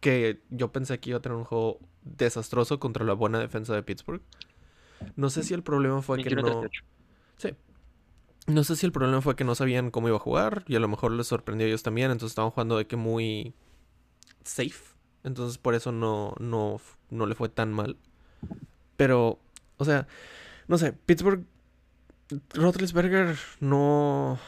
[0.00, 3.82] Que yo pensé que iba a tener un juego desastroso contra la buena defensa de
[3.82, 4.22] Pittsburgh.
[5.16, 6.42] No sé si el problema fue que 21-38.
[6.42, 6.68] no.
[7.36, 7.54] Sí.
[8.46, 10.80] No sé si el problema fue que no sabían cómo iba a jugar y a
[10.80, 13.54] lo mejor les sorprendió a ellos también, entonces estaban jugando de que muy
[14.44, 14.94] safe.
[15.22, 16.80] Entonces por eso no, no,
[17.10, 17.96] no le fue tan mal.
[18.96, 19.38] Pero,
[19.76, 20.06] o sea,
[20.68, 21.44] no sé, Pittsburgh,
[22.54, 24.38] Roethlisberger no,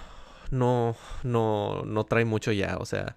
[0.51, 2.76] no, no, no trae mucho ya.
[2.78, 3.16] O sea,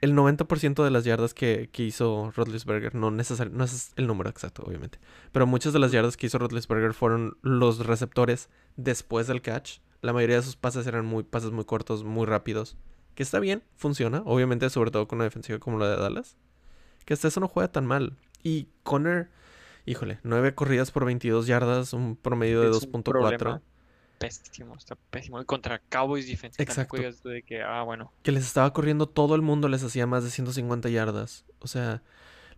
[0.00, 4.30] el 90% de las yardas que, que hizo Roethlisberger, no necesariamente, no es el número
[4.30, 4.98] exacto, obviamente.
[5.32, 9.78] Pero muchas de las yardas que hizo Roethlisberger fueron los receptores después del catch.
[10.00, 12.78] La mayoría de sus pases eran muy pases muy cortos, muy rápidos.
[13.14, 14.22] Que está bien, funciona.
[14.24, 16.36] Obviamente, sobre todo con una defensiva como la de Dallas.
[17.04, 18.16] Que hasta eso no juega tan mal.
[18.42, 19.28] Y Conner,
[19.90, 23.02] híjole, 9 corridas por 22 yardas, un promedio de Es un 2.4.
[23.02, 23.62] problema.
[24.18, 25.40] Pésimo, está pésimo.
[25.40, 26.62] Y contra Cowboys Defense.
[26.62, 26.98] Exacto.
[27.24, 28.12] de que, ah, bueno.
[28.22, 31.46] que les estaba corriendo todo el mundo les hacía más de 150 yardas.
[31.60, 32.02] O sea,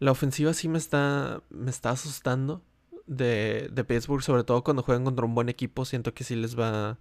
[0.00, 2.62] la ofensiva sí me está me está asustando
[3.06, 6.58] de, de Pittsburgh, sobre todo cuando juegan contra un buen equipo, siento que sí les
[6.58, 6.98] va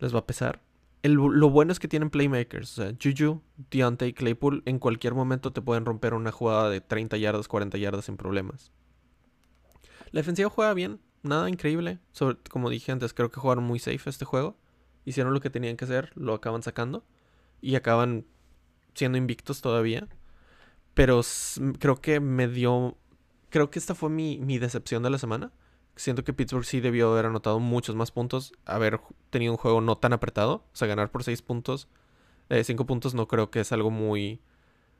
[0.00, 0.60] les va a pesar.
[1.02, 5.52] El lo bueno es que tienen playmakers, o sea, Juju, Deontay Claypool en cualquier momento
[5.52, 8.72] te pueden romper una jugada de 30 yardas, 40 yardas sin problemas.
[10.12, 11.98] La defensiva juega bien, nada increíble,
[12.50, 14.56] como dije antes, creo que jugaron muy safe este juego.
[15.04, 17.04] Hicieron lo que tenían que hacer, lo acaban sacando
[17.60, 18.26] y acaban
[18.94, 20.06] siendo invictos todavía.
[20.94, 21.22] Pero
[21.78, 22.96] creo que me dio.
[23.48, 25.52] Creo que esta fue mi, mi decepción de la semana.
[25.96, 29.00] Siento que Pittsburgh sí debió haber anotado muchos más puntos, haber
[29.30, 30.64] tenido un juego no tan apretado.
[30.72, 31.88] O sea, ganar por 6 puntos,
[32.50, 34.40] 5 puntos, no creo que es algo muy,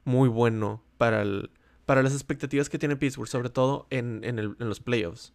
[0.04, 1.50] muy bueno para, el,
[1.86, 5.32] para las expectativas que tiene Pittsburgh, sobre todo en, en, el- en los playoffs.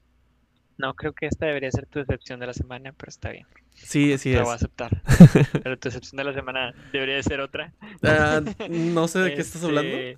[0.77, 3.47] No, creo que esta debería ser tu decepción de la semana, pero está bien.
[3.73, 5.01] Sí, sí lo voy a aceptar.
[5.63, 7.73] Pero tu decepción de la semana debería de ser otra.
[8.03, 9.95] Ah, no sé de qué estás hablando.
[9.97, 10.17] Este,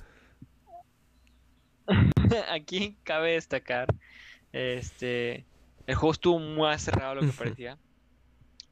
[2.52, 3.88] Aquí cabe destacar,
[4.52, 5.46] este,
[5.88, 7.78] el juego estuvo más cerrado de lo que parecía.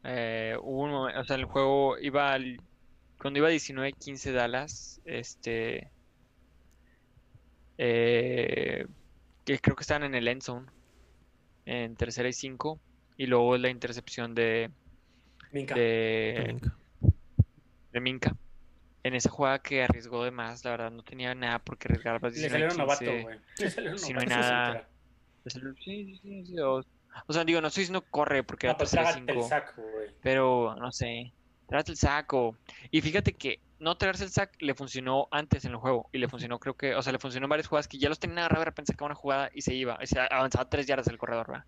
[0.03, 2.61] Eh, hubo un momen- o sea, el juego iba al-
[3.19, 5.89] cuando iba 19-15 Dallas, este,
[7.77, 8.85] eh,
[9.45, 10.67] que creo que estaban en el end zone,
[11.65, 12.79] en tercera y cinco,
[13.17, 14.69] y luego la intercepción de,
[15.51, 15.75] Minka.
[15.75, 16.59] de,
[18.01, 18.35] Minka.
[19.03, 22.21] En esa jugada que arriesgó de más, la verdad, no tenía nada por qué arriesgar.
[22.21, 22.77] Le salió un 19-15.
[22.77, 23.39] novato, güey.
[23.97, 24.89] Si no hay nada- entera.
[25.45, 26.83] Le salió- Sí, sí, sí, sí, O,
[27.27, 30.09] o sea, digo, no estoy diciendo corre porque era No, pues cinco, saco, güey.
[30.21, 31.31] pero no sé.
[31.67, 32.57] Trágate el saco.
[32.91, 36.09] Y fíjate que no traerse el sack le funcionó antes en el juego.
[36.13, 38.19] Y le funcionó, creo que, o sea, le funcionó en varias jugadas que ya los
[38.19, 39.99] tenían agarrados, de repente sacaba una jugada y se iba.
[40.01, 41.65] O sea, avanzaba tres yardas el corredor, ¿verdad?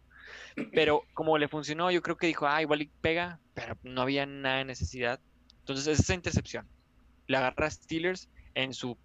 [0.73, 4.25] Pero como le funcionó, yo creo que dijo, ah, igual y pega, pero no había
[4.25, 5.19] nada de necesidad.
[5.59, 6.67] Entonces, es esa intercepción.
[7.27, 8.97] Le agarra a Steelers en su.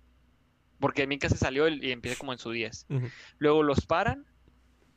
[0.80, 2.86] Porque Minka se salió y empieza como en su 10.
[2.88, 3.08] Ujú.
[3.38, 4.26] Luego los paran,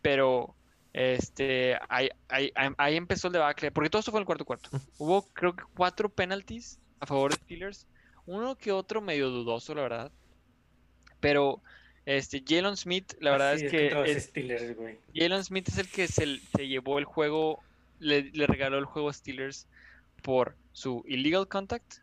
[0.02, 0.57] pero
[0.98, 4.70] este ahí, ahí, ahí- empezó el debacle, porque todo esto fue en el cuarto cuarto.
[4.98, 7.86] Hubo creo que cuatro penalties a favor de Steelers,
[8.26, 10.12] uno que otro medio dudoso, la verdad.
[11.20, 11.62] Pero
[12.06, 14.98] este Jalen Smith, la verdad Así es que todos es- Steelers, güey.
[15.14, 17.62] Jalen Smith es el que se, se llevó el juego,
[18.00, 19.68] le, le regaló el juego a Steelers
[20.24, 21.98] por su illegal contact,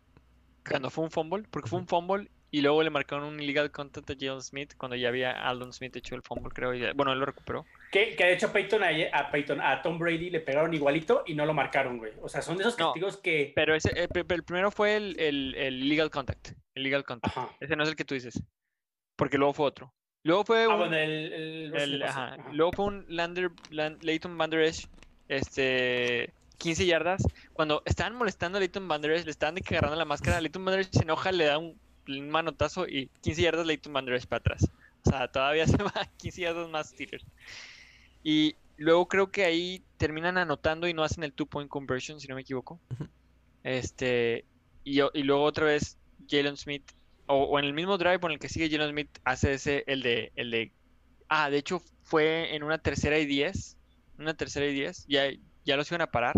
[0.68, 4.10] cuando fue un fumble, porque fue un fumble y luego le marcaron un illegal contact
[4.10, 6.72] a Jalen Smith cuando ya había Aldon Smith hecho el fumble, creo.
[6.74, 7.64] y ya- bueno, él lo recuperó.
[7.90, 11.34] Que, que de hecho Peyton a, a Peyton, a Tom Brady le pegaron igualito y
[11.34, 12.12] no lo marcaron, güey.
[12.22, 13.52] O sea, son de esos No, castigos que.
[13.54, 16.52] Pero ese, el, el primero fue el, el, el illegal contact.
[16.74, 17.36] El illegal contact.
[17.36, 17.50] Ajá.
[17.60, 18.40] Ese no es el que tú dices.
[19.16, 19.92] Porque luego fue otro.
[20.22, 21.10] Luego fue Ah, un, bueno, el.
[21.10, 22.52] el, el- el- ajá, ajá.
[22.52, 24.86] Luego fue un Lander, Lan- Leighton Van Der Esch,
[25.28, 27.22] este, 15 yardas.
[27.52, 30.40] Cuando estaban molestando a Leighton Van Der Esch, le estaban de que agarrando la máscara,
[30.40, 31.78] Leighton Van Der Esch se enoja, le da un,
[32.08, 34.68] un manotazo y 15 yardas Leighton Van Der Esch para atrás.
[35.04, 37.24] O sea, todavía se va 15 yardas más Steelers.
[38.22, 42.34] Y luego creo que ahí terminan anotando y no hacen el two-point conversion, si no
[42.34, 42.80] me equivoco.
[43.62, 44.44] Este,
[44.84, 45.98] y, y luego otra vez
[46.28, 46.90] Jalen Smith,
[47.26, 50.02] o, o en el mismo drive en el que sigue Jalen Smith, hace ese, el
[50.02, 50.72] de, el de,
[51.28, 53.76] ah, de hecho fue en una tercera y 10,
[54.18, 55.24] una tercera y 10, ya,
[55.64, 56.34] ya los iban a parar,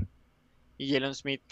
[0.78, 1.42] y Jalen Smith,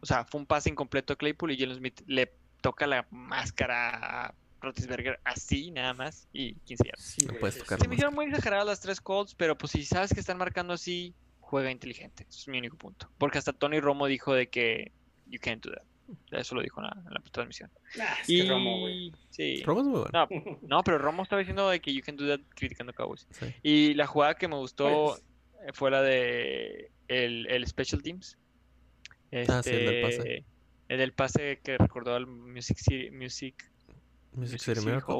[0.00, 4.26] o sea, fue un pase incompleto a Claypool y Jalen Smith le toca la máscara
[4.26, 7.04] a Rotisberger así nada más y 15 yardas.
[7.04, 7.80] Sí, No puedes es- tocar.
[7.80, 10.72] Se me hicieron muy exageradas las tres calls, pero pues si sabes que están marcando
[10.74, 12.26] así, juega inteligente.
[12.28, 13.08] Ese es mi único punto.
[13.18, 14.92] Porque hasta Tony Romo dijo de que
[15.26, 15.82] you can't do that.
[16.32, 17.70] Eso lo dijo en la, en la transmisión.
[18.00, 19.12] Ah, es y que Romo, güey.
[19.30, 19.62] sí.
[19.62, 20.26] Romo es muy bueno.
[20.30, 23.26] No, no, pero Romo estaba diciendo de que you can't do that criticando a Cowboys.
[23.30, 23.54] Sí.
[23.62, 25.18] Y la jugada que me gustó
[25.60, 28.38] Pues- fue la de el, el Special Teams.
[29.48, 30.44] Ah, sí, el del pase.
[30.88, 33.54] El del pase que recordó al Music City, Music,
[34.32, 35.14] Music Music City City Miracle.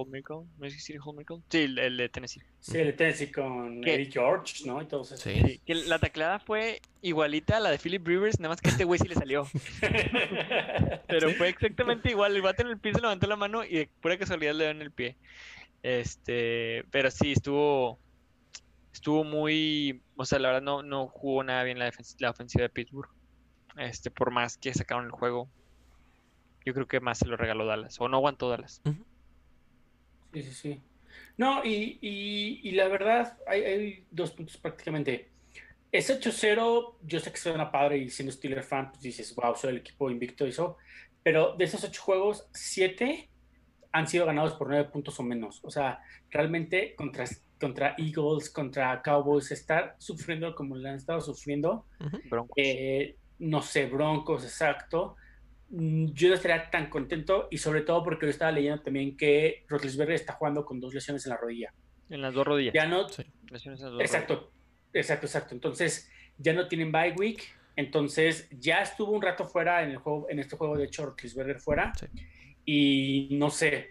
[0.58, 1.42] Music City Hall Miracle.
[1.50, 2.42] Sí, el, el de Tennessee.
[2.60, 3.94] Sí, el Tennessee con ¿Qué?
[3.94, 4.80] Eric George, ¿no?
[4.80, 5.16] Y todo eso.
[5.16, 5.40] Sí.
[5.44, 8.72] Sí, que la tacleada fue igualita a la de Philip Rivers, nada más que a
[8.72, 9.46] este güey sí le salió.
[11.08, 12.34] Pero fue exactamente igual.
[12.34, 14.82] El bate en el piso levantó la mano y de pura casualidad le dio en
[14.82, 15.16] el pie.
[15.82, 17.98] Este, pero sí, estuvo.
[18.92, 20.02] Estuvo muy.
[20.16, 23.10] O sea, la verdad no, no jugó nada bien la, la ofensiva de Pittsburgh.
[23.76, 25.48] Este, por más que sacaron el juego.
[26.68, 27.98] Yo creo que más se lo regaló Dallas.
[27.98, 28.82] O no aguantó Dallas.
[30.34, 30.82] Sí, sí, sí.
[31.38, 35.30] No, y, y, y la verdad, hay, hay dos puntos prácticamente.
[35.90, 39.70] Ese 8-0, yo sé que suena padre y siendo Steeler fan, pues dices, wow, soy
[39.70, 40.76] el equipo invicto y eso.
[41.22, 43.30] Pero de esos 8 juegos, 7
[43.92, 45.60] han sido ganados por 9 puntos o menos.
[45.64, 47.24] O sea, realmente contra,
[47.58, 51.86] contra Eagles, contra Cowboys, estar sufriendo como le han estado sufriendo,
[52.56, 55.16] eh, no sé, Broncos, exacto.
[55.70, 59.64] Mm, Yo no estaría tan contento y sobre todo porque yo estaba leyendo también que
[59.68, 61.72] Roethlisberger está jugando con dos lesiones en la rodilla.
[62.08, 62.72] En las dos rodillas.
[62.74, 63.24] Ya no, Sí.
[63.50, 64.10] Lesiones en las dos rodillas.
[64.14, 64.52] exacto,
[64.94, 65.54] exacto, exacto.
[65.54, 67.42] Entonces ya no tienen bye week.
[67.76, 71.60] Entonces ya estuvo un rato fuera en el juego, en este juego de hecho Roethlisberger
[71.60, 72.06] fuera Sí.
[72.64, 73.90] y no sé,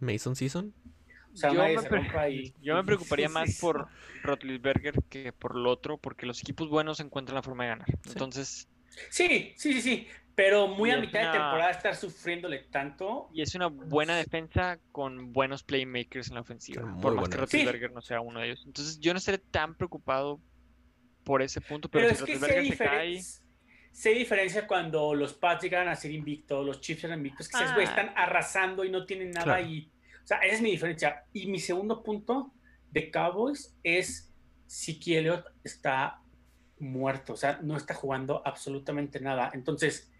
[0.00, 0.74] Mason Season.
[1.32, 3.60] o sea, Yo nadie me se pre- rompa y- Yo me preocuparía Sí, más sí.
[3.60, 3.88] por
[4.22, 7.88] Rotlisberger que por lo otro, porque los equipos buenos encuentran la forma de ganar.
[8.06, 8.68] Entonces,
[9.10, 10.08] Sí, sí, sí, sí.
[10.36, 13.28] Pero muy Y a mitad de una- temporada estar sufriéndole tanto.
[13.32, 17.30] y es una buena defensa con buenos playmakers en la ofensiva, Muy por más que
[17.30, 17.40] buenos.
[17.52, 18.62] Rotlisberger no sea uno de ellos.
[18.66, 20.40] Entonces, yo no estaré tan preocupado
[21.24, 25.96] por ese punto, Pero, pero, es que se cae, diferencia cuando los Pats llegan a
[25.96, 27.82] ser invictos, los Chiefs eran invictos, que Ah.
[27.82, 29.66] están arrasando y no tienen nada Claro.
[29.66, 29.90] y...
[30.22, 31.24] O sea, esa es mi diferencia.
[31.32, 32.52] Y mi segundo punto
[32.90, 34.34] de Cowboys es
[34.66, 36.20] si Elliott está
[36.78, 39.50] muerto, o sea, no está jugando absolutamente nada.
[39.54, 40.12] Entonces,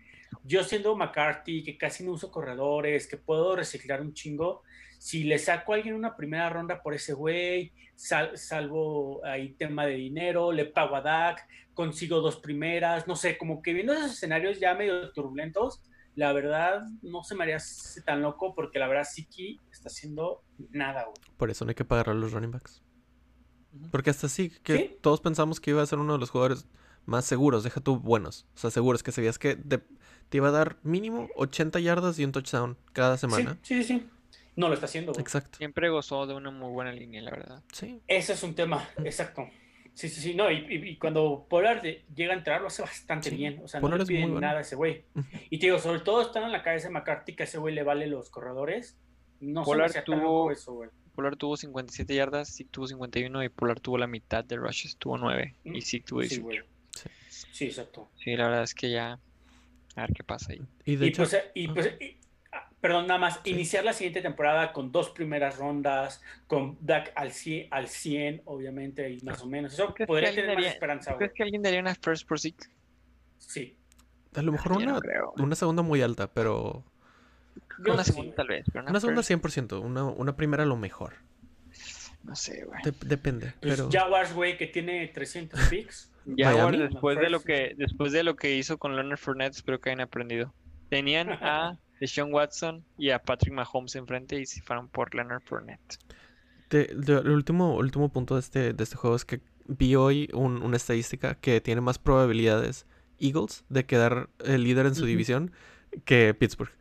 [0.47, 4.63] yo siendo McCarthy, que casi no uso corredores, que puedo reciclar un chingo,
[4.99, 9.87] si le saco a alguien una primera ronda por ese güey, sal- salvo ahí tema
[9.87, 14.13] de dinero, le pago a Dak, consigo dos primeras, no sé, como que viendo esos
[14.13, 15.83] escenarios ya medio turbulentos,
[16.15, 17.59] la verdad no se me haría
[18.07, 21.17] tan loco porque la verdad Siki está haciendo nada, güey.
[21.37, 22.83] Por eso no hay que pagar a los running backs.
[23.91, 24.97] Porque hasta sí, que ¿Sí?
[25.03, 26.67] todos pensamos que iba a ser uno de los jugadores
[27.05, 28.47] más seguros, deja tú buenos.
[28.55, 29.83] O sea, seguros, que sabías que de-
[30.29, 33.59] te iba a dar mínimo 80 yardas y un touchdown cada semana.
[33.63, 34.07] Sí, sí, sí, sí.
[34.57, 35.21] No lo está haciendo, güey.
[35.23, 35.59] Exacto.
[35.59, 37.63] siempre gozó de una muy buena línea, la verdad.
[37.73, 38.01] Sí.
[38.07, 39.49] Ese es un tema, exacto.
[39.93, 42.83] Sí, sí, sí, no, y, y- y cuando Pollard de- llega a entrar lo hace
[42.83, 44.41] bastante Sí, bien, o sea, Pollard no le piden bueno.
[44.41, 45.05] nada a ese güey.
[45.51, 47.75] Y te digo, sobre todo estando en la cabeza de McCarthy, que a ese güey
[47.75, 48.97] le vale los corredores,
[49.41, 50.91] no Pollard hacía tan tuvo- eso, güey.
[51.15, 55.17] Polar tuvo 57 yardas, Zeke tuvo 51 y Polar tuvo la mitad de rushes, tuvo
[55.17, 56.43] 9 y Zeke tuvo Sí, 18.
[56.45, 56.59] güey.
[56.91, 57.09] Sí.
[57.53, 58.11] Sí, exacto.
[58.23, 59.19] Sí, la verdad es que ya.
[59.97, 60.61] A ver qué pasa ahí.
[60.85, 62.19] Y de Y hecho, pues, y pues, y-
[62.53, 63.51] ah, perdón, nada más, Sí.
[63.51, 69.11] iniciar la siguiente temporada con dos primeras rondas, con Dak al 100, al 100 obviamente,
[69.11, 69.73] y más o menos.
[69.73, 71.29] Eso podría tener más esperanza, ¿Tú güey.
[71.29, 72.67] crees que alguien daría una first por Zeke?
[73.39, 73.77] Sí.
[74.35, 75.01] a lo mejor no una,
[75.43, 76.85] una segunda muy alta, pero
[77.85, 80.63] Yo Una sí, segunda tal vez, pero una, una segunda first, 100%, una, una primera
[80.65, 81.15] a lo mejor.
[82.27, 82.81] No sé, güey.
[82.83, 86.13] Dep- depende, Pues pero Jaguars, güey, que tiene 300 picks.
[86.37, 89.91] Jaguars, después de lo que después de lo que hizo con Leonard Fournette, espero que
[89.91, 90.53] hayan aprendido.
[90.91, 95.99] Tenían a Deshaun Watson y a Patrick Mahomes enfrente y se fueron por Leonard Fournette.
[96.71, 100.29] de- de- el último, último punto de este, de este juego es que vi hoy
[100.33, 102.87] un- una estadística que tiene más probabilidades
[103.19, 105.09] Eagles de quedar el líder en su Ujú.
[105.09, 105.53] división
[106.05, 106.73] que Pittsburgh.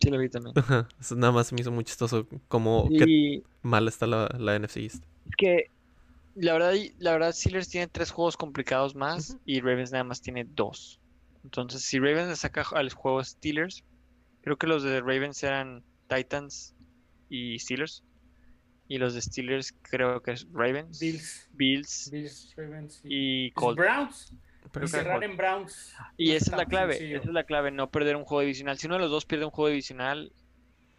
[0.00, 0.56] Sí, lo vi también.
[1.00, 4.76] Eso nada más me hizo muy chistoso como qué Y mal está la, la NFC
[4.78, 5.04] East.
[5.30, 5.70] es que
[6.34, 10.44] La verdad, la verdad, Steelers tiene tres juegos complicados más y Ravens nada más tiene
[10.46, 11.00] dos.
[11.44, 13.84] Entonces, si Ravens le saca al juego Steelers,
[14.42, 16.76] creo que los de Ravens eran Titans
[17.28, 18.04] y Steelers.
[18.88, 23.76] Y los de Steelers creo que es Ravens, Bills, Bills Bills, Ravens y y Colts.
[23.76, 24.34] Browns.
[24.76, 25.94] Pero Y cerrar en Browns.
[26.18, 27.16] Y no esa es la clave, sencillo.
[27.18, 28.76] esa es la clave, no perder un juego divisional.
[28.78, 30.32] Si uno de los dos pierde un juego divisional,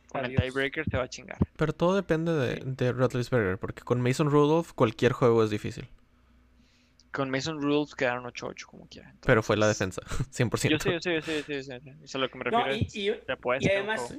[0.09, 1.37] con el tiebreaker se va a chingar.
[1.57, 5.87] Pero todo depende de, de Roethlisberger, porque con Mason Rudolph cualquier juego es difícil.
[7.11, 9.13] Con Mason Rules quedaron 8-8 como quiera.
[9.25, 10.01] Pero fue la defensa,
[10.31, 10.69] 100%.
[10.69, 11.75] Yo sé, yo sé, yo sé, yo sé, yo sé.
[11.75, 12.77] Eso es a lo que me No, refiero.
[12.77, 13.17] y, es y- y un
[13.71, 14.17] además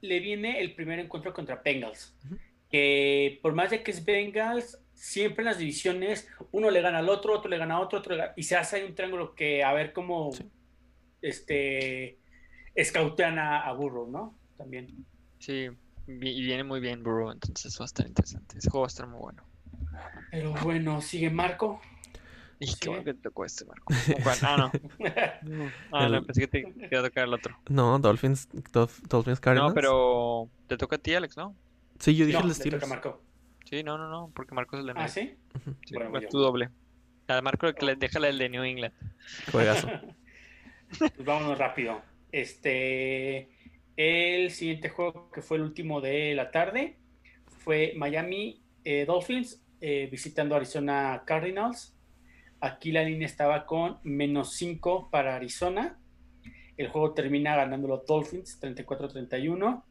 [0.00, 2.14] le viene el primer encuentro contra Bengals.
[2.26, 2.38] Ujú.
[2.70, 7.08] Que por más de que es Bengals, siempre en las divisiones uno le gana al
[7.08, 9.34] otro, otro le gana a otro, otro le gana- y se hace ahí un triángulo
[9.34, 10.44] que a ver cómo Sí.
[11.22, 12.18] este
[12.74, 14.36] escautean a, a Burrow, ¿no?
[14.56, 15.04] También.
[15.38, 15.68] Sí,
[16.06, 18.58] y viene muy bien Burrow, entonces va a estar interesante.
[18.58, 19.42] Ese juego va a estar muy bueno.
[20.30, 21.80] Pero bueno, sigue Marco.
[22.58, 23.92] Y qué bueno que te tocó este, Marco.
[24.42, 24.72] Ah, no.
[25.92, 27.58] Ah, no, pensé que te que iba a tocar el otro.
[27.68, 29.70] No, Dolphins, Dolph- Dolphins Cardinals.
[29.70, 31.54] No, pero te toca a ti, Alex, ¿no?
[31.98, 32.80] Sí, yo dije no, el le Steelers.
[32.82, 33.22] toca a Marco.
[33.68, 35.08] Sí, no, no, no, porque Marcos es el de Ah.
[35.08, 35.36] ¿sí?
[35.84, 36.28] Sí, Bueno, yo.
[36.28, 36.70] tú doble.
[37.28, 38.94] A Marco que le déjale el de New England.
[39.52, 39.88] Juegazo.
[40.98, 42.00] Pues vámonos rápido.
[42.30, 43.48] Este,
[43.96, 46.96] el siguiente juego que fue el último de la tarde
[47.58, 51.96] fue Miami eh, Dolphins eh, visitando Arizona Cardinals.
[52.60, 55.98] Aquí la línea estaba con menos 5 para Arizona.
[56.76, 59.82] El juego termina ganando los Dolphins 34-31.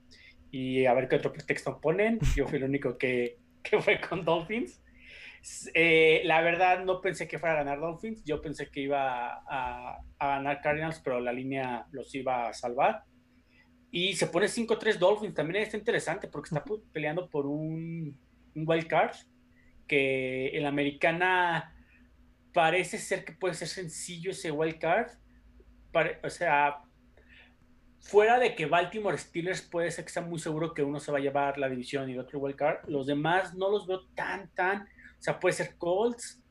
[0.52, 2.20] Y a ver qué otro pretexto ponen.
[2.38, 3.38] Yo fui el único que,
[3.70, 4.82] que fue con Dolphins.
[5.74, 8.24] Eh, la verdad no pensé que fuera a ganar Dolphins.
[8.26, 12.54] Yo pensé que iba a, a- a ganar Cardinals, pero la línea los iba a
[12.54, 13.04] salvar.
[13.92, 15.34] Y se pone 5-3 Dolphins.
[15.36, 18.20] También está interesante porque está peleando por un,
[18.56, 19.16] un wild card
[19.88, 21.76] que en la americana
[22.54, 25.10] parece ser que puede ser sencillo ese wild card.
[25.92, 26.78] Pare- o sea,
[28.06, 31.18] fuera de que Baltimore Steelers puede ser que sea muy seguro que uno se va
[31.18, 34.48] a llevar la división y el otro wild card, los demás no los veo tan,
[34.54, 34.84] tan.
[34.84, 36.44] O sea, puede ser Colts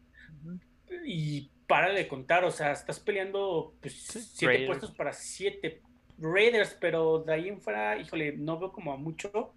[1.07, 2.45] y para de contar.
[2.45, 4.67] O sea, estás peleando pues, siete Raiders.
[4.67, 5.81] puestos para siete
[6.19, 9.55] Raiders, pero de ahí en fuera, híjole, no veo como a mucho.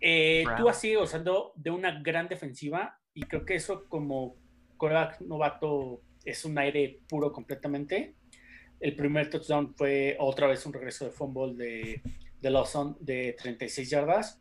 [0.00, 0.76] Eh, tú Browns.
[0.76, 4.34] sigue gozando de una gran defensiva y creo que eso como
[4.76, 8.16] quarterback novato es un aire puro completamente.
[8.80, 12.02] El primer touchdown fue otra vez un regreso de fumble de,
[12.40, 14.40] de Lawson de 36 yardas.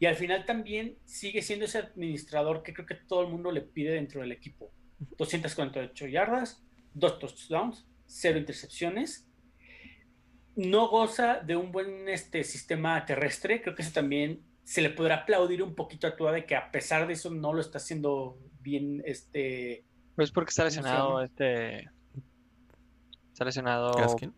[0.00, 3.60] Y al final también sigue siendo ese administrador que creo que todo el mundo le
[3.60, 4.70] pide dentro del equipo.
[5.18, 6.62] 248 yardas,
[6.94, 9.28] dos touchdowns, cero intercepciones.
[10.54, 13.62] No goza de un buen este, sistema terrestre.
[13.62, 16.70] Creo que eso también se le podrá aplaudir un poquito a Tua de que a
[16.70, 19.84] pesar de eso no lo está haciendo bien este
[20.14, 21.90] Pues porque está ¿Cómo se lesionado este.
[23.42, 24.34] Está lesionado Gaskin.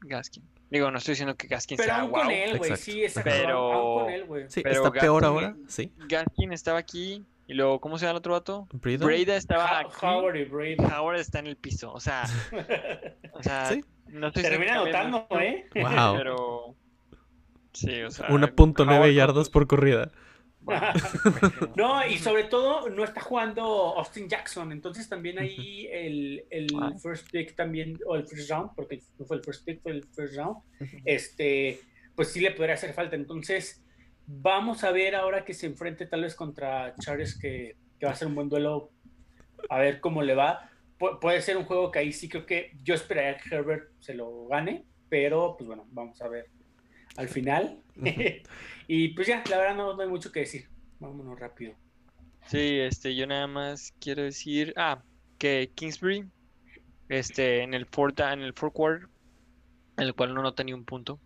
[0.00, 0.44] Gaskin.
[0.70, 2.20] Digo, no estoy diciendo que Gaskin pero sea aún wow.
[2.22, 2.84] con él güey Exacto.
[2.92, 5.56] sí exacto Pero- aún- con él güey Sí, Pero está peor Gaskin- ahora.
[5.68, 5.92] Sí.
[6.08, 8.68] Gaskin estaba aquí y luego, ¿cómo se llama el otro vato?
[8.72, 9.04] Breida.
[9.04, 9.90] Breda estaba Ha- aquí.
[10.02, 11.92] Howard y Brady Howard está en el piso.
[11.92, 12.22] O sea,
[13.32, 13.84] o sea Sí.
[14.08, 16.16] no estoy termina anotando eh Wow.
[16.16, 16.76] Pero.
[17.74, 18.28] Sí, o sea.
[18.28, 20.10] 1.9 Howard- yardas por corrida.
[21.76, 23.64] No, y sobre todo no está jugando
[23.98, 26.92] Austin Jackson, entonces también ahí el, el Ah.
[27.02, 30.04] first pick también, o el first round, porque no fue el first pick, fue el
[30.04, 30.58] first round,
[31.04, 31.80] este,
[32.14, 33.16] pues sí le podría hacer falta.
[33.16, 33.82] Entonces,
[34.26, 38.16] vamos a ver ahora que se enfrente tal vez contra Chargers, que, que va a
[38.16, 38.90] ser un buen duelo,
[39.68, 40.70] a ver cómo le va.
[40.98, 44.14] Pu- puede ser un juego que ahí sí creo que yo esperaría que Herbert se
[44.14, 46.46] lo gane, pero pues bueno, vamos a ver
[47.16, 47.81] al final.
[48.88, 50.68] Y pues ya, la verdad no, no hay mucho que decir.
[50.98, 51.74] Vámonos rápido.
[52.46, 55.02] Sí, este, yo nada más quiero decir, ah,
[55.38, 56.24] que Kingsbury,
[57.08, 59.08] este, en el fourth, en el fourth quarter,
[59.96, 61.20] en el cual no nota ni un punto,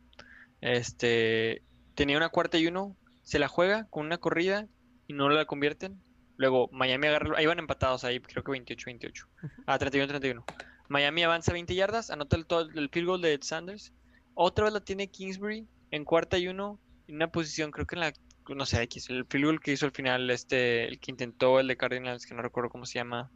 [0.61, 1.63] este,
[1.95, 4.67] tenía una cuarta y uno, se la juega con una corrida
[5.07, 6.01] y no la convierten.
[6.37, 9.27] Luego Miami agarra, ahí van empatados ahí, creo que 28-28.
[9.67, 10.45] Ah, 31-31.
[10.89, 13.93] Miami avanza 20 yardas, anota el, to- el field goal de Sanders.
[14.35, 18.01] Otra vez la tiene Kingsbury en cuarta y uno, en una posición, creo que en
[18.01, 18.13] la
[18.55, 21.67] no sé, X, el field goal que hizo al final, este, el que intentó el
[21.67, 23.31] de Cardinals, que no recuerdo cómo se llama,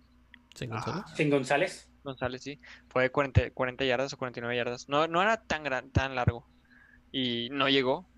[0.54, 1.04] ¿Sí, González?
[1.14, 1.88] Sin González.
[2.02, 4.88] González, sí, fue de 40, 40 yardas o 49 yardas.
[4.88, 6.46] No, no era tan gran, tan largo
[7.12, 8.08] y no llegó,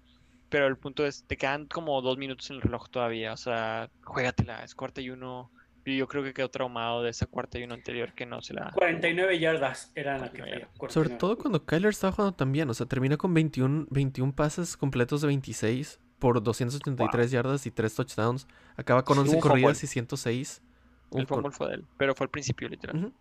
[0.48, 3.90] pero el punto es, te quedan como dos minutos en el reloj todavía, o sea,
[4.04, 5.50] juégatela, es cuarta y uno.
[5.84, 8.54] Y yo creo que quedó traumado de esa cuarta y uno anterior que no se
[8.54, 8.70] la.
[8.72, 10.92] 49 yardas era la que 49 falló.
[10.92, 11.18] Sobre 49.
[11.18, 12.70] todo cuando Kyler estaba jugando tan bien.
[12.70, 17.94] O sea, termina con 21, 21 pases completos de 26 por 283 yardas y 3
[17.96, 18.46] touchdowns.
[18.76, 20.62] Acaba con Tuvo 11 un corridas y 106.
[21.10, 23.12] Un El fumble fue de él, pero fue al principio, literal.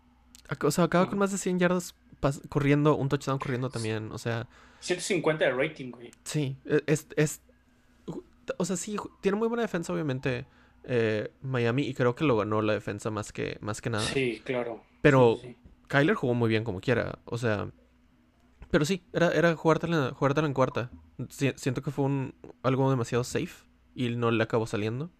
[0.64, 1.20] O sea, acaba con Ujú.
[1.20, 1.94] más de 100 yardas
[2.48, 4.12] corriendo, un touchdown corriendo también.
[4.12, 4.46] O sea,
[4.78, 6.10] 150 de rating, güey.
[6.22, 7.42] sí, e- es, es-
[8.56, 10.46] o sea, sí, tiene muy buena defensa, obviamente,
[10.84, 14.04] eh, Miami, y creo que lo ganó la defensa más que, más que nada.
[14.04, 14.82] Sí, claro.
[15.00, 15.56] Pero Sí, sí.
[15.88, 17.70] Kyler jugó muy bien como quiera, o sea,
[18.70, 20.90] pero sí, era, era jugártela, jugártela en cuarta.
[21.28, 25.10] Si- siento que fue un, algo demasiado safe y no le acabó saliendo.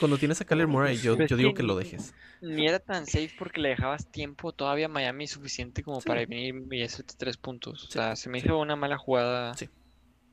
[0.00, 2.14] Cuando tienes a Kyler Murray, yo, yo digo que lo dejes.
[2.42, 6.08] Ni era tan safe porque le dejabas tiempo todavía a Miami suficiente como Sí.
[6.08, 7.84] para venir y hacer tres puntos.
[7.84, 8.46] O sea, se me sí.
[8.46, 9.68] hizo una mala jugada Sí.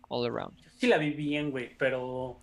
[0.09, 0.57] all around.
[0.77, 2.39] Sí la vi bien, güey, pero...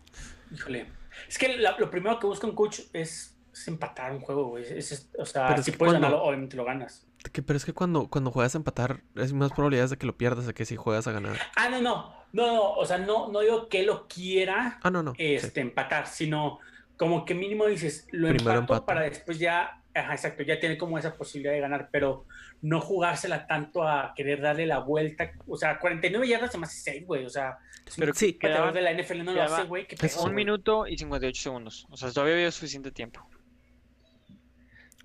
[0.55, 0.87] Híjole.
[1.29, 4.65] Es que la- lo primero que busca un coach es, es empatar un juego, güey.
[4.65, 7.07] Es- es- o sea, Pero si puedes cuando- ganarlo, obviamente lo ganas.
[7.33, 10.17] Que- pero es que cuando, cuando juegas a empatar, es más probabilidades de que lo
[10.17, 11.37] pierdas de que si juegas a ganar.
[11.57, 12.15] Ah, no, no.
[12.33, 12.73] No, no.
[12.75, 15.13] O sea, no, no digo que lo quiera Ah, no, no.
[15.15, 15.35] sí.
[15.35, 16.59] este, empatar, sino
[16.97, 20.99] como que mínimo dices, lo Primero empato para después ya, ajá, exacto, ya tiene como
[20.99, 22.27] esa posibilidad de ganar, pero
[22.63, 25.33] no jugársela tanto a querer darle la vuelta.
[25.47, 27.25] O sea, 49 yardas se me hace 6, güey.
[27.25, 27.59] O sea,
[27.97, 29.87] Pero Sí, que quedaba- de la NFL no lo hace, güey.
[29.87, 31.87] ¿Qué es pedo, un minuto y 58 segundos.
[31.91, 33.27] O sea, todavía había suficiente tiempo.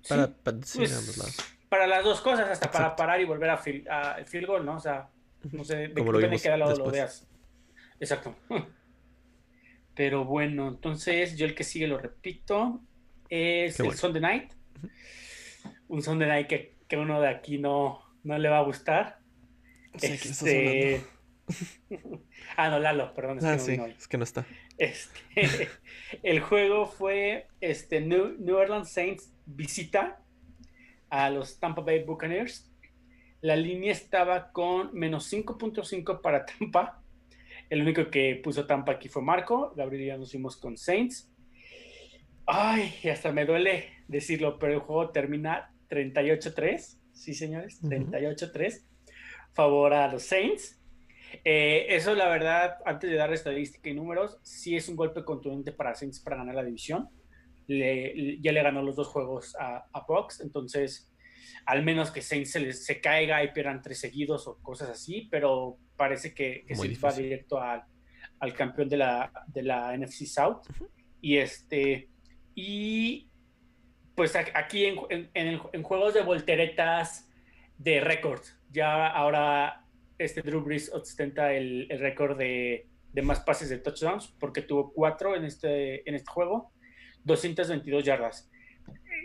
[0.02, 3.56] Sí, Para, para- sí, pues, para las dos cosas, hasta para parar y volver a
[3.56, 4.76] field, a field goal, ¿no?
[4.76, 5.08] O sea,
[5.50, 6.92] no sé de Como qué lo depende lado lo después.
[6.92, 7.26] veas.
[8.00, 8.36] Exacto.
[9.94, 12.80] Pero bueno, entonces yo el que sigue lo repito.
[13.30, 13.98] Es Qué el bueno.
[14.00, 14.52] Sunday Night.
[15.88, 19.18] Un Sunday Night que, que uno de aquí no, no le va a gustar.
[19.96, 21.04] Sí, ¿qué estás Este...
[22.56, 23.38] ah, no, Lalo, perdón.
[23.38, 23.94] Es Ah, que no sí, hoy.
[23.98, 24.46] es que no está.
[24.78, 25.20] Este,
[26.22, 30.20] el juego fue este, New, New Orleans Saints visita
[31.10, 32.70] a los Tampa Bay Buccaneers.
[33.40, 37.02] La línea estaba con menos 5.5 para Tampa.
[37.70, 39.72] El único que puso Tampa aquí fue Marco.
[39.76, 41.30] Gabriel y yo nos fuimos con Saints.
[42.46, 46.98] Ay, hasta me duele decirlo, pero el juego termina 38-3.
[47.12, 47.88] Sí, señores, Ujú.
[47.90, 48.84] 38-3.
[49.52, 50.80] Favor a los Saints.
[51.44, 55.72] Eh, eso, la verdad, antes de dar estadística y números, sí es un golpe contundente
[55.72, 57.08] para Saints para ganar la división.
[57.66, 61.10] Le- ya le ganó los dos juegos a, a Bucks, entonces,
[61.66, 65.28] al menos que Saints se, les- se caiga y pierdan tres seguidos o cosas así,
[65.30, 67.82] pero parece que, que Saints va directo al,
[68.40, 70.62] al campeón de la, de la NFC South.
[71.20, 72.10] Y este,
[72.54, 73.28] y
[74.14, 74.98] pues aquí en,
[75.34, 77.28] en- en juegos de volteretas
[77.78, 79.84] de récord, ya ahora
[80.18, 84.92] este Drew Brees ostenta el, el récord de, de más pases de touchdowns porque tuvo
[84.92, 86.70] cuatro en este, en este juego,
[87.24, 88.50] 222 yardas.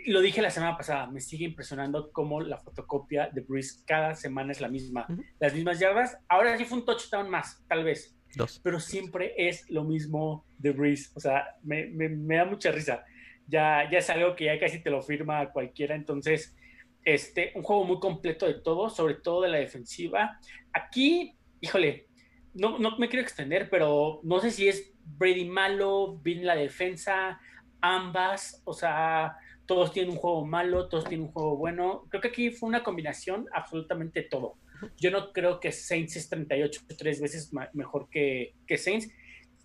[0.06, 4.52] Lo dije la semana pasada, me sigue impresionando cómo la fotocopia de Brees cada semana
[4.52, 5.06] es la misma.
[5.38, 8.60] Las mismas yardas, ahora sí fue un touchdown más, tal vez, Dos.
[8.64, 11.10] pero siempre es lo mismo de Breeze.
[11.14, 13.04] O sea, me, me- me da mucha risa.
[13.50, 15.94] Ya, ya es algo que ya casi te lo firma cualquiera.
[15.94, 16.56] Entonces,
[17.04, 20.38] este, un juego muy completo de todo, sobre todo de la defensiva.
[20.72, 22.06] Aquí, híjole,
[22.54, 27.40] no, no me quiero extender, pero no sé si es Brady malo, bien la defensa,
[27.80, 29.36] ambas, o sea,
[29.66, 32.06] todos tienen un juego malo, todos tienen un juego bueno.
[32.08, 34.56] Creo que aquí fue una combinación absolutamente todo.
[34.96, 39.08] Yo no creo que Saints es 38 tres veces mejor que, que Saints.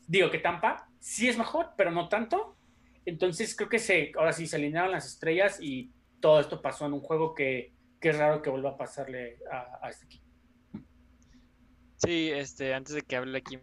[0.07, 2.55] Digo que Tampa sí es mejor, pero no tanto.
[3.06, 6.94] Entonces creo que se, ahora sí se alinearon las estrellas y todo esto pasó en
[6.94, 10.26] un juego que, que es raro que vuelva a pasarle a, a este equipo.
[11.98, 13.60] Sí, este, antes de que hable aquí,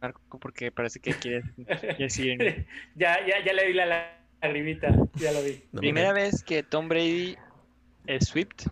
[0.00, 1.42] Marco, porque parece que quiere
[1.98, 2.66] decir.
[2.94, 5.62] ya, ya, ya le vi la lagrimita, ya lo vi.
[5.72, 7.36] No, Primera vez que Tom Brady
[8.06, 8.66] es swept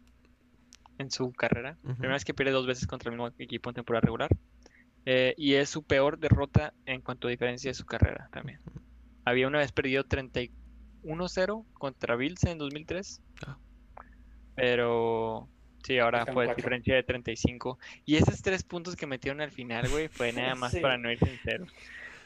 [0.99, 1.77] en su carrera.
[1.83, 4.31] Primera vez que pierde dos veces contra el mismo equipo en temporada regular.
[5.07, 8.61] Eh, y es su peor derrota en cuanto a diferencia de su carrera también.
[9.25, 13.23] Había una vez perdido 31-0 contra Bills en 2003.
[13.47, 13.59] Ah.
[14.57, 15.49] Pero
[15.83, 16.57] sí, ahora fue cuatro.
[16.57, 17.79] diferencia de 35.
[18.05, 20.81] Y esos tres puntos que metieron al final, güey, fue nada más Sí.
[20.81, 21.71] para no ir sinceros.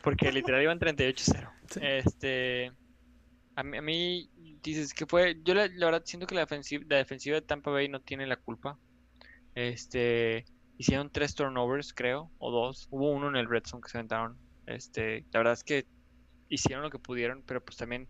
[0.03, 1.51] Porque literal iban 38-0.
[1.71, 1.81] Sí.
[1.83, 2.73] Este.
[3.57, 4.31] A mí, a mí
[4.63, 5.41] dices que fue.
[5.45, 8.27] Yo la, la verdad siento que la defensiva, la defensiva de Tampa Bay no tiene
[8.27, 8.79] la culpa.
[9.55, 10.45] Este.
[10.77, 12.87] Hicieron tres turnovers, creo, o dos.
[12.91, 14.39] Hubo uno en el Red Zone que se aventaron.
[14.67, 15.25] Este.
[15.33, 15.87] La verdad es que
[16.49, 18.09] hicieron lo que pudieron, pero pues también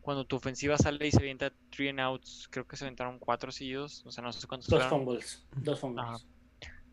[0.00, 3.50] cuando tu ofensiva sale y se avienta three and outs, creo que se aventaron cuatro
[3.52, 4.04] seguidos.
[4.06, 5.00] O sea, no sé cuántos Dos fueron.
[5.04, 6.26] fumbles, dos fumbles.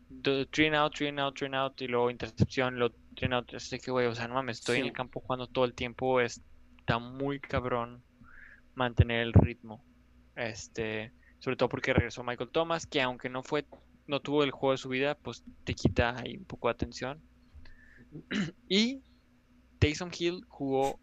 [0.08, 3.24] Do- three and out, three and out, three and out, y luego intercepción, lo three
[3.26, 3.54] and out.
[3.54, 6.20] Así que, güey, o sea, no mames, estoy en el campo jugando todo el tiempo.
[6.20, 8.02] Está muy cabrón
[8.74, 9.82] mantener el ritmo.
[10.36, 13.64] Este, sobre todo porque regresó Michael Thomas, que aunque no fue,
[14.06, 17.20] no tuvo el juego de su vida, pues te quita ahí un poco de atención.
[18.68, 19.00] Y
[19.78, 20.98] Taysom Hill jugó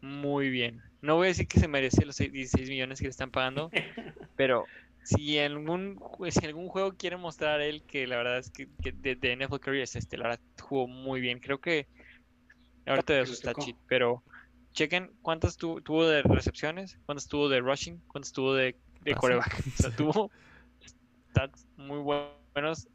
[0.00, 0.82] muy bien.
[1.02, 3.70] No voy a decir que se merece los 16 millones que le están pagando,
[4.36, 4.66] pero
[5.02, 6.00] si en algún,
[6.30, 9.58] si algún juego quiere mostrar él que la verdad es que, que de, de, NFL
[9.60, 11.40] Career es este, la verdad jugó muy bien.
[11.40, 11.86] Creo que
[12.86, 14.22] ahorita de su stat sheet, pero
[14.72, 19.58] chequen cuántas tu, tuvo de recepciones, cuántas tuvo de rushing, cuántas tuvo de, de coreback.
[19.66, 20.30] O sea, tuvo
[21.30, 22.88] stats muy buenos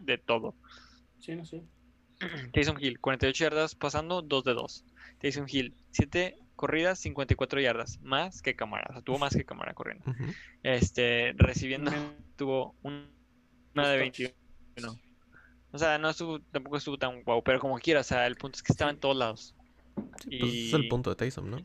[0.00, 0.54] de todo.
[1.20, 1.62] Sí, no sé.
[2.52, 4.84] Taysom Hill, 48 yardas pasando, 2 de 2.
[5.20, 9.74] Taysom Hill, 7 corridas, 54 yardas, más que Camara, o sea, tuvo más que Camara
[9.74, 10.04] corriendo.
[10.62, 11.90] Este, recibiendo
[12.36, 13.08] tuvo un-
[13.74, 14.32] una de 21.
[15.72, 18.56] O sea, no estuvo, tampoco estuvo tan guau, pero como quiera, o sea, el punto
[18.56, 19.54] es que estaba en todos lados.
[20.22, 21.58] Sí, pues es el punto de Taysom, ¿no?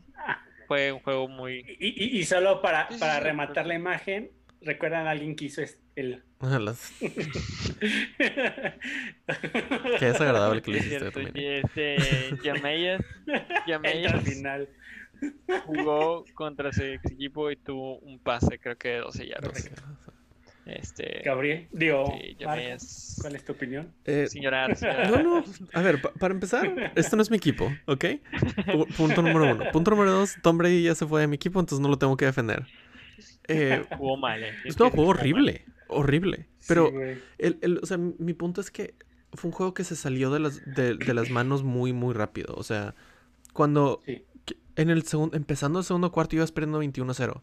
[0.66, 1.64] Fue un juego muy...
[1.78, 4.30] Y, y- y solo para, para rematar pero- la imagen,
[4.60, 6.22] ¿recuerdan a alguien que hizo es- el...
[6.40, 6.92] Las-
[9.98, 11.36] Qué desagradable que lo Es hiciste cierto, también.
[11.44, 11.96] y este,
[12.44, 13.02] Yamayas,
[13.66, 14.68] Yamayas al final.
[15.66, 19.70] jugó contra ese ex equipo y tuvo un pase, creo que de 12 yardas.
[20.66, 23.90] Este, Gabriel, digo, sí, ¿cuál es tu opinión?
[24.04, 24.76] eh, llorar.
[25.10, 25.44] No, no.
[25.72, 28.04] A ver, pa- para empezar, esto no es mi equipo, ¿ok?
[28.66, 29.64] Pu- punto número uno.
[29.72, 32.16] Punto número dos, Tom Brady ya se fue de mi equipo, entonces no lo tengo
[32.18, 32.66] que defender.
[33.48, 34.52] Eh, Jugó mal, eh.
[34.78, 36.48] no, jugó horrible, horrible.
[36.66, 38.94] Pero Sí, el, el- o sea, mi punto es que
[39.32, 42.54] fue un juego que se salió de las, de, de las manos muy, muy rápido.
[42.56, 42.94] O sea,
[43.52, 44.24] cuando Sí.
[44.76, 47.42] en el segundo, empezando el segundo cuarto ibas perdiendo 21-0.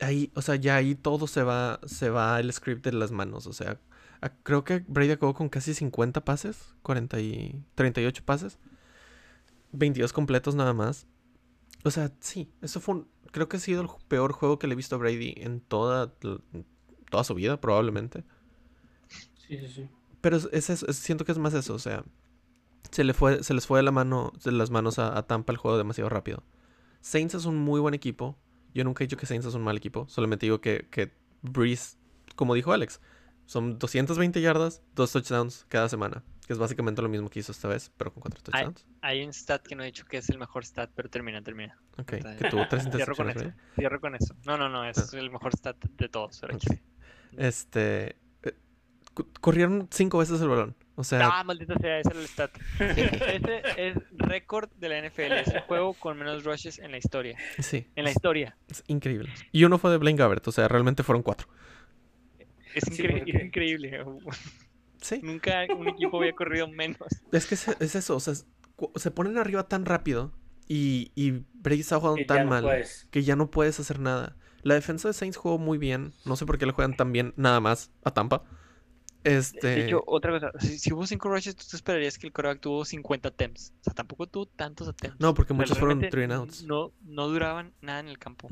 [0.00, 3.46] Ahí, o sea, ya ahí todo se va, se va el script de las manos.
[3.48, 3.80] O sea,
[4.20, 8.58] a- creo que Brady acabó con casi 50 pases, 40 y 38 pases,
[9.72, 11.06] 22 completos nada más.
[11.84, 14.74] O sea, sí, eso fue un, creo que ha sido el peor juego que le
[14.74, 16.12] he visto a Brady en toda,
[17.10, 18.24] toda su vida, probablemente.
[19.46, 19.88] Sí, sí, sí.
[20.20, 22.04] Pero es, es eso, es- siento que es más eso, o sea,
[22.90, 25.52] se, le fue, se les fue de, la mano, de las manos a, a Tampa
[25.52, 26.44] el juego demasiado rápido.
[27.02, 28.36] Saints es un muy buen equipo.
[28.74, 31.96] Yo nunca he dicho que Saints es un mal equipo, solamente digo que, que Breeze,
[32.36, 33.00] como dijo Alex,
[33.46, 37.68] son 220 yardas, dos touchdowns cada semana, que es básicamente lo mismo que hizo esta
[37.68, 38.86] vez, pero con cuatro touchdowns.
[39.02, 41.78] Hay un stat que no he dicho que es el mejor stat, pero termina, termina.
[41.98, 42.06] Ok,
[42.38, 43.52] que tuvo tres Cierro con intercepciones, eso.
[43.76, 44.34] Cierro con eso.
[44.46, 46.40] No, no, no, es el mejor stat de todos.
[46.40, 46.56] pero.
[47.36, 48.54] Este, eh,
[49.40, 52.50] corrieron cinco veces el balón, o sea, Ah, maldita sea, ese era el stat.
[52.80, 55.32] Ese es récord de la NFL.
[55.34, 57.36] Es el juego con menos rushes en la historia.
[57.58, 58.56] sí, En la historia.
[58.70, 59.30] es increíble.
[59.52, 61.46] Y uno fue de Blaine Gabbert, o sea, realmente fueron cuatro.
[62.74, 64.04] Es, Sí, incre- porque- es increíble.
[65.00, 65.20] Sí.
[65.22, 66.98] Nunca un equipo había corrido menos.
[67.32, 68.46] Es que es, es eso, o sea, es-
[68.96, 70.32] se ponen arriba tan rápido
[70.68, 73.06] y, y Brady está jugando Que tan no mal puedes.
[73.10, 74.36] que ya no puedes hacer nada.
[74.62, 77.32] La defensa de Saints jugó muy bien, no sé por qué le juegan tan bien
[77.36, 78.42] nada más a Tampa.
[79.24, 82.32] Este, De hecho, otra cosa, si, si hubo 5 rushes, tú te esperarías que el
[82.32, 83.72] coreback tuvo 50 attempts.
[83.80, 85.20] O sea, tampoco tuvo tantos attempts.
[85.20, 86.62] no, porque muchos fueron three and outs.
[86.64, 88.48] No, no duraban nada en el campo.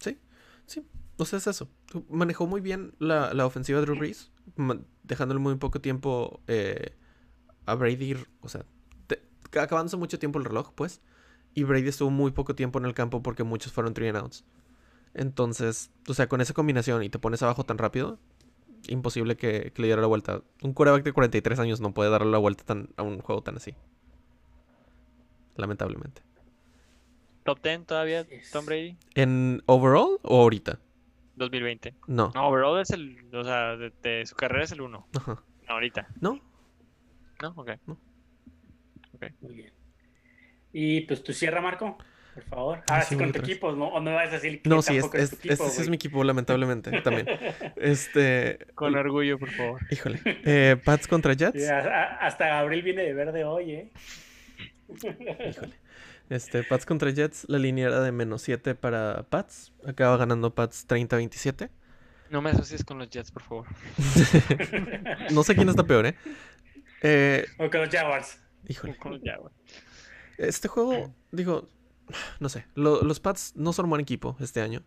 [0.00, 0.18] Sí,
[0.66, 0.82] sí.
[1.18, 1.68] O sea, es eso.
[2.10, 4.30] Manejó muy bien la, la ofensiva de Drew Brees,
[5.02, 6.94] dejándole muy poco tiempo eh,
[7.64, 8.64] a Brady, o sea,
[9.06, 9.22] te-
[9.58, 11.00] acabándose mucho tiempo el reloj, pues.
[11.54, 14.44] Y Brady estuvo muy poco tiempo en el campo porque muchos fueron three and outs.
[15.14, 18.18] Entonces, o sea, con esa combinación y te pones abajo tan rápido,
[18.88, 20.42] imposible que, que le diera la vuelta.
[20.62, 23.56] Un quarterback de 43 años no puede darle la vuelta tan, a un juego tan
[23.56, 23.74] así.
[25.56, 26.22] Lamentablemente.
[27.44, 28.26] Top 10 todavía.
[28.52, 30.78] Tom Brady, ¿En overall o ahorita?
[31.36, 31.94] 2020.
[32.08, 32.32] No.
[32.34, 35.08] No, overall es el, o sea, de, de su carrera es el 1.
[35.16, 35.42] Ajá.
[35.68, 36.40] Ahorita, No.
[37.42, 37.48] ¿no?
[37.56, 37.70] Ok.
[39.40, 39.72] Muy bien.
[40.72, 41.96] Y pues tu cierra, Marco,
[42.34, 42.82] por favor.
[42.88, 43.88] Ahora sí, sí con tu equipo, ¿no?
[43.88, 45.82] O no vas a decir que No, sí, es, es, es- tu equipo, este sí
[45.82, 47.26] es mi equipo, lamentablemente, también.
[47.76, 49.80] Este, Con orgullo, por favor.
[49.90, 50.20] híjole.
[50.24, 51.58] Eh, Pats contra Jets.
[51.62, 53.92] Sí, hasta Gabriel viene de verde hoy, ¿eh?
[54.88, 55.74] Híjole.
[56.28, 59.72] Este, Pats contra Jets, la línea era de menos 7 para Pats.
[59.86, 61.70] Acaba ganando Pats 30-27.
[62.30, 63.66] No me asocies con los Jets, por favor.
[65.32, 66.14] No sé quién está peor, ¿eh?
[67.02, 68.40] Eh, O con los Jaguars.
[68.66, 68.96] híjole.
[68.96, 69.54] Con los Jaguars.
[70.38, 71.68] Este juego, digo,
[72.40, 72.66] no sé.
[72.74, 74.82] lo- los Pats no son un buen equipo este año.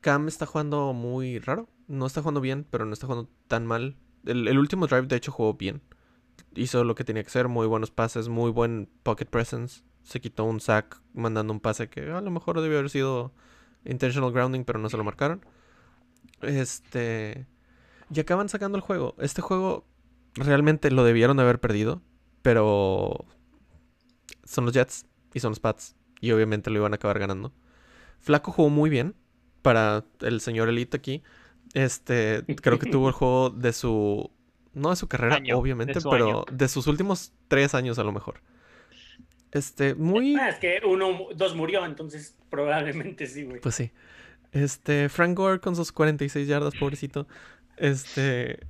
[0.00, 1.68] Cam está jugando muy raro.
[1.86, 3.96] No está jugando bien, pero no está jugando tan mal.
[4.26, 5.80] El, el último drive, de hecho, jugó bien.
[6.54, 7.48] Hizo lo que tenía que hacer.
[7.48, 9.82] Muy buenos pases, muy buen pocket presence.
[10.08, 13.30] Se quitó un sack mandando un pase que a lo mejor debió haber sido
[13.84, 15.44] intentional grounding, pero no se lo marcaron.
[16.40, 17.46] Este.
[18.10, 19.14] Y acaban sacando el juego.
[19.18, 19.84] Este juego
[20.34, 22.00] realmente lo debieron de haber perdido,
[22.40, 23.26] pero
[24.44, 25.04] son los Jets
[25.34, 25.94] y son los Pats.
[26.22, 27.52] Y obviamente lo iban a acabar ganando.
[28.18, 29.14] Flaco jugó muy bien
[29.60, 31.22] para el señor Elite aquí.
[31.74, 34.30] Este, creo que tuvo el juego de su
[34.72, 36.44] No de su carrera, Año, de obviamente, su pero año.
[36.50, 38.40] de sus últimos tres años a lo mejor.
[39.52, 40.36] Este, muy...
[40.36, 43.60] Ah, es que uno, dos murió, entonces probablemente sí, güey.
[43.60, 43.90] Pues sí.
[44.52, 47.26] Este, Frank Gore con sus 46 yardas, pobrecito.
[47.76, 48.60] Este.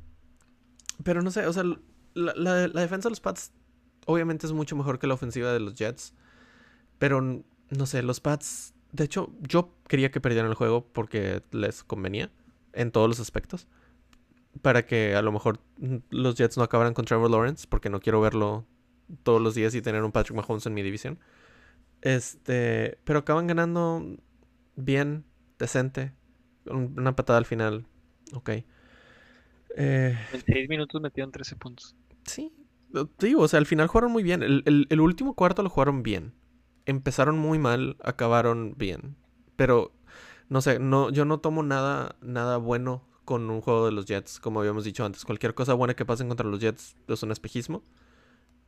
[1.05, 1.63] Pero no sé, o sea,
[2.15, 3.53] la, la- la defensa de los Pats
[4.07, 6.15] obviamente es mucho mejor que la ofensiva de los Jets.
[6.99, 8.75] Pero no sé, los Pats.
[8.93, 12.31] De hecho, yo quería que perdieran el juego porque les convenía
[12.73, 13.67] en todos los aspectos.
[14.63, 15.61] Para que a lo mejor
[16.11, 18.65] los Jets no acabaran con Trevor Lawrence, porque no quiero verlo
[19.23, 21.19] todos los días y tener un Patrick Mahomes en mi división.
[22.03, 24.05] Este, pero acaban ganando
[24.77, 25.25] bien,
[25.59, 26.13] decente.
[26.67, 27.87] un- Una patada al final.
[28.35, 28.51] Ok.
[29.77, 31.95] Eh, En 6 minutos metieron 13 puntos.
[32.25, 32.53] sí.
[33.19, 34.43] digo, o sea, al final jugaron muy bien.
[34.43, 36.33] El, el- el último cuarto lo jugaron bien.
[36.87, 39.17] Empezaron muy mal, acabaron bien.
[39.57, 39.93] Pero,
[40.49, 44.41] no sé, no, yo no tomo nada, nada bueno con un juego de los Jets,
[44.41, 45.27] como habíamos dicho antes.
[45.27, 47.83] Cualquier cosa buena que pasen contra los Jets es un espejismo.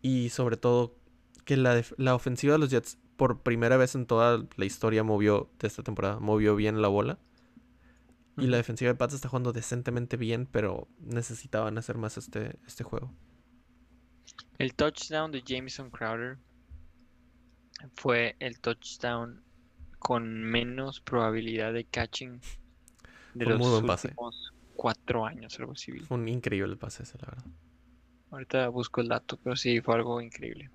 [0.03, 0.97] Y sobre todo,
[1.45, 5.51] que la, la ofensiva de los Jets, por primera vez en toda la historia, movió
[5.59, 7.19] de esta temporada, movió bien la bola.
[8.37, 12.85] Y la defensiva de Pats está jugando decentemente bien, pero necesitaban hacer más este, este
[12.85, 13.13] juego.
[14.59, 16.39] El touchdown de Jameson Crowder
[17.95, 19.43] fue el touchdown
[19.99, 22.41] con menos probabilidad de catching
[23.35, 24.17] de Fue los pase.
[24.17, 25.93] últimos cuatro años, algo así.
[26.01, 27.47] Fue un increíble pase ese, la verdad.
[28.31, 30.70] Ahorita busco el dato, pero sí, fue algo increíble.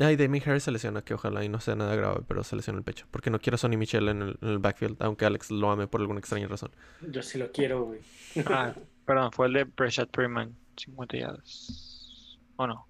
[0.00, 2.56] Ah, y Damien Harris se lesiona, que ojalá y no sea nada grave, pero se
[2.56, 3.06] lesiona el pecho.
[3.10, 5.86] Porque no quiero a Sonny Michel en el, en el backfield, aunque Alex lo ame
[5.86, 6.70] por alguna extraña razón.
[7.10, 8.00] Yo sí lo quiero, güey.
[8.46, 8.74] Ah,
[9.06, 12.38] perdón, fue el de Breshad Perryman, 50 yardas.
[12.56, 12.86] ¿O no?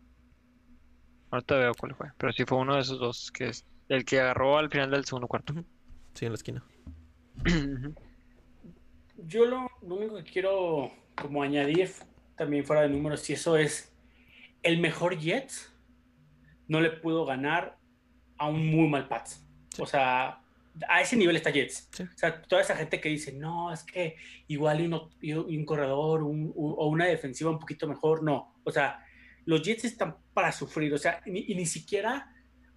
[1.30, 4.20] Ahorita veo cuál fue, pero sí fue uno de esos dos, que es el que
[4.20, 5.54] agarró al final del segundo cuarto.
[6.14, 6.62] Sí, en la esquina.
[9.16, 11.90] Yo lo, lo único que quiero como añadir
[12.42, 13.92] también fuera de números, y eso es
[14.62, 15.72] el mejor Jets
[16.68, 17.76] no le pudo ganar
[18.38, 19.44] a un muy mal Pats.
[19.78, 20.40] O sea,
[20.88, 21.88] a ese nivel está Jets.
[21.92, 22.02] Sí.
[22.02, 24.16] O sea, toda esa gente que dice, no, es que
[24.48, 28.54] igual y, uno- un corredor un- un- o una defensiva un poquito mejor, no.
[28.64, 29.04] O sea,
[29.44, 30.92] los Jets están para sufrir.
[30.94, 32.32] O sea, ni- y ni siquiera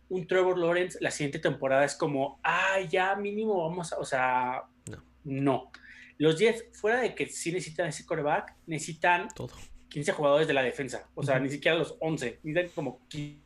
[0.10, 4.64] un Trevor Lawrence la siguiente temporada es como, ah, ya mínimo vamos a, o sea,
[4.90, 5.04] No.
[5.24, 5.72] no.
[6.18, 9.54] Los Jets, fuera de que sí necesitan ese coreback, necesitan Todo.
[9.90, 11.10] 15 jugadores de la defensa.
[11.16, 12.40] O sea, ni siquiera los 11.
[12.44, 13.42] Necesitan como 15.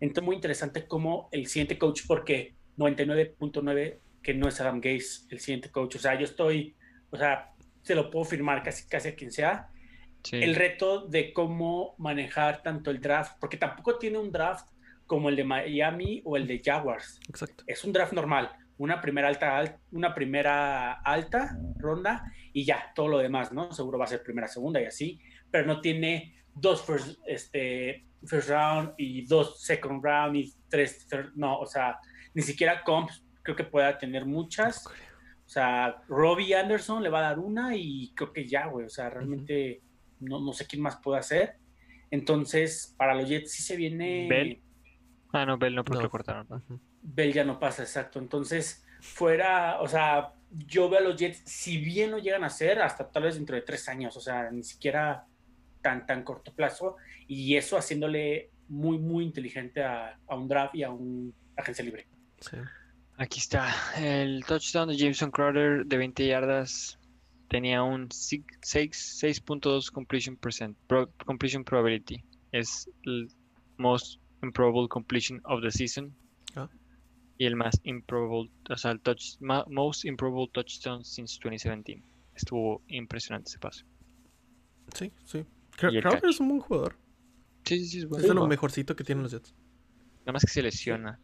[0.00, 5.40] Entonces, muy interesante como el siguiente coach, porque 99.9 que no es Adam Gaze, el
[5.40, 5.96] siguiente coach.
[5.96, 6.76] O sea, yo estoy,
[7.10, 9.70] o sea, se lo puedo firmar casi, casi a quien sea.
[10.22, 10.36] Sí.
[10.36, 14.68] El reto de cómo manejar tanto el draft, porque tampoco tiene un draft
[15.06, 17.64] como el de Miami o el de Jaguars Exacto.
[17.66, 23.08] es un draft normal, una primera alta, al- una primera alta ronda y ya, todo
[23.08, 23.70] lo demás, ¿no?
[23.72, 28.48] Seguro va a ser primera, segunda y así, pero no tiene dos first, este, first
[28.50, 31.98] round y dos second round y tres, third- no, o sea,
[32.34, 34.86] ni siquiera comps creo que pueda tener muchas.
[34.86, 38.90] O sea, Robbie Anderson le va a dar una y creo que ya, güey, o
[38.90, 39.80] sea, realmente
[40.20, 41.54] no, no sé quién más puede hacer.
[42.10, 44.26] Entonces, para los Jets sí se viene...
[44.28, 44.62] Bell.
[45.32, 46.02] Ah, no, Bell no, porque No.
[46.04, 46.46] lo cortaron.
[47.02, 48.18] Bell ya no pasa, exacto.
[48.18, 50.32] Entonces, fuera, o sea,
[50.66, 53.54] yo veo a los Jets, si bien lo llegan a hacer, hasta tal vez dentro
[53.56, 55.26] de tres años, o sea, ni siquiera
[55.82, 56.96] tan, tan corto plazo,
[57.26, 62.06] y eso haciéndole muy, muy inteligente a, a un draft y a un agencia libre.
[62.40, 62.56] Sí.
[63.16, 63.74] Aquí está.
[63.96, 66.98] El touchdown de Jameson Crowder de 20 yardas
[67.48, 72.22] tenía un 6.2 completion percent, pro- completion probability.
[72.52, 73.28] Es el
[73.76, 76.14] most improbable completion of the season.
[77.38, 82.02] Y el más improbable, o sea, el touch, most improbable touchdown since 2017.
[82.34, 83.84] Estuvo impresionante ese pase.
[84.94, 85.44] Sí, sí.
[85.76, 86.24] Catch.
[86.24, 86.96] es un buen jugador.
[87.64, 88.26] Sí, sí, sí, es Es bueno.
[88.26, 89.54] de lo mejorcito que tienen los Jets.
[90.20, 91.20] Nada más que se lesiona.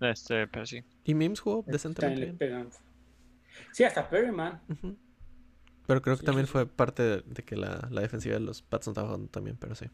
[0.00, 0.82] Este, pero sí.
[1.04, 2.70] Y Mims jugó decentemente bien.
[3.72, 4.60] Sí, hasta Perryman.
[5.86, 8.40] Pero creo que Sí, también sí, fue parte de, de que la, la defensiva de
[8.40, 9.86] los Pats no estaba jugando también, pero sí.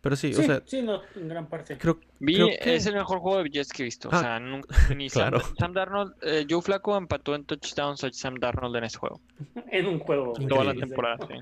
[0.00, 1.76] Pero sí, Sí, o sea, sí, no, en gran parte.
[1.76, 2.74] creo, Vi, creo que...
[2.76, 4.08] es el mejor juego de Jets que he visto.
[4.12, 5.40] Ah, o sea, nunca, ni claro.
[5.40, 9.20] Sam, Sam Darnold, eh, Joe Flaco empató en touchdowns a Sam Darnold en ese juego.
[9.70, 10.32] En un juego.
[10.48, 10.80] Toda la Increíble.
[10.80, 11.34] temporada, sí.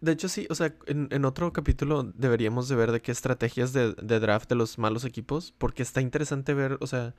[0.00, 3.72] De hecho, sí, o sea, en, en otro capítulo deberíamos de ver de qué estrategias
[3.72, 7.14] de, de draft de los malos equipos, porque está interesante ver, o sea,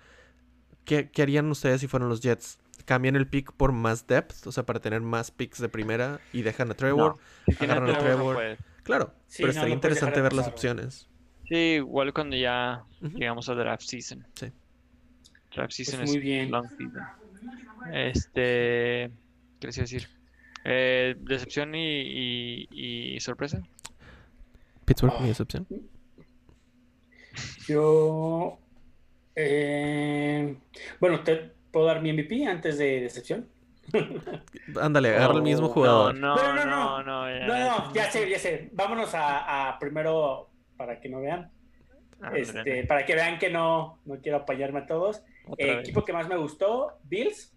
[0.86, 2.60] ¿qué, qué harían ustedes si fueran los Jets?
[2.86, 4.48] ¿Cambian el pick por más depth?
[4.48, 7.18] O sea, para tener más picks de primera y dejan a Trevor.
[7.60, 8.58] Agarran a Trevor, no.
[8.84, 11.08] Claro, Sí, pero no, estaría no interesante de ver las pasar, opciones.
[11.48, 14.26] Sí, igual cuando ya llegamos a draft season.
[14.36, 14.48] Sí.
[15.56, 16.50] Draft season Pues es muy bien.
[16.52, 17.04] long season.
[17.94, 19.12] Este,
[19.60, 20.08] ¿qué les iba a decir?
[20.64, 22.02] Eh, decepción y,
[22.72, 23.62] y- y sorpresa.
[24.86, 25.68] Pittsburgh, mi decepción.
[27.68, 28.60] Yo.
[29.36, 30.56] eh,
[31.00, 33.48] bueno, ¿te puedo dar mi MVP antes de decepción?
[34.82, 36.16] Ándale, agarra el mismo Oh, jugador.
[36.16, 37.04] No, No, no, no, no, no.
[37.04, 38.70] no, ya, No, no, ya sé, ya sé.
[38.74, 41.52] Vámonos a, a primero para que no vean.
[42.22, 45.24] Ándale, Este, para que vean que no, no quiero apañarme a todos.
[45.58, 45.80] vez.
[45.80, 47.56] equipo que más me gustó, Bills.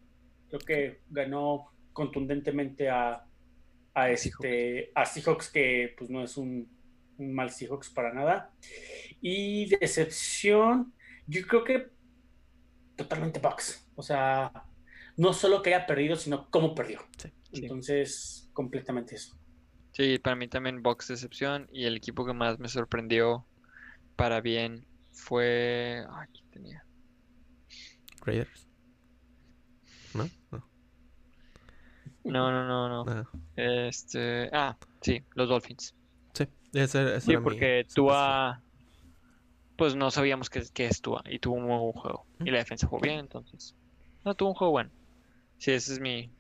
[0.49, 3.25] Creo que ganó contundentemente a,
[3.95, 6.69] a, este, a Seahawks, que pues no es un,
[7.19, 8.51] un mal Seahawks para nada.
[9.21, 10.93] Y decepción,
[11.27, 11.89] yo creo que
[12.97, 13.89] totalmente Bucks.
[13.97, 14.51] O sea,
[15.17, 17.01] no solo que haya perdido, sino cómo perdió.
[17.19, 17.31] Sí.
[17.53, 19.37] Entonces, completamente eso.
[19.93, 23.47] Sí, para mí también Box decepción y el equipo que más me sorprendió
[24.17, 26.05] para bien fue...
[26.11, 26.85] Ay, ¿quién tenía?
[28.23, 28.69] Raiders.
[30.15, 30.29] ¿No?
[30.51, 30.69] No.
[32.25, 33.05] No, no, no, no.
[33.05, 33.29] nada.
[33.55, 34.51] Este...
[34.53, 35.95] Ah, sí, los Dolphins.
[36.33, 37.87] Sí, ese, ese Sí, era mi porque.
[37.95, 38.61] Tua...
[39.77, 42.27] Pues no sabíamos qué, qué es Tua y tuvo un muy buen juego.
[42.41, 43.77] Y la defensa jugó bien, entonces...
[44.25, 44.91] No, tuvo un juego bueno.
[45.59, 46.31] Sí, ese es mi...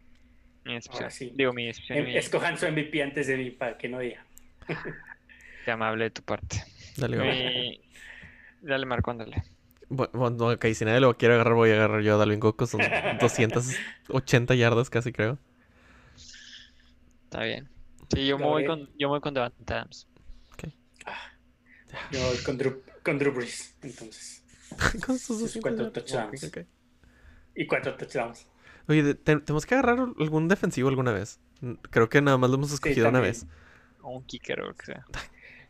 [0.64, 1.02] Mi decepción.
[1.04, 1.32] Ahora sí.
[1.34, 1.98] Digo, mi decepción.
[1.98, 4.24] Em- mi- Escojan su MVP antes de mí para que no diga.
[5.64, 6.64] Qué amable de tu parte.
[6.96, 7.16] Dale.
[7.18, 7.80] Mi-
[8.62, 9.42] Dale, Marco, ándale.
[9.90, 12.66] Bu- Bueno, ok, si nadie lo quiere agarrar, voy a agarrar yo a Dalvin Cook.
[12.66, 12.80] Son
[13.20, 15.38] 280 yardas casi, creo.
[17.24, 17.68] Está bien.
[18.14, 20.06] Sí, yo me voy con, yo me voy con Devante Adams.
[22.10, 24.42] Yo voy con Drew, con Drew Brees, entonces.
[25.06, 26.50] Con sus Sus 200 cuatro touchdowns.
[27.54, 28.46] Y cuatro touchdowns.
[28.88, 31.40] Oye, te- tenemos que agarrar algún defensivo alguna vez.
[31.60, 33.46] Mm, Creo que nada más lo hemos escogido una vez.
[34.02, 35.04] Un kicker o lo que sea.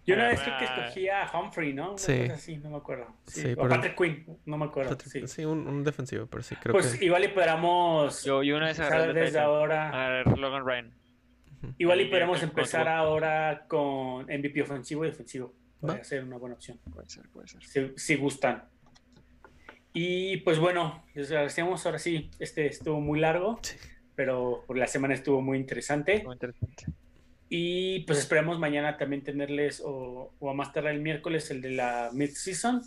[0.07, 0.75] Yo una vez creo que Ah.
[0.87, 1.91] escogí a Humphrey, ¿no?
[1.91, 2.19] Una Sí.
[2.23, 3.07] cosa así, no me acuerdo.
[3.27, 4.91] Sí, Sí, o pero- Patrick Quinn, no me acuerdo.
[4.91, 5.29] Patrick- sí.
[5.29, 7.05] Sí, un, un defensivo, pero sí, creo Pues que.
[7.07, 9.89] igual y podamos Yo, yo una vez agarré desde ahora.
[9.89, 10.93] Agarré Logan Ryan.
[11.79, 15.55] Igual y Titan empezar ahora con MVP ofensivo y defensivo.
[15.83, 15.89] Va.
[15.89, 16.79] Podría ser una buena opción.
[16.93, 17.65] Puede ser, puede ser.
[17.65, 18.65] si, si gustan.
[19.97, 21.87] Y pues bueno, les agradecemos.
[21.87, 23.77] Ahora sí, este estuvo muy largo, Sí.
[24.17, 26.23] pero por la semana estuvo muy interesante.
[26.25, 26.87] Muy interesante.
[27.49, 31.71] Y pues esperemos mañana también tenerles, o, o a más tarde el miércoles, el de
[31.71, 32.83] la mid-season.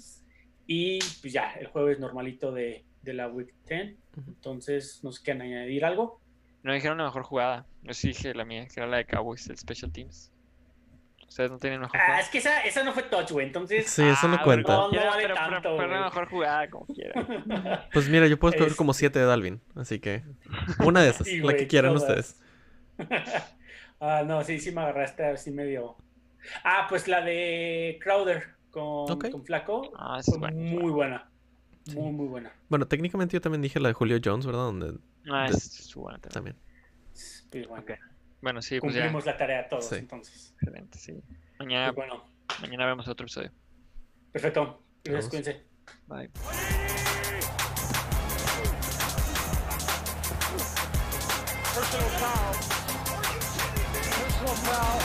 [0.67, 3.95] Y pues ya, el jueves normalito de, de la Week 10.
[4.17, 4.29] Ujú.
[4.31, 6.19] Entonces, ¿nos quieren añadir algo?
[6.63, 7.65] No dijeron la mejor jugada.
[7.83, 10.33] Yo sí dije la mía, que era la de Cowboys, el Special Teams.
[11.27, 13.45] Ustedes no tienen mejor Ah, es que esa, esa no fue touch, güey.
[13.47, 14.73] Entonces, Sí, eso no Ah, cuenta.
[14.73, 16.03] no, vale pero, pero- tanto, pero la güey.
[16.05, 17.13] mejor jugada, como quiera.
[17.93, 19.61] Pues mira, yo puedo escoger Es- como 7 de Dalvin.
[19.75, 20.23] Así que.
[20.85, 22.09] Una de esas, Sí, la que quieran todas.
[22.09, 22.41] ustedes.
[23.99, 25.97] ah, no, sí, sí me agarraste así medio.
[26.63, 29.91] Ah, pues la de Crowder con, con Flaco.
[29.97, 30.55] Ah, fue es buena.
[30.57, 31.29] muy buena.
[31.85, 31.95] Sí.
[31.97, 32.51] Muy, muy buena.
[32.69, 34.61] Bueno, técnicamente yo también dije la de Julio Jones, ¿verdad?
[34.63, 34.97] Donde
[35.29, 35.57] Ah, De-
[35.95, 36.55] buena también.
[37.51, 37.67] también.
[37.69, 37.91] Bueno, Ok.
[38.41, 39.01] Bueno, sí, pues ya.
[39.01, 39.95] cumplimos la tarea todos, Sí.
[39.95, 40.53] entonces.
[40.61, 41.13] Excelente, sí.
[41.59, 42.23] Mañana, Pues bueno,
[42.61, 43.51] mañana vemos otro episodio.
[44.31, 44.83] perfecto.
[45.03, 45.65] Gracias, cuídense.
[46.07, 46.29] Bye.
[51.73, 52.55] Personal foul.
[54.19, 55.01] Personal foul.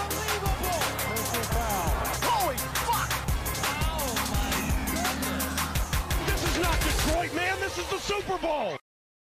[0.00, 0.80] Unbelievable.
[1.08, 1.92] Personal foul.
[2.24, 3.10] Holy fuck!
[4.00, 4.56] Oh my
[4.92, 5.54] goodness.
[6.26, 7.60] This is not Detroit, man.
[7.60, 8.76] This is the Super Bowl.